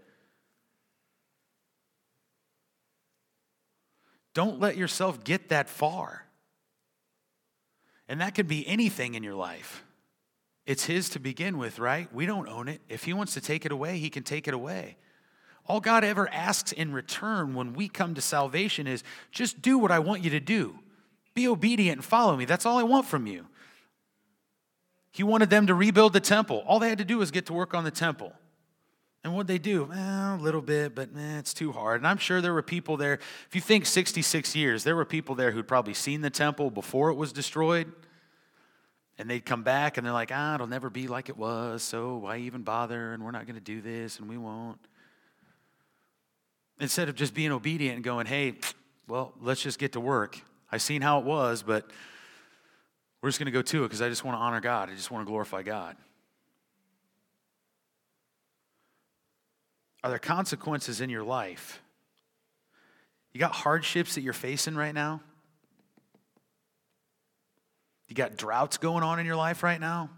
Don't 4.33 4.59
let 4.59 4.75
yourself 4.75 5.23
get 5.23 5.49
that 5.49 5.69
far. 5.69 6.25
And 8.07 8.21
that 8.21 8.33
could 8.33 8.47
be 8.47 8.67
anything 8.67 9.13
in 9.13 9.21
your 9.21 9.35
life. 9.35 9.83
It's 10.65 10.85
His 10.85 11.09
to 11.09 11.19
begin 11.19 11.57
with, 11.57 11.79
right? 11.79 12.13
We 12.13 12.25
don't 12.25 12.47
own 12.47 12.67
it. 12.67 12.81
If 12.87 13.03
He 13.03 13.13
wants 13.13 13.33
to 13.33 13.41
take 13.41 13.65
it 13.65 13.71
away, 13.71 13.97
He 13.97 14.09
can 14.09 14.23
take 14.23 14.47
it 14.47 14.53
away. 14.53 14.97
All 15.67 15.79
God 15.79 16.03
ever 16.03 16.27
asks 16.29 16.71
in 16.71 16.91
return 16.91 17.53
when 17.53 17.73
we 17.73 17.87
come 17.87 18.15
to 18.15 18.21
salvation 18.21 18.87
is 18.87 19.03
just 19.31 19.61
do 19.61 19.77
what 19.77 19.91
I 19.91 19.99
want 19.99 20.23
you 20.23 20.29
to 20.31 20.39
do. 20.39 20.79
Be 21.33 21.47
obedient 21.47 21.97
and 21.97 22.05
follow 22.05 22.35
me. 22.35 22.45
That's 22.45 22.65
all 22.65 22.77
I 22.77 22.83
want 22.83 23.05
from 23.05 23.27
you. 23.27 23.47
He 25.11 25.23
wanted 25.23 25.49
them 25.49 25.67
to 25.67 25.75
rebuild 25.75 26.13
the 26.13 26.19
temple. 26.19 26.63
All 26.65 26.79
they 26.79 26.89
had 26.89 26.97
to 26.97 27.05
do 27.05 27.17
was 27.17 27.31
get 27.31 27.45
to 27.47 27.53
work 27.53 27.73
on 27.73 27.83
the 27.83 27.91
temple. 27.91 28.33
And 29.23 29.35
what 29.35 29.45
they 29.45 29.59
do? 29.59 29.83
Well, 29.83 30.35
a 30.35 30.41
little 30.41 30.61
bit, 30.61 30.95
but 30.95 31.09
eh, 31.15 31.37
it's 31.37 31.53
too 31.53 31.71
hard. 31.71 32.01
And 32.01 32.07
I'm 32.07 32.17
sure 32.17 32.41
there 32.41 32.53
were 32.53 32.63
people 32.63 32.97
there. 32.97 33.19
If 33.47 33.53
you 33.53 33.61
think 33.61 33.85
66 33.85 34.55
years, 34.55 34.83
there 34.83 34.95
were 34.95 35.05
people 35.05 35.35
there 35.35 35.51
who'd 35.51 35.67
probably 35.67 35.93
seen 35.93 36.21
the 36.21 36.29
temple 36.29 36.71
before 36.71 37.11
it 37.11 37.15
was 37.15 37.31
destroyed. 37.31 37.91
And 39.17 39.29
they'd 39.29 39.45
come 39.45 39.61
back 39.61 39.97
and 39.97 40.05
they're 40.05 40.13
like, 40.13 40.31
ah, 40.33 40.55
it'll 40.55 40.67
never 40.67 40.89
be 40.89 41.07
like 41.07 41.29
it 41.29 41.37
was, 41.37 41.83
so 41.83 42.17
why 42.17 42.37
even 42.37 42.63
bother? 42.63 43.13
And 43.13 43.23
we're 43.23 43.31
not 43.31 43.45
going 43.45 43.55
to 43.55 43.61
do 43.61 43.81
this 43.81 44.19
and 44.19 44.27
we 44.27 44.37
won't. 44.37 44.79
instead 46.81 47.07
of 47.09 47.15
just 47.15 47.33
being 47.33 47.51
obedient 47.51 47.95
and 47.95 48.03
going, 48.03 48.25
hey, 48.25 48.55
well, 49.07 49.33
let's 49.39 49.61
just 49.61 49.77
get 49.77 49.93
to 49.93 49.99
work. 49.99 50.39
I've 50.71 50.81
seen 50.81 51.01
how 51.01 51.19
it 51.19 51.25
was, 51.25 51.63
but 51.63 51.89
we're 53.21 53.29
just 53.29 53.39
going 53.39 53.45
to 53.45 53.51
go 53.51 53.61
to 53.61 53.83
it 53.83 53.87
because 53.87 54.01
I 54.01 54.09
just 54.09 54.25
want 54.25 54.35
to 54.37 54.41
honor 54.41 54.59
God. 54.59 54.89
I 54.89 54.95
just 54.95 55.11
want 55.11 55.25
to 55.25 55.29
glorify 55.29 55.61
God. 55.61 55.95
Are 60.03 60.09
there 60.09 60.19
consequences 60.19 60.99
in 61.01 61.11
your 61.11 61.23
life? 61.23 61.81
You 63.33 63.39
got 63.39 63.51
hardships 63.51 64.15
that 64.15 64.21
you're 64.21 64.33
facing 64.33 64.75
right 64.75 64.95
now? 64.95 65.21
You 68.11 68.15
got 68.15 68.35
droughts 68.35 68.77
going 68.77 69.05
on 69.05 69.21
in 69.21 69.25
your 69.25 69.37
life 69.37 69.63
right 69.63 69.79
now? 69.79 70.09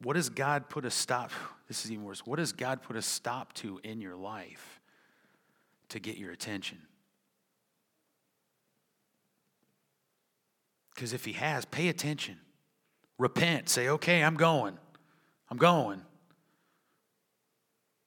What 0.00 0.14
does 0.14 0.30
God 0.30 0.70
put 0.70 0.86
a 0.86 0.90
stop? 0.90 1.30
This 1.68 1.84
is 1.84 1.92
even 1.92 2.02
worse. 2.02 2.24
What 2.24 2.36
does 2.36 2.54
God 2.54 2.80
put 2.80 2.96
a 2.96 3.02
stop 3.02 3.52
to 3.56 3.78
in 3.84 4.00
your 4.00 4.16
life 4.16 4.80
to 5.90 6.00
get 6.00 6.16
your 6.16 6.32
attention? 6.32 6.78
Because 10.94 11.12
if 11.12 11.26
He 11.26 11.34
has, 11.34 11.66
pay 11.66 11.88
attention. 11.88 12.38
Repent. 13.18 13.68
Say, 13.68 13.90
okay, 13.90 14.24
I'm 14.24 14.36
going. 14.36 14.78
I'm 15.50 15.58
going. 15.58 16.00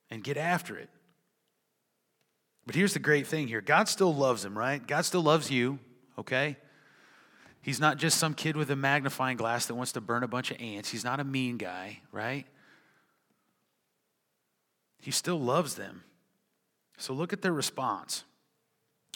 And 0.09 0.23
get 0.23 0.37
after 0.37 0.75
it. 0.75 0.89
But 2.65 2.73
here's 2.73 2.93
the 2.93 2.99
great 2.99 3.27
thing 3.27 3.47
here 3.47 3.61
God 3.61 3.87
still 3.87 4.11
loves 4.11 4.43
him, 4.43 4.57
right? 4.57 4.85
God 4.87 5.05
still 5.05 5.21
loves 5.21 5.51
you, 5.51 5.77
okay? 6.17 6.57
He's 7.61 7.79
not 7.79 7.97
just 7.97 8.17
some 8.17 8.33
kid 8.33 8.55
with 8.55 8.71
a 8.71 8.75
magnifying 8.75 9.37
glass 9.37 9.65
that 9.65 9.75
wants 9.75 9.91
to 9.93 10.01
burn 10.01 10.23
a 10.23 10.27
bunch 10.27 10.51
of 10.51 10.61
ants. 10.61 10.89
He's 10.89 11.03
not 11.03 11.19
a 11.19 11.23
mean 11.23 11.57
guy, 11.57 11.99
right? 12.11 12.45
He 14.99 15.11
still 15.11 15.39
loves 15.39 15.75
them. 15.75 16.03
So 16.97 17.13
look 17.13 17.33
at 17.33 17.41
their 17.41 17.53
response. 17.53 18.23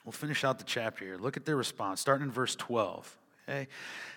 We'll 0.05 0.11
finish 0.11 0.43
out 0.43 0.57
the 0.57 0.65
chapter 0.65 1.05
here. 1.05 1.17
Look 1.17 1.37
at 1.37 1.45
their 1.45 1.55
response, 1.55 2.01
starting 2.01 2.27
in 2.27 2.31
verse 2.31 2.55
12. 2.55 3.17
Okay? 3.47 3.67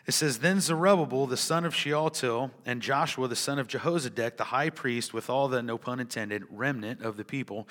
It 0.07 0.13
says, 0.13 0.39
Then 0.39 0.61
Zerubbabel, 0.61 1.27
the 1.27 1.37
son 1.37 1.65
of 1.65 1.75
Shealtiel, 1.75 2.51
and 2.65 2.81
Joshua, 2.81 3.29
the 3.29 3.37
son 3.37 3.59
of 3.59 3.69
Jehozadak, 3.69 4.37
the 4.37 4.45
high 4.45 4.71
priest, 4.71 5.13
with 5.13 5.29
all 5.29 5.49
the, 5.49 5.63
no 5.63 5.79
pun 5.79 6.01
intended, 6.01 6.45
remnant 6.51 7.03
of 7.03 7.17
the 7.17 7.25
people, 7.25 7.69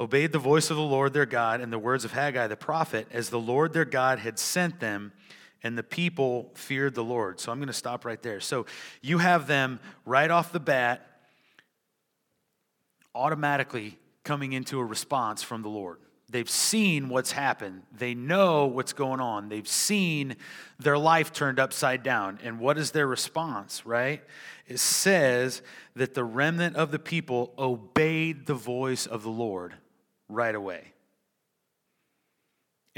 obeyed 0.00 0.32
the 0.32 0.38
voice 0.38 0.70
of 0.70 0.76
the 0.76 0.82
Lord 0.82 1.12
their 1.12 1.26
God 1.26 1.60
and 1.60 1.72
the 1.72 1.78
words 1.78 2.04
of 2.04 2.12
Haggai 2.12 2.46
the 2.46 2.56
prophet, 2.56 3.06
as 3.10 3.30
the 3.30 3.40
Lord 3.40 3.72
their 3.72 3.84
God 3.84 4.20
had 4.20 4.38
sent 4.38 4.80
them, 4.80 5.12
and 5.62 5.76
the 5.76 5.82
people 5.82 6.50
feared 6.54 6.94
the 6.94 7.04
Lord. 7.04 7.40
So 7.40 7.50
I'm 7.50 7.58
going 7.58 7.68
to 7.68 7.72
stop 7.72 8.04
right 8.04 8.22
there. 8.22 8.40
So 8.40 8.66
you 9.02 9.18
have 9.18 9.46
them 9.46 9.80
right 10.04 10.30
off 10.30 10.52
the 10.52 10.60
bat 10.60 11.04
automatically 13.14 13.98
coming 14.22 14.52
into 14.52 14.78
a 14.78 14.84
response 14.84 15.42
from 15.42 15.62
the 15.62 15.68
Lord. 15.68 15.98
They've 16.30 16.48
seen 16.48 17.08
what's 17.08 17.32
happened. 17.32 17.82
They 17.96 18.14
know 18.14 18.66
what's 18.66 18.92
going 18.92 19.20
on. 19.20 19.48
They've 19.48 19.66
seen 19.66 20.36
their 20.78 20.98
life 20.98 21.32
turned 21.32 21.58
upside 21.58 22.02
down. 22.02 22.38
And 22.42 22.60
what 22.60 22.76
is 22.76 22.90
their 22.90 23.06
response, 23.06 23.86
right? 23.86 24.22
It 24.66 24.78
says 24.78 25.62
that 25.96 26.12
the 26.12 26.24
remnant 26.24 26.76
of 26.76 26.90
the 26.90 26.98
people 26.98 27.54
obeyed 27.58 28.44
the 28.44 28.54
voice 28.54 29.06
of 29.06 29.22
the 29.22 29.30
Lord 29.30 29.74
right 30.28 30.54
away. 30.54 30.92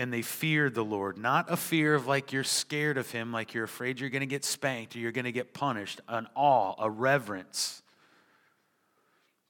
And 0.00 0.10
they 0.10 0.22
feared 0.22 0.74
the 0.74 0.82
Lord. 0.82 1.18
Not 1.18 1.52
a 1.52 1.58
fear 1.58 1.94
of 1.94 2.06
like 2.06 2.32
you're 2.32 2.42
scared 2.42 2.96
of 2.96 3.10
him, 3.10 3.32
like 3.32 3.52
you're 3.52 3.64
afraid 3.64 4.00
you're 4.00 4.08
going 4.08 4.20
to 4.20 4.26
get 4.26 4.46
spanked 4.46 4.96
or 4.96 4.98
you're 4.98 5.12
going 5.12 5.26
to 5.26 5.32
get 5.32 5.52
punished, 5.52 6.00
an 6.08 6.26
awe, 6.34 6.74
a 6.78 6.88
reverence. 6.88 7.82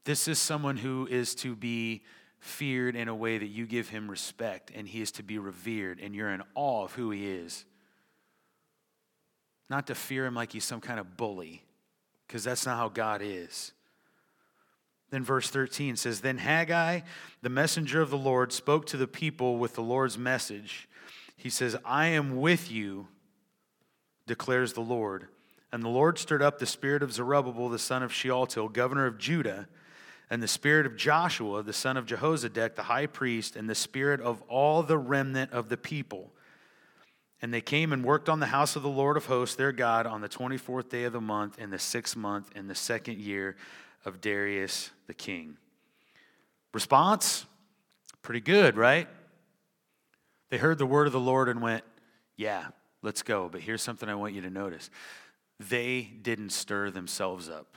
This 0.05 0.27
is 0.27 0.41
someone 0.41 0.77
who 0.77 1.07
is 1.09 1.37
to 1.37 1.55
be 1.55 2.03
feared 2.41 2.97
in 2.97 3.07
a 3.07 3.15
way 3.15 3.39
that 3.39 3.47
you 3.47 3.65
give 3.65 3.91
him 3.91 4.11
respect 4.11 4.73
and 4.75 4.89
he 4.89 5.01
is 5.01 5.13
to 5.13 5.23
be 5.23 5.39
revered 5.39 6.01
and 6.01 6.17
you're 6.17 6.31
in 6.31 6.43
awe 6.57 6.83
of 6.83 6.95
who 6.95 7.13
he 7.13 7.31
is. 7.31 7.65
Not 9.69 9.87
to 9.87 9.95
fear 9.95 10.27
him 10.27 10.35
like 10.35 10.53
he's 10.53 10.65
some 10.65 10.81
kind 10.81 10.99
of 10.99 11.17
bully, 11.17 11.63
because 12.27 12.43
that's 12.43 12.67
not 12.67 12.77
how 12.77 12.89
God 12.89 13.21
is. 13.23 13.73
Then 15.11 15.25
verse 15.25 15.51
13 15.51 15.97
says 15.97 16.21
Then 16.21 16.39
Haggai, 16.39 17.01
the 17.43 17.49
messenger 17.49 18.01
of 18.01 18.11
the 18.11 18.19
Lord, 18.19 18.53
spoke 18.53 18.87
to 18.87 18.97
the 18.97 19.09
people 19.09 19.59
with 19.59 19.75
the 19.75 19.83
Lord's 19.83 20.17
message. 20.17 20.89
He 21.37 21.51
says, 21.51 21.77
I 21.85 22.07
am 22.09 22.41
with 22.41 22.71
you, 22.71 23.09
declares 24.27 24.73
the 24.73 24.81
Lord. 24.81 25.29
And 25.73 25.83
the 25.83 25.89
Lord 25.89 26.19
stirred 26.19 26.43
up 26.43 26.59
the 26.59 26.67
spirit 26.67 27.03
of 27.03 27.13
Zerubbabel, 27.13 27.69
the 27.69 27.79
son 27.79 28.03
of 28.03 28.13
Shealtiel, 28.13 28.69
governor 28.69 29.07
of 29.07 29.19
Judah, 29.19 29.69
and 30.29 30.43
the 30.43 30.49
spirit 30.49 30.87
of 30.87 30.97
Joshua, 30.97 31.63
the 31.63 31.73
son 31.73 31.97
of 31.97 32.07
Jehozadak, 32.07 32.77
the 32.77 32.85
high 32.85 33.07
priest, 33.07 33.57
and 33.57 33.69
the 33.69 33.75
spirit 33.75 34.21
of 34.21 34.43
all 34.43 34.83
the 34.83 34.99
remnant 34.99 35.53
of 35.53 35.69
the 35.69 35.77
people. 35.77 36.33
And 37.43 37.55
they 37.55 37.61
came 37.61 37.93
and 37.93 38.05
worked 38.05 38.29
on 38.29 38.39
the 38.39 38.47
house 38.47 38.77
of 38.77 38.83
the 38.83 38.89
Lord 38.89 39.17
of 39.17 39.27
hosts, 39.27 39.57
their 39.57 39.73
God, 39.73 40.07
on 40.07 40.21
the 40.21 40.29
24th 40.29 40.89
day 40.89 41.05
of 41.05 41.13
the 41.13 41.21
month, 41.21 41.59
in 41.59 41.71
the 41.71 41.79
sixth 41.79 42.15
month, 42.15 42.51
in 42.55 42.69
the 42.69 42.75
second 42.75 43.19
year 43.19 43.57
of 44.05 44.21
Darius 44.21 44.91
the 45.07 45.15
king. 45.15 45.57
Response? 46.73 47.47
Pretty 48.23 48.41
good, 48.41 48.77
right? 48.77 49.09
They 50.51 50.59
heard 50.59 50.79
the 50.79 50.87
word 50.87 51.07
of 51.07 51.13
the 51.13 51.21
Lord 51.21 51.49
and 51.49 51.61
went, 51.61 51.85
Yeah, 52.37 52.69
let's 53.03 53.23
go. 53.23 53.49
But 53.49 53.61
here's 53.61 53.83
something 53.83 54.09
I 54.09 54.15
want 54.15 54.35
you 54.35 54.43
to 54.43 54.51
notice 54.51 54.91
they 55.59 56.03
didn't 56.23 56.51
stir 56.51 56.91
themselves 56.91 57.51
up. 57.51 57.77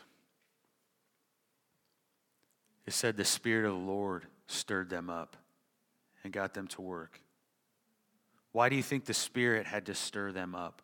It 2.85 2.93
said 2.93 3.17
the 3.17 3.25
Spirit 3.25 3.65
of 3.65 3.73
the 3.73 3.79
Lord 3.79 4.27
stirred 4.47 4.89
them 4.89 5.09
up 5.09 5.35
and 6.23 6.31
got 6.31 6.53
them 6.53 6.67
to 6.67 6.81
work. 6.81 7.19
Why 8.53 8.69
do 8.69 8.75
you 8.75 8.83
think 8.83 9.05
the 9.05 9.13
Spirit 9.13 9.65
had 9.65 9.87
to 9.87 9.95
stir 9.95 10.31
them 10.31 10.55
up? 10.55 10.82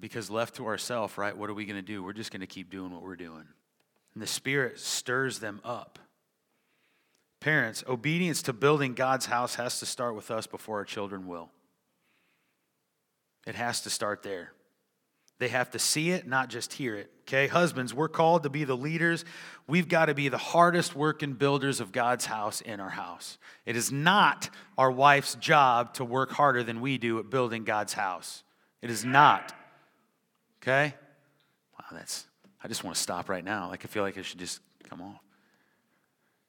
Because 0.00 0.30
left 0.30 0.56
to 0.56 0.66
ourselves, 0.66 1.18
right, 1.18 1.36
what 1.36 1.50
are 1.50 1.54
we 1.54 1.64
going 1.64 1.76
to 1.76 1.82
do? 1.82 2.02
We're 2.02 2.12
just 2.12 2.30
going 2.30 2.40
to 2.40 2.46
keep 2.46 2.70
doing 2.70 2.92
what 2.92 3.02
we're 3.02 3.16
doing. 3.16 3.44
And 4.14 4.22
the 4.22 4.26
Spirit 4.26 4.78
stirs 4.78 5.38
them 5.38 5.60
up. 5.64 5.98
Parents, 7.40 7.84
obedience 7.88 8.42
to 8.42 8.52
building 8.52 8.94
God's 8.94 9.26
house 9.26 9.54
has 9.56 9.78
to 9.80 9.86
start 9.86 10.14
with 10.14 10.30
us 10.30 10.46
before 10.46 10.78
our 10.78 10.84
children 10.84 11.26
will. 11.26 11.50
It 13.46 13.54
has 13.54 13.80
to 13.82 13.90
start 13.90 14.22
there. 14.22 14.52
They 15.38 15.48
have 15.48 15.70
to 15.70 15.78
see 15.78 16.10
it, 16.10 16.26
not 16.26 16.48
just 16.48 16.72
hear 16.72 16.96
it. 16.96 17.10
Okay, 17.22 17.46
husbands, 17.46 17.94
we're 17.94 18.08
called 18.08 18.42
to 18.42 18.50
be 18.50 18.64
the 18.64 18.76
leaders. 18.76 19.24
We've 19.68 19.88
got 19.88 20.06
to 20.06 20.14
be 20.14 20.28
the 20.28 20.38
hardest 20.38 20.96
working 20.96 21.34
builders 21.34 21.78
of 21.80 21.92
God's 21.92 22.26
house 22.26 22.60
in 22.60 22.80
our 22.80 22.90
house. 22.90 23.38
It 23.64 23.76
is 23.76 23.92
not 23.92 24.50
our 24.76 24.90
wife's 24.90 25.36
job 25.36 25.94
to 25.94 26.04
work 26.04 26.32
harder 26.32 26.64
than 26.64 26.80
we 26.80 26.98
do 26.98 27.20
at 27.20 27.30
building 27.30 27.62
God's 27.62 27.92
house. 27.92 28.42
It 28.82 28.90
is 28.90 29.04
not. 29.04 29.52
Okay? 30.62 30.94
Wow, 31.78 31.86
that's, 31.92 32.26
I 32.62 32.68
just 32.68 32.84
want 32.84 32.96
to 32.96 33.02
stop 33.02 33.28
right 33.28 33.44
now. 33.44 33.68
Like, 33.68 33.84
I 33.84 33.88
feel 33.88 34.02
like 34.02 34.18
I 34.18 34.22
should 34.22 34.38
just 34.38 34.60
come 34.88 35.00
off. 35.00 35.20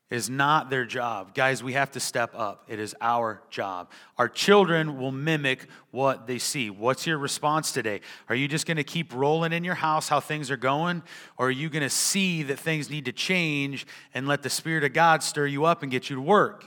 It 0.10 0.16
is 0.16 0.28
not 0.28 0.72
their 0.72 0.86
job. 0.86 1.36
Guys, 1.36 1.62
we 1.62 1.74
have 1.74 1.92
to 1.92 2.00
step 2.00 2.32
up. 2.36 2.64
It 2.68 2.80
is 2.80 2.96
our 3.00 3.44
job. 3.52 3.92
Our 4.18 4.28
children 4.28 4.98
will 4.98 5.12
mimic 5.12 5.68
what 5.92 6.26
they 6.26 6.40
see. 6.40 6.72
What's 6.72 7.06
your 7.06 7.20
response 7.20 7.72
today? 7.72 8.02
Are 8.28 8.34
you 8.34 8.48
just 8.48 8.66
going 8.66 8.78
to 8.78 8.84
keep 8.84 9.14
rolling 9.14 9.54
in 9.54 9.64
your 9.64 9.76
house 9.76 10.10
how 10.10 10.20
things 10.20 10.50
are 10.50 10.58
going? 10.58 11.04
Or 11.38 11.48
are 11.48 11.52
you 11.52 11.70
going 11.70 11.84
to 11.84 11.92
see 11.92 12.42
that 12.44 12.58
things 12.58 12.90
need 12.90 13.06
to 13.06 13.12
change 13.12 13.86
and 14.16 14.28
let 14.28 14.42
the 14.42 14.50
Spirit 14.50 14.84
of 14.84 14.94
God 14.94 15.22
stir 15.22 15.46
you 15.46 15.66
up 15.66 15.84
and 15.84 15.92
get 15.92 16.10
you 16.10 16.16
to 16.16 16.22
work? 16.24 16.66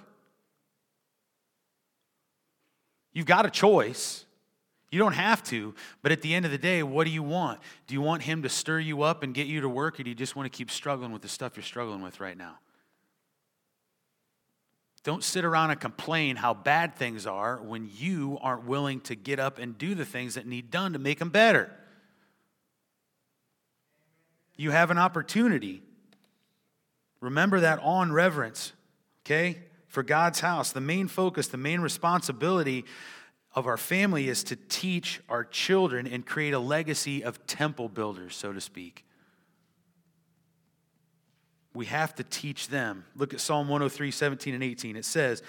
You've 3.13 3.27
got 3.27 3.45
a 3.45 3.51
choice. 3.51 4.25
You 4.93 4.99
don't 4.99 5.15
have 5.15 5.43
to, 5.45 5.75
but 6.03 6.13
at 6.13 6.21
the 6.21 6.35
end 6.35 6.45
of 6.45 6.51
the 6.51 6.59
day, 6.59 6.83
what 6.83 7.05
do 7.05 7.11
you 7.11 7.23
want? 7.23 7.61
Do 7.87 7.95
you 7.95 8.03
want 8.03 8.23
Him 8.23 8.43
to 8.43 8.51
stir 8.51 8.79
you 8.79 9.03
up 9.03 9.23
and 9.23 9.33
get 9.33 9.47
you 9.47 9.63
to 9.63 9.69
work, 9.69 9.99
or 9.99 10.03
do 10.03 10.11
you 10.11 10.15
just 10.15 10.37
want 10.37 10.53
to 10.53 10.55
keep 10.55 10.71
struggling 10.71 11.13
with 11.13 11.23
the 11.23 11.29
stuff 11.29 11.57
you're 11.57 11.65
struggling 11.65 12.03
with 12.03 12.21
right 12.21 12.37
now? 12.37 12.59
Don't 15.03 15.25
sit 15.25 15.47
around 15.47 15.71
and 15.71 15.81
complain 15.81 16.37
how 16.37 16.53
bad 16.53 16.95
things 16.95 17.27
are 17.27 17.57
when 17.57 17.91
you 17.97 18.39
aren't 18.43 18.67
willing 18.67 19.01
to 19.01 19.15
get 19.15 19.41
up 19.41 19.59
and 19.59 19.79
do 19.79 19.95
the 19.95 20.05
things 20.05 20.35
that 20.35 20.47
need 20.47 20.71
done 20.71 20.93
to 20.93 20.99
make 20.99 21.19
them 21.19 21.31
better. 21.31 21.73
You 24.57 24.73
have 24.73 24.91
an 24.91 24.99
opportunity. 24.99 25.83
Remember 27.21 27.61
that 27.61 27.81
on 27.83 28.13
reverence, 28.13 28.75
okay? 29.25 29.59
For 29.89 30.03
God's 30.03 30.41
house. 30.41 30.71
The 30.71 30.83
main 30.83 31.09
focus, 31.09 31.49
the 31.49 31.57
main 31.57 31.81
responsibility 31.81 32.85
of 33.55 33.67
our 33.67 33.77
family 33.77 34.29
is 34.29 34.43
to 34.45 34.57
teach 34.57 35.21
our 35.29 35.45
children 35.45 36.07
and 36.07 36.25
create 36.25 36.55
a 36.55 36.59
legacy 36.59 37.23
of 37.23 37.47
temple 37.47 37.89
builders, 37.89 38.35
so 38.35 38.53
to 38.53 38.61
speak. 38.61 39.05
We 41.75 41.87
have 41.87 42.15
to 42.17 42.25
teach 42.25 42.69
them. 42.69 43.05
Look 43.17 43.33
at 43.35 43.41
Psalm 43.41 43.69
103, 43.69 44.11
17 44.11 44.55
and 44.55 44.63
18. 44.63 44.97
It 44.97 45.05
says, 45.05 45.43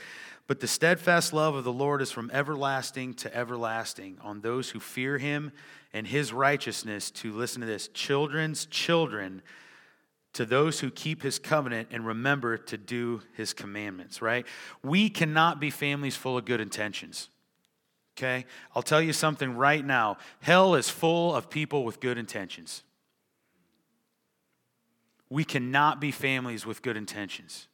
But 0.47 0.59
the 0.59 0.67
steadfast 0.67 1.33
love 1.33 1.55
of 1.55 1.63
the 1.63 1.73
Lord 1.73 2.01
is 2.01 2.11
from 2.11 2.29
everlasting 2.31 3.13
to 3.15 3.35
everlasting 3.35 4.17
on 4.21 4.41
those 4.41 4.69
who 4.69 4.79
fear 4.79 5.17
him 5.17 5.51
and 5.93 6.07
his 6.07 6.33
righteousness 6.33 7.11
to, 7.11 7.33
listen 7.33 7.61
to 7.61 7.67
this, 7.67 7.87
children's 7.89 8.65
children 8.65 9.41
to 10.33 10.45
those 10.45 10.79
who 10.79 10.89
keep 10.89 11.21
his 11.21 11.39
covenant 11.39 11.89
and 11.91 12.05
remember 12.05 12.57
to 12.57 12.77
do 12.77 13.21
his 13.33 13.53
commandments, 13.53 14.21
right? 14.21 14.45
We 14.81 15.09
cannot 15.09 15.59
be 15.59 15.69
families 15.69 16.15
full 16.15 16.37
of 16.37 16.45
good 16.45 16.59
intentions. 16.59 17.29
Okay? 18.17 18.45
I'll 18.75 18.83
tell 18.83 19.01
you 19.01 19.13
something 19.13 19.55
right 19.55 19.83
now. 19.85 20.17
Hell 20.41 20.75
is 20.75 20.89
full 20.89 21.35
of 21.35 21.49
people 21.49 21.83
with 21.83 21.99
good 21.99 22.17
intentions. 22.17 22.83
We 25.29 25.43
cannot 25.43 25.99
be 25.99 26.11
families 26.11 26.65
with 26.65 26.81
good 26.81 26.95
intentions. 26.95 27.67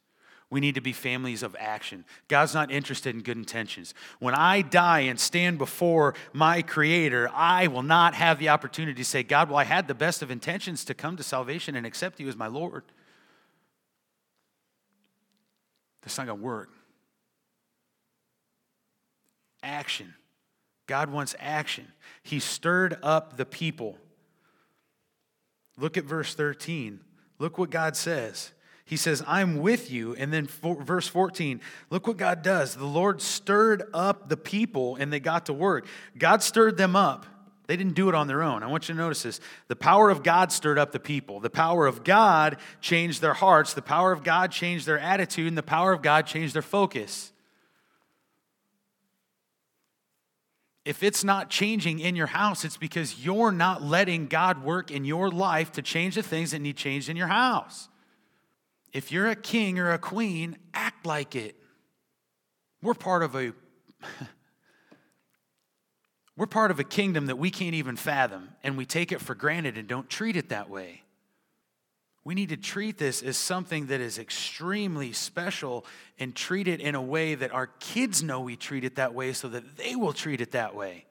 We 0.48 0.60
need 0.60 0.74
to 0.74 0.80
be 0.80 0.92
families 0.92 1.44
of 1.44 1.54
action. 1.60 2.04
God's 2.26 2.54
not 2.54 2.72
interested 2.72 3.14
in 3.14 3.22
good 3.22 3.36
intentions. 3.36 3.94
When 4.18 4.34
I 4.34 4.62
die 4.62 5.00
and 5.00 5.20
stand 5.20 5.58
before 5.58 6.14
my 6.32 6.62
Creator, 6.62 7.30
I 7.32 7.68
will 7.68 7.84
not 7.84 8.14
have 8.14 8.40
the 8.40 8.48
opportunity 8.48 8.94
to 8.94 9.04
say, 9.04 9.22
God, 9.22 9.48
well, 9.48 9.58
I 9.58 9.64
had 9.64 9.86
the 9.86 9.94
best 9.94 10.22
of 10.22 10.30
intentions 10.30 10.84
to 10.86 10.94
come 10.94 11.16
to 11.18 11.22
salvation 11.22 11.76
and 11.76 11.86
accept 11.86 12.18
you 12.18 12.28
as 12.28 12.36
my 12.36 12.48
Lord. 12.48 12.82
That's 16.02 16.18
not 16.18 16.26
going 16.26 16.38
to 16.38 16.44
work. 16.44 16.70
Action. 19.62 20.14
God 20.90 21.12
wants 21.12 21.36
action. 21.38 21.86
He 22.24 22.40
stirred 22.40 22.98
up 23.00 23.36
the 23.36 23.46
people. 23.46 23.96
Look 25.78 25.96
at 25.96 26.02
verse 26.02 26.34
13. 26.34 26.98
Look 27.38 27.58
what 27.58 27.70
God 27.70 27.94
says. 27.94 28.50
He 28.84 28.96
says, 28.96 29.22
I'm 29.24 29.58
with 29.58 29.92
you. 29.92 30.16
And 30.16 30.32
then 30.32 30.48
for, 30.48 30.82
verse 30.82 31.06
14, 31.06 31.60
look 31.90 32.08
what 32.08 32.16
God 32.16 32.42
does. 32.42 32.74
The 32.74 32.84
Lord 32.84 33.22
stirred 33.22 33.84
up 33.94 34.28
the 34.28 34.36
people 34.36 34.96
and 34.96 35.12
they 35.12 35.20
got 35.20 35.46
to 35.46 35.52
work. 35.52 35.86
God 36.18 36.42
stirred 36.42 36.76
them 36.76 36.96
up. 36.96 37.24
They 37.68 37.76
didn't 37.76 37.94
do 37.94 38.08
it 38.08 38.16
on 38.16 38.26
their 38.26 38.42
own. 38.42 38.64
I 38.64 38.66
want 38.66 38.88
you 38.88 38.96
to 38.96 39.00
notice 39.00 39.22
this. 39.22 39.38
The 39.68 39.76
power 39.76 40.10
of 40.10 40.24
God 40.24 40.50
stirred 40.50 40.76
up 40.76 40.90
the 40.90 40.98
people. 40.98 41.38
The 41.38 41.50
power 41.50 41.86
of 41.86 42.02
God 42.02 42.56
changed 42.80 43.20
their 43.20 43.34
hearts. 43.34 43.74
The 43.74 43.80
power 43.80 44.10
of 44.10 44.24
God 44.24 44.50
changed 44.50 44.86
their 44.86 44.98
attitude. 44.98 45.46
And 45.46 45.56
the 45.56 45.62
power 45.62 45.92
of 45.92 46.02
God 46.02 46.26
changed 46.26 46.56
their 46.56 46.62
focus. 46.62 47.29
If 50.84 51.02
it's 51.02 51.22
not 51.22 51.50
changing 51.50 51.98
in 51.98 52.16
your 52.16 52.28
house, 52.28 52.64
it's 52.64 52.78
because 52.78 53.24
you're 53.24 53.52
not 53.52 53.82
letting 53.82 54.26
God 54.26 54.64
work 54.64 54.90
in 54.90 55.04
your 55.04 55.30
life 55.30 55.72
to 55.72 55.82
change 55.82 56.14
the 56.14 56.22
things 56.22 56.52
that 56.52 56.60
need 56.60 56.76
changed 56.76 57.08
in 57.08 57.16
your 57.16 57.26
house. 57.26 57.88
If 58.92 59.12
you're 59.12 59.28
a 59.28 59.36
king 59.36 59.78
or 59.78 59.92
a 59.92 59.98
queen, 59.98 60.56
act 60.72 61.06
like 61.06 61.36
it. 61.36 61.54
We're 62.82 62.94
part 62.94 63.22
of 63.22 63.34
a 63.36 63.52
We're 66.36 66.46
part 66.46 66.70
of 66.70 66.80
a 66.80 66.84
kingdom 66.84 67.26
that 67.26 67.36
we 67.36 67.50
can't 67.50 67.74
even 67.74 67.96
fathom, 67.96 68.48
and 68.62 68.78
we 68.78 68.86
take 68.86 69.12
it 69.12 69.20
for 69.20 69.34
granted 69.34 69.76
and 69.76 69.86
don't 69.86 70.08
treat 70.08 70.36
it 70.36 70.48
that 70.48 70.70
way. 70.70 71.02
We 72.22 72.34
need 72.34 72.50
to 72.50 72.56
treat 72.56 72.98
this 72.98 73.22
as 73.22 73.36
something 73.36 73.86
that 73.86 74.00
is 74.00 74.18
extremely 74.18 75.12
special 75.12 75.86
and 76.18 76.34
treat 76.34 76.68
it 76.68 76.80
in 76.80 76.94
a 76.94 77.02
way 77.02 77.34
that 77.34 77.52
our 77.52 77.66
kids 77.66 78.22
know 78.22 78.40
we 78.40 78.56
treat 78.56 78.84
it 78.84 78.96
that 78.96 79.14
way 79.14 79.32
so 79.32 79.48
that 79.48 79.76
they 79.76 79.96
will 79.96 80.12
treat 80.12 80.40
it 80.40 80.50
that 80.50 80.74
way. 80.74 81.06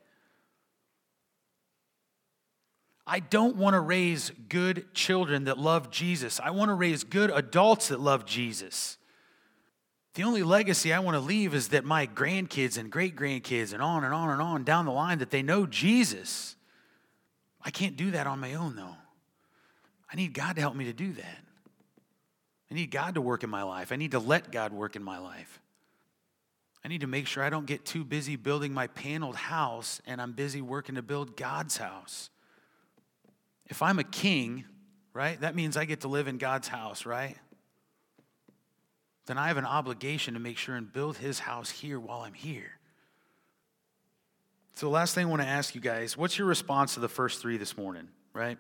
I 3.08 3.22
don't 3.22 3.56
want 3.56 3.74
to 3.74 3.80
raise 3.80 4.32
good 4.50 4.94
children 4.94 5.46
that 5.46 5.58
love 5.58 5.90
Jesus. 5.90 6.40
I 6.40 6.52
want 6.52 6.70
to 6.70 6.76
raise 6.76 7.04
good 7.04 7.32
adults 7.32 7.88
that 7.88 8.00
love 8.00 8.24
Jesus. 8.24 9.00
The 10.14 10.22
only 10.24 10.44
legacy 10.44 10.94
I 10.94 11.00
want 11.00 11.16
to 11.16 11.20
leave 11.20 11.56
is 11.56 11.70
that 11.70 11.84
my 11.84 12.06
grandkids 12.06 12.78
and 12.78 12.92
great 12.92 13.16
grandkids 13.16 13.74
and 13.74 13.82
on 13.82 14.04
and 14.04 14.14
on 14.14 14.30
and 14.30 14.42
on 14.42 14.64
down 14.64 14.86
the 14.86 14.92
line 14.92 15.20
that 15.20 15.32
they 15.32 15.42
know 15.42 15.66
Jesus. 15.66 16.56
I 17.64 17.72
can't 17.72 17.96
do 17.96 18.12
that 18.12 18.28
on 18.28 18.40
my 18.40 18.54
own 18.54 18.76
though. 18.76 18.96
I 20.12 20.16
need 20.16 20.34
God 20.34 20.56
to 20.56 20.62
help 20.62 20.76
me 20.76 20.86
to 20.86 20.94
do 20.94 21.14
that. 21.14 21.38
I 22.72 22.76
need 22.76 22.92
God 22.92 23.16
to 23.16 23.22
work 23.22 23.44
in 23.44 23.50
my 23.50 23.64
life. 23.64 23.92
I 23.92 23.96
need 23.96 24.12
to 24.12 24.20
let 24.20 24.52
God 24.52 24.74
work 24.74 24.96
in 24.96 25.04
my 25.04 25.18
life. 25.18 25.60
I 26.84 26.88
need 26.88 27.02
to 27.02 27.08
make 27.08 27.28
sure 27.28 27.44
I 27.44 27.50
don't 27.50 27.66
get 27.66 27.86
too 27.86 28.04
busy 28.04 28.36
building 28.36 28.74
my 28.74 28.88
paneled 28.88 29.36
house 29.36 30.02
and 30.06 30.22
I'm 30.22 30.32
busy 30.32 30.62
working 30.62 30.96
to 30.96 31.02
build 31.02 31.36
God's 31.36 31.78
house. 31.78 32.30
If 33.66 33.82
I'm 33.82 34.00
a 34.00 34.04
king, 34.04 34.66
right, 35.14 35.40
that 35.42 35.56
means 35.56 35.78
I 35.78 35.86
get 35.86 36.02
to 36.02 36.08
live 36.08 36.28
in 36.28 36.38
God's 36.38 36.68
house, 36.68 37.06
right? 37.06 37.36
Then 39.26 39.38
I 39.38 39.48
have 39.48 39.58
an 39.58 39.66
obligation 39.66 40.34
to 40.36 40.40
make 40.40 40.58
sure 40.58 40.76
and 40.76 40.92
build 40.92 41.18
his 41.18 41.40
house 41.40 41.70
here 41.70 42.00
while 42.00 42.22
I'm 42.22 42.34
here. 42.34 42.80
So, 44.74 44.88
the 44.88 44.92
last 44.92 45.14
thing 45.14 45.28
I 45.28 45.30
want 45.30 45.42
to 45.42 45.48
ask 45.48 45.76
you 45.76 45.82
guys 45.82 46.18
what's 46.18 46.38
your 46.38 46.48
response 46.48 46.94
to 46.94 47.00
the 47.00 47.10
first 47.10 47.42
three 47.42 47.58
this 47.58 47.78
morning, 47.78 48.08
right? 48.34 48.58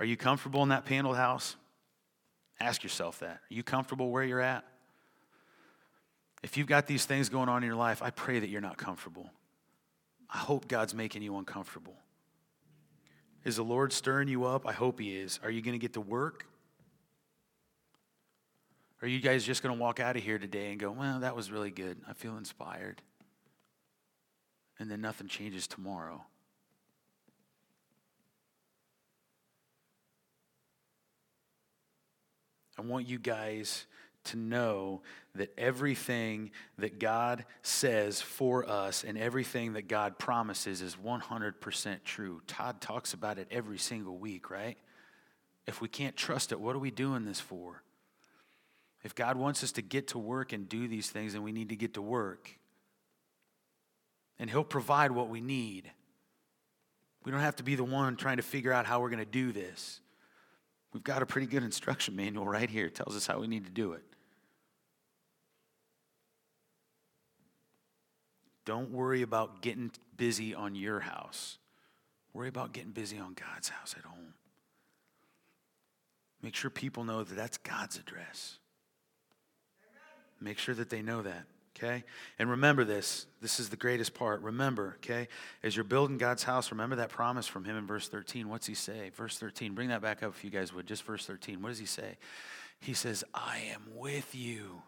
Are 0.00 0.04
you 0.04 0.16
comfortable 0.16 0.62
in 0.62 0.70
that 0.70 0.84
paneled 0.84 1.16
house? 1.16 1.56
Ask 2.60 2.82
yourself 2.82 3.20
that. 3.20 3.40
Are 3.50 3.54
you 3.54 3.62
comfortable 3.62 4.10
where 4.10 4.24
you're 4.24 4.40
at? 4.40 4.64
If 6.42 6.56
you've 6.56 6.66
got 6.66 6.86
these 6.86 7.06
things 7.06 7.28
going 7.28 7.48
on 7.48 7.62
in 7.62 7.66
your 7.66 7.76
life, 7.76 8.02
I 8.02 8.10
pray 8.10 8.38
that 8.38 8.48
you're 8.48 8.60
not 8.60 8.76
comfortable. 8.76 9.30
I 10.28 10.38
hope 10.38 10.68
God's 10.68 10.94
making 10.94 11.22
you 11.22 11.36
uncomfortable. 11.38 11.96
Is 13.44 13.56
the 13.56 13.62
Lord 13.62 13.92
stirring 13.92 14.28
you 14.28 14.44
up? 14.44 14.66
I 14.66 14.72
hope 14.72 15.00
He 15.00 15.16
is. 15.16 15.38
Are 15.42 15.50
you 15.50 15.62
going 15.62 15.72
to 15.72 15.78
get 15.78 15.94
to 15.94 16.00
work? 16.00 16.46
Are 19.02 19.08
you 19.08 19.20
guys 19.20 19.44
just 19.44 19.62
going 19.62 19.74
to 19.74 19.80
walk 19.80 20.00
out 20.00 20.16
of 20.16 20.22
here 20.22 20.38
today 20.38 20.70
and 20.70 20.80
go, 20.80 20.90
well, 20.90 21.20
that 21.20 21.36
was 21.36 21.50
really 21.50 21.70
good. 21.70 21.98
I 22.08 22.14
feel 22.14 22.36
inspired. 22.38 23.02
And 24.78 24.90
then 24.90 25.00
nothing 25.00 25.28
changes 25.28 25.66
tomorrow? 25.66 26.24
I 32.78 32.82
want 32.82 33.08
you 33.08 33.18
guys 33.18 33.86
to 34.24 34.36
know 34.36 35.02
that 35.34 35.52
everything 35.58 36.50
that 36.78 36.98
God 36.98 37.44
says 37.62 38.20
for 38.20 38.68
us 38.68 39.04
and 39.04 39.18
everything 39.18 39.74
that 39.74 39.88
God 39.88 40.18
promises 40.18 40.80
is 40.80 40.96
100% 40.96 42.04
true. 42.04 42.40
Todd 42.46 42.80
talks 42.80 43.12
about 43.12 43.38
it 43.38 43.48
every 43.50 43.78
single 43.78 44.16
week, 44.16 44.50
right? 44.50 44.78
If 45.66 45.80
we 45.80 45.88
can't 45.88 46.16
trust 46.16 46.52
it, 46.52 46.60
what 46.60 46.74
are 46.74 46.80
we 46.80 46.90
doing 46.90 47.24
this 47.24 47.40
for? 47.40 47.82
If 49.02 49.14
God 49.14 49.36
wants 49.36 49.62
us 49.62 49.72
to 49.72 49.82
get 49.82 50.08
to 50.08 50.18
work 50.18 50.52
and 50.52 50.68
do 50.68 50.88
these 50.88 51.10
things, 51.10 51.34
then 51.34 51.42
we 51.42 51.52
need 51.52 51.68
to 51.68 51.76
get 51.76 51.94
to 51.94 52.02
work. 52.02 52.50
And 54.38 54.48
He'll 54.48 54.64
provide 54.64 55.12
what 55.12 55.28
we 55.28 55.40
need. 55.40 55.90
We 57.24 57.30
don't 57.30 57.40
have 57.40 57.56
to 57.56 57.62
be 57.62 57.74
the 57.74 57.84
one 57.84 58.16
trying 58.16 58.38
to 58.38 58.42
figure 58.42 58.72
out 58.72 58.86
how 58.86 59.00
we're 59.00 59.10
going 59.10 59.18
to 59.18 59.24
do 59.24 59.52
this. 59.52 60.00
We've 60.94 61.04
got 61.04 61.22
a 61.22 61.26
pretty 61.26 61.48
good 61.48 61.64
instruction 61.64 62.14
manual 62.14 62.46
right 62.46 62.70
here. 62.70 62.86
It 62.86 62.94
tells 62.94 63.16
us 63.16 63.26
how 63.26 63.40
we 63.40 63.48
need 63.48 63.64
to 63.64 63.70
do 63.70 63.92
it. 63.92 64.04
Don't 68.64 68.92
worry 68.92 69.22
about 69.22 69.60
getting 69.60 69.90
busy 70.16 70.54
on 70.54 70.76
your 70.76 71.00
house. 71.00 71.58
Worry 72.32 72.48
about 72.48 72.72
getting 72.72 72.92
busy 72.92 73.18
on 73.18 73.34
God's 73.34 73.68
house 73.68 73.94
at 73.98 74.04
home. 74.04 74.34
Make 76.40 76.54
sure 76.54 76.70
people 76.70 77.04
know 77.04 77.24
that 77.24 77.34
that's 77.34 77.58
God's 77.58 77.98
address. 77.98 78.58
Make 80.40 80.58
sure 80.58 80.74
that 80.74 80.90
they 80.90 81.02
know 81.02 81.22
that, 81.22 81.44
okay? 81.76 82.04
And 82.38 82.50
remember 82.50 82.84
this. 82.84 83.26
This 83.40 83.60
is 83.60 83.68
the 83.68 83.76
greatest 83.76 84.14
part. 84.14 84.40
Remember, 84.42 84.96
okay? 84.98 85.28
As 85.62 85.76
you're 85.76 85.84
building 85.84 86.18
God's 86.18 86.42
house, 86.42 86.70
remember 86.70 86.96
that 86.96 87.10
promise 87.10 87.46
from 87.46 87.64
him 87.64 87.76
in 87.76 87.86
verse 87.86 88.08
13. 88.08 88.48
What's 88.48 88.66
he 88.66 88.74
say? 88.74 89.10
Verse 89.14 89.38
13. 89.38 89.74
Bring 89.74 89.88
that 89.88 90.02
back 90.02 90.22
up 90.22 90.34
if 90.36 90.44
you 90.44 90.50
guys 90.50 90.72
would. 90.72 90.86
Just 90.86 91.02
verse 91.04 91.26
13. 91.26 91.62
What 91.62 91.70
does 91.70 91.78
he 91.78 91.86
say? 91.86 92.16
He 92.80 92.94
says, 92.94 93.24
I 93.34 93.58
am 93.72 93.82
with 93.94 94.34
you. 94.34 94.82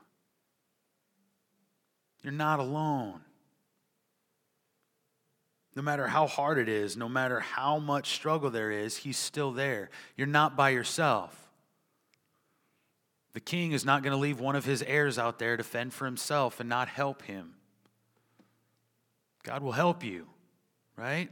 You're 2.23 2.33
not 2.33 2.59
alone. 2.59 3.21
No 5.75 5.83
matter 5.83 6.07
how 6.07 6.27
hard 6.27 6.59
it 6.59 6.69
is, 6.69 6.97
no 6.97 7.09
matter 7.09 7.41
how 7.41 7.79
much 7.79 8.15
struggle 8.15 8.51
there 8.51 8.71
is, 8.71 8.97
he's 8.97 9.19
still 9.19 9.53
there. 9.53 9.91
You're 10.17 10.27
not 10.27 10.57
by 10.57 10.71
yourself. 10.71 11.46
The 13.37 13.41
king 13.41 13.73
is 13.73 13.85
not 13.85 14.03
going 14.03 14.13
to 14.13 14.17
leave 14.17 14.41
one 14.41 14.57
of 14.57 14.65
his 14.65 14.81
heirs 14.81 15.19
out 15.19 15.39
there 15.39 15.59
to 15.59 15.63
fend 15.63 15.93
for 15.93 16.07
himself 16.07 16.59
and 16.59 16.71
not 16.71 16.89
help 16.89 17.21
him. 17.21 17.53
God 19.43 19.63
will 19.63 19.73
help 19.73 20.03
you, 20.03 20.27
right? 20.97 21.29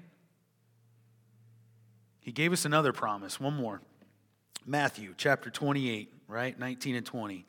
He 2.21 2.31
gave 2.31 2.53
us 2.53 2.67
another 2.67 2.93
promise, 2.93 3.41
one 3.41 3.55
more. 3.55 3.81
Matthew 4.67 5.15
chapter 5.17 5.49
28, 5.49 6.13
right? 6.29 6.59
19 6.59 6.95
and 6.95 7.07
20. 7.07 7.47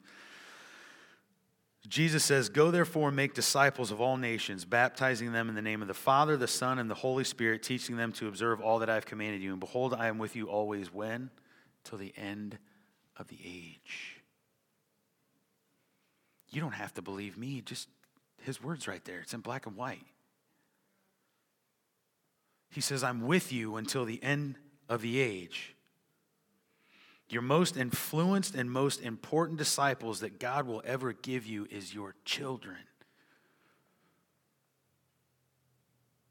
Jesus 1.90 2.24
says, 2.24 2.48
Go 2.48 2.72
therefore 2.72 3.10
and 3.10 3.18
make 3.18 3.34
disciples 3.34 3.92
of 3.92 4.00
all 4.00 4.16
nations, 4.16 4.64
baptizing 4.64 5.34
them 5.34 5.50
in 5.50 5.56
the 5.56 5.62
name 5.62 5.82
of 5.82 5.90
the 5.90 5.94
Father, 5.94 6.38
the 6.38 6.48
Son, 6.48 6.80
and 6.80 6.90
the 6.90 6.96
Holy 6.96 7.26
Spirit, 7.26 7.62
teaching 7.62 7.98
them 7.98 8.14
to 8.14 8.30
observe 8.30 8.62
all 8.62 8.80
that 8.80 8.90
I 8.90 8.94
have 8.94 9.06
commanded 9.06 9.42
you. 9.42 9.52
And 9.52 9.60
behold, 9.60 9.94
I 9.94 10.08
am 10.08 10.18
with 10.18 10.34
you 10.34 10.48
always 10.48 10.94
when? 10.94 11.30
Till 11.84 11.98
the 11.98 12.14
end 12.16 12.58
of 13.18 13.28
the 13.28 13.40
age. 13.44 14.15
You 16.56 16.62
don't 16.62 16.72
have 16.72 16.94
to 16.94 17.02
believe 17.02 17.38
me, 17.38 17.60
just 17.60 17.90
his 18.44 18.64
words 18.64 18.88
right 18.88 19.04
there. 19.04 19.20
It's 19.20 19.34
in 19.34 19.42
black 19.42 19.66
and 19.66 19.76
white. 19.76 20.06
He 22.70 22.80
says, 22.80 23.04
I'm 23.04 23.28
with 23.28 23.52
you 23.52 23.76
until 23.76 24.06
the 24.06 24.24
end 24.24 24.56
of 24.88 25.02
the 25.02 25.20
age. 25.20 25.76
Your 27.28 27.42
most 27.42 27.76
influenced 27.76 28.56
and 28.56 28.72
most 28.72 29.02
important 29.02 29.58
disciples 29.58 30.22
that 30.22 30.40
God 30.40 30.66
will 30.66 30.82
ever 30.86 31.12
give 31.12 31.46
you 31.46 31.68
is 31.70 31.94
your 31.94 32.16
children. 32.24 32.78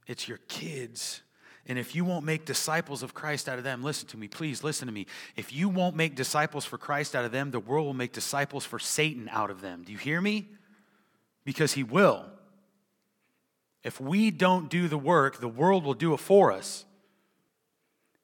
It's 0.06 0.26
your 0.26 0.38
kids. 0.48 1.20
And 1.66 1.78
if 1.78 1.94
you 1.94 2.04
won't 2.04 2.26
make 2.26 2.44
disciples 2.44 3.02
of 3.02 3.14
Christ 3.14 3.48
out 3.48 3.56
of 3.58 3.64
them, 3.64 3.82
listen 3.82 4.06
to 4.08 4.18
me, 4.18 4.28
please 4.28 4.62
listen 4.62 4.86
to 4.86 4.92
me. 4.92 5.06
If 5.34 5.52
you 5.52 5.68
won't 5.68 5.96
make 5.96 6.14
disciples 6.14 6.64
for 6.64 6.76
Christ 6.76 7.16
out 7.16 7.24
of 7.24 7.32
them, 7.32 7.50
the 7.50 7.60
world 7.60 7.86
will 7.86 7.94
make 7.94 8.12
disciples 8.12 8.64
for 8.66 8.78
Satan 8.78 9.30
out 9.32 9.50
of 9.50 9.62
them. 9.62 9.82
Do 9.82 9.92
you 9.92 9.98
hear 9.98 10.20
me? 10.20 10.48
Because 11.44 11.72
he 11.72 11.82
will. 11.82 12.26
If 13.82 14.00
we 14.00 14.30
don't 14.30 14.68
do 14.68 14.88
the 14.88 14.98
work, 14.98 15.40
the 15.40 15.48
world 15.48 15.84
will 15.84 15.94
do 15.94 16.12
it 16.12 16.20
for 16.20 16.52
us. 16.52 16.84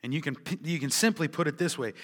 And 0.02 0.12
you 0.12 0.20
can, 0.20 0.36
you 0.62 0.78
can 0.78 0.90
simply 0.90 1.28
put 1.28 1.46
it 1.46 1.58
this 1.58 1.78
way 1.78 1.94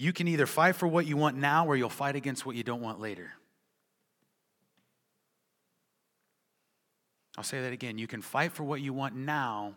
you 0.00 0.14
can 0.14 0.28
either 0.28 0.46
fight 0.46 0.76
for 0.76 0.86
what 0.86 1.04
you 1.04 1.18
want 1.18 1.36
now 1.36 1.66
or 1.66 1.76
you'll 1.76 1.90
fight 1.90 2.16
against 2.16 2.46
what 2.46 2.56
you 2.56 2.62
don't 2.62 2.80
want 2.80 3.00
later. 3.00 3.34
I'll 7.36 7.44
say 7.44 7.60
that 7.60 7.74
again. 7.74 7.98
You 7.98 8.06
can 8.06 8.22
fight 8.22 8.52
for 8.52 8.64
what 8.64 8.80
you 8.80 8.94
want 8.94 9.14
now 9.14 9.74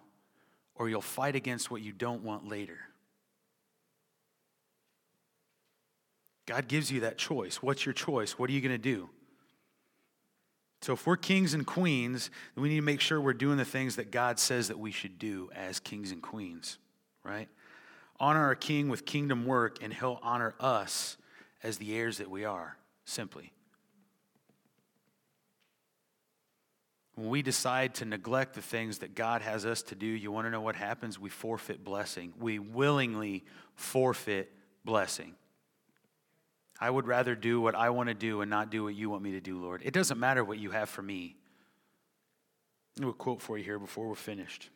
or 0.75 0.89
you'll 0.89 1.01
fight 1.01 1.35
against 1.35 1.69
what 1.69 1.81
you 1.81 1.91
don't 1.91 2.23
want 2.23 2.47
later. 2.47 2.79
God 6.45 6.67
gives 6.67 6.91
you 6.91 7.01
that 7.01 7.17
choice. 7.17 7.61
What's 7.61 7.85
your 7.85 7.93
choice? 7.93 8.37
What 8.37 8.49
are 8.49 8.53
you 8.53 8.61
going 8.61 8.73
to 8.73 8.77
do? 8.77 9.09
So, 10.81 10.91
if 10.91 11.07
we're 11.07 11.15
kings 11.15 11.53
and 11.53 11.65
queens, 11.65 12.29
we 12.55 12.67
need 12.67 12.75
to 12.75 12.81
make 12.81 12.99
sure 12.99 13.21
we're 13.21 13.33
doing 13.33 13.57
the 13.57 13.63
things 13.63 13.95
that 13.95 14.11
God 14.11 14.37
says 14.37 14.67
that 14.67 14.77
we 14.77 14.91
should 14.91 15.17
do 15.17 15.49
as 15.55 15.79
kings 15.79 16.11
and 16.11 16.21
queens, 16.21 16.77
right? 17.23 17.47
Honor 18.19 18.43
our 18.43 18.55
king 18.55 18.89
with 18.89 19.05
kingdom 19.05 19.45
work, 19.45 19.81
and 19.81 19.93
he'll 19.93 20.19
honor 20.21 20.55
us 20.59 21.15
as 21.63 21.77
the 21.77 21.95
heirs 21.95 22.17
that 22.17 22.29
we 22.29 22.43
are, 22.43 22.75
simply. 23.05 23.53
When 27.15 27.29
we 27.29 27.41
decide 27.43 27.95
to 27.95 28.05
neglect 28.05 28.55
the 28.55 28.61
things 28.61 28.99
that 28.99 29.13
God 29.13 29.41
has 29.41 29.65
us 29.65 29.83
to 29.83 29.95
do, 29.95 30.07
you 30.07 30.31
want 30.31 30.47
to 30.47 30.51
know 30.51 30.61
what 30.61 30.75
happens? 30.75 31.19
We 31.19 31.29
forfeit 31.29 31.83
blessing. 31.83 32.33
We 32.39 32.57
willingly 32.57 33.43
forfeit 33.75 34.51
blessing. 34.83 35.35
I 36.79 36.89
would 36.89 37.05
rather 37.05 37.35
do 37.35 37.61
what 37.61 37.75
I 37.75 37.91
want 37.91 38.09
to 38.09 38.15
do 38.15 38.41
and 38.41 38.49
not 38.49 38.71
do 38.71 38.83
what 38.83 38.95
you 38.95 39.09
want 39.09 39.21
me 39.21 39.31
to 39.31 39.41
do, 39.41 39.61
Lord. 39.61 39.81
It 39.85 39.93
doesn't 39.93 40.19
matter 40.19 40.43
what 40.43 40.57
you 40.57 40.71
have 40.71 40.89
for 40.89 41.03
me. 41.03 41.35
I 43.01 43.07
a 43.07 43.13
quote 43.13 43.41
for 43.41 43.57
you 43.57 43.63
here 43.63 43.79
before 43.79 44.07
we're 44.07 44.15
finished. 44.15 44.69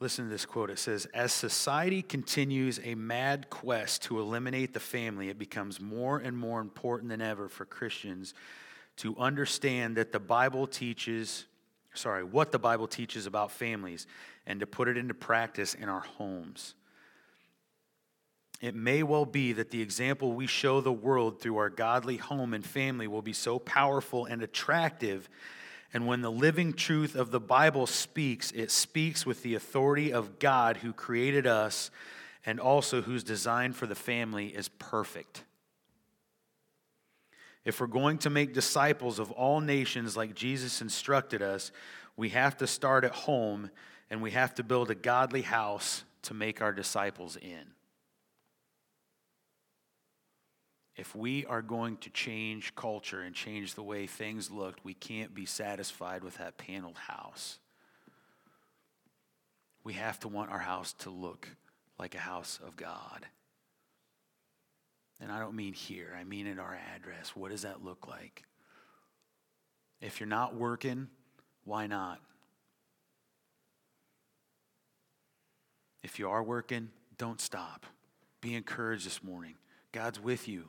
Listen 0.00 0.26
to 0.26 0.30
this 0.30 0.46
quote. 0.46 0.70
It 0.70 0.78
says, 0.78 1.06
As 1.06 1.32
society 1.32 2.02
continues 2.02 2.78
a 2.84 2.94
mad 2.94 3.50
quest 3.50 4.02
to 4.04 4.20
eliminate 4.20 4.72
the 4.72 4.80
family, 4.80 5.28
it 5.28 5.38
becomes 5.38 5.80
more 5.80 6.18
and 6.18 6.36
more 6.36 6.60
important 6.60 7.10
than 7.10 7.20
ever 7.20 7.48
for 7.48 7.64
Christians 7.64 8.34
to 8.98 9.16
understand 9.16 9.96
that 9.96 10.12
the 10.12 10.20
Bible 10.20 10.66
teaches, 10.66 11.46
sorry, 11.94 12.24
what 12.24 12.52
the 12.52 12.58
Bible 12.58 12.86
teaches 12.86 13.26
about 13.26 13.50
families 13.50 14.06
and 14.46 14.60
to 14.60 14.66
put 14.66 14.88
it 14.88 14.96
into 14.96 15.14
practice 15.14 15.74
in 15.74 15.88
our 15.88 16.00
homes. 16.00 16.74
It 18.60 18.74
may 18.74 19.04
well 19.04 19.24
be 19.24 19.52
that 19.52 19.70
the 19.70 19.80
example 19.80 20.32
we 20.32 20.48
show 20.48 20.80
the 20.80 20.92
world 20.92 21.40
through 21.40 21.58
our 21.58 21.70
godly 21.70 22.16
home 22.16 22.54
and 22.54 22.64
family 22.64 23.06
will 23.06 23.22
be 23.22 23.32
so 23.32 23.60
powerful 23.60 24.26
and 24.26 24.42
attractive. 24.42 25.28
And 25.94 26.08
when 26.08 26.22
the 26.22 26.30
living 26.30 26.72
truth 26.72 27.14
of 27.14 27.30
the 27.30 27.40
Bible 27.40 27.86
speaks, 27.86 28.50
it 28.50 28.72
speaks 28.72 29.24
with 29.24 29.44
the 29.44 29.54
authority 29.54 30.12
of 30.12 30.40
God 30.40 30.78
who 30.78 30.92
created 30.92 31.46
us 31.46 31.92
and 32.44 32.58
also 32.58 33.00
whose 33.00 33.22
design 33.22 33.72
for 33.72 33.86
the 33.86 33.94
family 33.94 34.48
is 34.48 34.68
perfect. 34.68 35.44
If 37.68 37.80
we're 37.82 37.86
going 37.86 38.16
to 38.20 38.30
make 38.30 38.54
disciples 38.54 39.18
of 39.18 39.30
all 39.30 39.60
nations 39.60 40.16
like 40.16 40.34
Jesus 40.34 40.80
instructed 40.80 41.42
us, 41.42 41.70
we 42.16 42.30
have 42.30 42.56
to 42.56 42.66
start 42.66 43.04
at 43.04 43.12
home 43.12 43.70
and 44.08 44.22
we 44.22 44.30
have 44.30 44.54
to 44.54 44.62
build 44.62 44.90
a 44.90 44.94
godly 44.94 45.42
house 45.42 46.02
to 46.22 46.32
make 46.32 46.62
our 46.62 46.72
disciples 46.72 47.36
in. 47.36 47.74
If 50.96 51.14
we 51.14 51.44
are 51.44 51.60
going 51.60 51.98
to 51.98 52.08
change 52.08 52.74
culture 52.74 53.20
and 53.20 53.34
change 53.34 53.74
the 53.74 53.82
way 53.82 54.06
things 54.06 54.50
look, 54.50 54.78
we 54.82 54.94
can't 54.94 55.34
be 55.34 55.44
satisfied 55.44 56.24
with 56.24 56.38
that 56.38 56.56
paneled 56.56 56.96
house. 56.96 57.58
We 59.84 59.92
have 59.92 60.18
to 60.20 60.28
want 60.28 60.50
our 60.50 60.58
house 60.58 60.94
to 61.00 61.10
look 61.10 61.50
like 61.98 62.14
a 62.14 62.18
house 62.18 62.60
of 62.66 62.76
God. 62.78 63.26
And 65.20 65.32
I 65.32 65.38
don't 65.40 65.54
mean 65.54 65.72
here, 65.72 66.16
I 66.18 66.24
mean 66.24 66.46
in 66.46 66.58
our 66.58 66.78
address. 66.94 67.34
What 67.34 67.50
does 67.50 67.62
that 67.62 67.84
look 67.84 68.06
like? 68.06 68.44
If 70.00 70.20
you're 70.20 70.28
not 70.28 70.54
working, 70.54 71.08
why 71.64 71.86
not? 71.86 72.20
If 76.04 76.18
you 76.18 76.30
are 76.30 76.42
working, 76.42 76.90
don't 77.16 77.40
stop. 77.40 77.84
Be 78.40 78.54
encouraged 78.54 79.04
this 79.04 79.24
morning. 79.24 79.54
God's 79.90 80.20
with 80.20 80.46
you, 80.46 80.68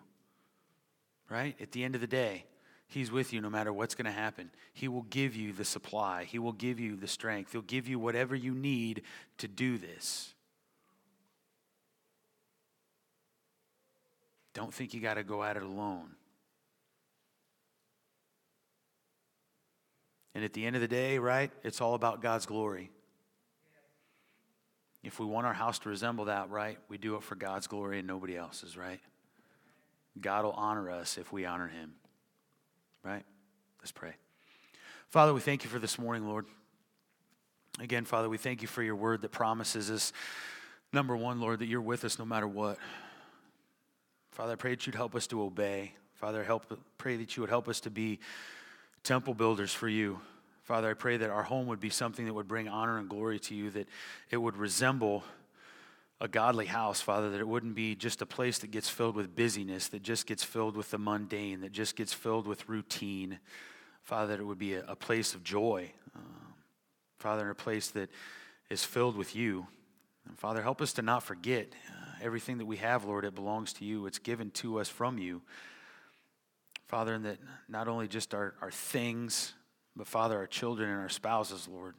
right? 1.30 1.56
At 1.62 1.72
the 1.72 1.84
end 1.84 1.95
of 1.95 2.02
the 2.02 2.08
day, 2.08 2.45
He's 2.88 3.12
with 3.12 3.34
you 3.34 3.39
no 3.39 3.52
matter 3.52 3.72
what's 3.72 3.93
going 3.93 4.08
to 4.08 4.12
happen. 4.12 4.50
He 4.74 4.88
will 4.88 5.04
give 5.04 5.36
you 5.36 5.54
the 5.54 5.64
supply, 5.64 6.24
He 6.24 6.39
will 6.39 6.54
give 6.54 6.80
you 6.80 6.95
the 6.95 7.08
strength, 7.08 7.52
He'll 7.52 7.62
give 7.62 7.88
you 7.88 8.00
whatever 8.00 8.36
you 8.36 8.56
need 8.56 9.04
to 9.38 9.47
do 9.47 9.78
this. 9.78 10.34
Don't 14.60 14.74
think 14.74 14.93
you 14.93 14.99
got 14.99 15.14
to 15.14 15.24
go 15.24 15.41
at 15.41 15.55
it 15.55 15.64
alone. 15.64 16.10
And 20.36 20.43
at 20.43 20.51
the 20.51 20.66
end 20.66 20.76
of 20.76 20.82
the 20.82 20.88
day, 20.89 21.18
right, 21.18 21.49
it's 21.64 21.80
all 21.80 21.93
about 21.93 22.22
God's 22.22 22.45
glory. 22.45 22.91
If 25.01 25.18
we 25.18 25.26
want 25.26 25.47
our 25.47 25.53
house 25.53 25.80
to 25.80 25.89
resemble 25.89 26.26
that, 26.26 26.49
right, 26.49 26.78
we 26.89 26.97
do 26.97 27.16
it 27.16 27.24
for 27.24 27.36
God's 27.36 27.68
glory 27.68 27.99
and 27.99 28.07
nobody 28.07 28.36
else's, 28.36 28.76
right? 28.76 28.99
God 30.20 30.43
will 30.43 30.51
honor 30.51 30.91
us 30.91 31.18
if 31.18 31.32
we 31.32 31.45
honor 31.45 31.70
him, 31.70 31.93
right? 33.01 33.24
Let's 33.80 33.93
pray. 33.93 34.12
Father, 35.07 35.34
we 35.34 35.39
thank 35.39 35.64
you 35.64 35.70
for 35.70 35.80
this 35.80 35.97
morning, 35.97 36.28
Lord. 36.28 36.45
Again, 37.80 38.03
Father, 38.03 38.28
we 38.28 38.38
thank 38.38 38.62
you 38.62 38.68
for 38.68 38.84
your 38.84 38.97
word 38.97 39.22
that 39.22 39.32
promises 39.32 39.89
us, 39.89 40.12
number 40.91 41.16
one, 41.16 41.39
Lord, 41.39 41.60
that 41.60 41.68
you're 41.68 41.80
with 41.80 42.03
us 42.03 42.20
no 42.20 42.26
matter 42.26 42.45
what. 42.45 42.78
Father, 44.32 44.54
I 44.54 44.56
pray 44.56 44.72
that 44.72 44.86
you'd 44.86 44.96
help 44.96 45.16
us 45.16 45.28
to 45.28 45.42
obey. 45.42 45.94
Father, 46.14 46.44
help, 46.44 46.78
pray 46.98 47.18
that 47.18 47.36
you 47.36 47.42
would 47.42 47.50
help 47.50 47.68
us 47.68 47.80
to 47.82 47.90
be 47.90 48.20
temple 49.04 49.34
builders 49.34 49.74
for 49.74 49.88
you. 49.88 50.20
Father, 50.64 50.92
I 50.92 50.94
pray 50.94 51.18
that 51.18 51.30
our 51.30 51.44
home 51.44 51.68
would 51.68 51.80
be 51.80 51.90
something 51.90 52.26
that 52.26 52.34
would 52.34 52.48
bring 52.48 52.68
honor 52.68 52.98
and 53.00 53.10
glory 53.10 53.40
to 53.40 53.56
you, 53.56 53.70
that 53.72 53.88
it 54.30 54.38
would 54.38 54.56
resemble 54.56 55.24
a 56.22 56.28
godly 56.28 56.66
house, 56.66 57.02
Father, 57.02 57.30
that 57.32 57.40
it 57.40 57.48
wouldn't 57.48 57.76
be 57.76 57.96
just 57.96 58.22
a 58.22 58.26
place 58.26 58.60
that 58.60 58.72
gets 58.72 58.90
filled 58.90 59.16
with 59.16 59.36
busyness, 59.36 59.88
that 59.88 60.04
just 60.04 60.28
gets 60.28 60.44
filled 60.44 60.76
with 60.76 60.92
the 60.92 60.98
mundane, 60.98 61.62
that 61.62 61.72
just 61.72 61.96
gets 61.96 62.14
filled 62.14 62.46
with 62.46 62.68
routine. 62.68 63.40
Father, 64.04 64.34
that 64.34 64.42
it 64.42 64.46
would 64.46 64.60
be 64.60 64.74
a, 64.74 64.84
a 64.88 64.96
place 64.96 65.34
of 65.34 65.44
joy. 65.44 65.92
Uh, 66.16 66.20
Father, 67.20 67.50
a 67.50 67.56
place 67.56 67.90
that 67.92 68.10
is 68.70 68.84
filled 68.84 69.16
with 69.16 69.36
you. 69.36 69.68
And 70.28 70.38
Father, 70.38 70.62
help 70.62 70.82
us 70.82 70.94
to 70.94 71.02
not 71.02 71.24
forget 71.24 71.74
uh, 71.90 72.09
everything 72.22 72.58
that 72.60 72.66
we 72.66 72.78
have, 72.78 73.06
Lord, 73.06 73.26
it 73.26 73.36
belongs 73.36 73.74
to 73.74 73.86
you. 73.86 74.06
It's 74.06 74.20
given 74.20 74.52
to 74.52 74.80
us 74.80 74.90
from 74.90 75.18
you. 75.18 75.42
Father, 76.88 77.14
and 77.14 77.26
that 77.26 77.38
not 77.68 77.88
only 77.88 78.08
just 78.08 78.34
our, 78.34 78.56
our 78.62 78.72
things, 78.72 79.54
but 79.96 80.08
Father, 80.08 80.38
our 80.38 80.48
children 80.48 80.90
and 80.90 81.00
our 81.00 81.10
spouses, 81.10 81.68
Lord, 81.68 81.96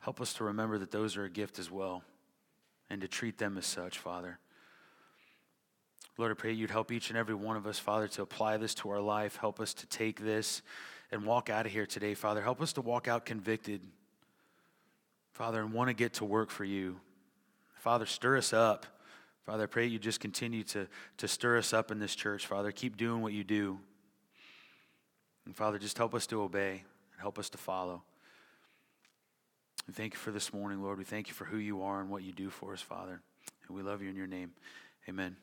help 0.00 0.20
us 0.20 0.32
to 0.34 0.44
remember 0.44 0.78
that 0.78 0.90
those 0.90 1.16
are 1.16 1.24
a 1.24 1.30
gift 1.30 1.58
as 1.58 1.70
well 1.70 2.02
and 2.90 3.00
to 3.00 3.08
treat 3.08 3.38
them 3.38 3.56
as 3.58 3.66
such, 3.66 3.98
Father. 3.98 4.38
Lord, 6.16 6.32
I 6.32 6.34
pray 6.34 6.52
you'd 6.52 6.70
help 6.70 6.90
each 6.90 7.10
and 7.10 7.18
every 7.18 7.34
one 7.34 7.56
of 7.56 7.66
us, 7.66 7.78
Father, 7.78 8.08
to 8.08 8.22
apply 8.22 8.56
this 8.56 8.74
to 8.76 8.90
our 8.90 9.00
life. 9.00 9.36
Help 9.36 9.60
us 9.60 9.72
to 9.74 9.86
take 9.86 10.20
this 10.20 10.62
and 11.12 11.24
walk 11.24 11.48
out 11.48 11.64
of 11.64 11.70
here 11.70 11.86
today, 11.86 12.14
Father. 12.14 12.42
Help 12.42 12.60
us 12.60 12.72
to 12.72 12.80
walk 12.80 13.06
out 13.06 13.24
convicted, 13.24 13.82
Father, 15.32 15.60
and 15.60 15.72
want 15.72 15.88
to 15.88 15.94
get 15.94 16.14
to 16.14 16.24
work 16.24 16.50
for 16.50 16.64
you. 16.64 16.98
Father, 17.76 18.04
stir 18.04 18.36
us 18.36 18.52
up. 18.52 18.86
Father, 19.48 19.62
I 19.62 19.66
pray 19.66 19.86
you 19.86 19.98
just 19.98 20.20
continue 20.20 20.62
to, 20.64 20.86
to 21.16 21.26
stir 21.26 21.56
us 21.56 21.72
up 21.72 21.90
in 21.90 21.98
this 21.98 22.14
church, 22.14 22.46
Father. 22.46 22.70
Keep 22.70 22.98
doing 22.98 23.22
what 23.22 23.32
you 23.32 23.44
do. 23.44 23.78
And 25.46 25.56
Father, 25.56 25.78
just 25.78 25.96
help 25.96 26.14
us 26.14 26.26
to 26.26 26.42
obey 26.42 26.72
and 26.72 27.20
help 27.22 27.38
us 27.38 27.48
to 27.48 27.56
follow. 27.56 28.02
And 29.86 29.96
thank 29.96 30.12
you 30.12 30.20
for 30.20 30.32
this 30.32 30.52
morning, 30.52 30.82
Lord. 30.82 30.98
We 30.98 31.04
thank 31.04 31.28
you 31.28 31.32
for 31.32 31.46
who 31.46 31.56
you 31.56 31.80
are 31.80 31.98
and 32.02 32.10
what 32.10 32.24
you 32.24 32.32
do 32.32 32.50
for 32.50 32.74
us, 32.74 32.82
Father. 32.82 33.22
And 33.66 33.74
we 33.74 33.82
love 33.82 34.02
you 34.02 34.10
in 34.10 34.16
your 34.16 34.26
name. 34.26 34.50
Amen. 35.08 35.34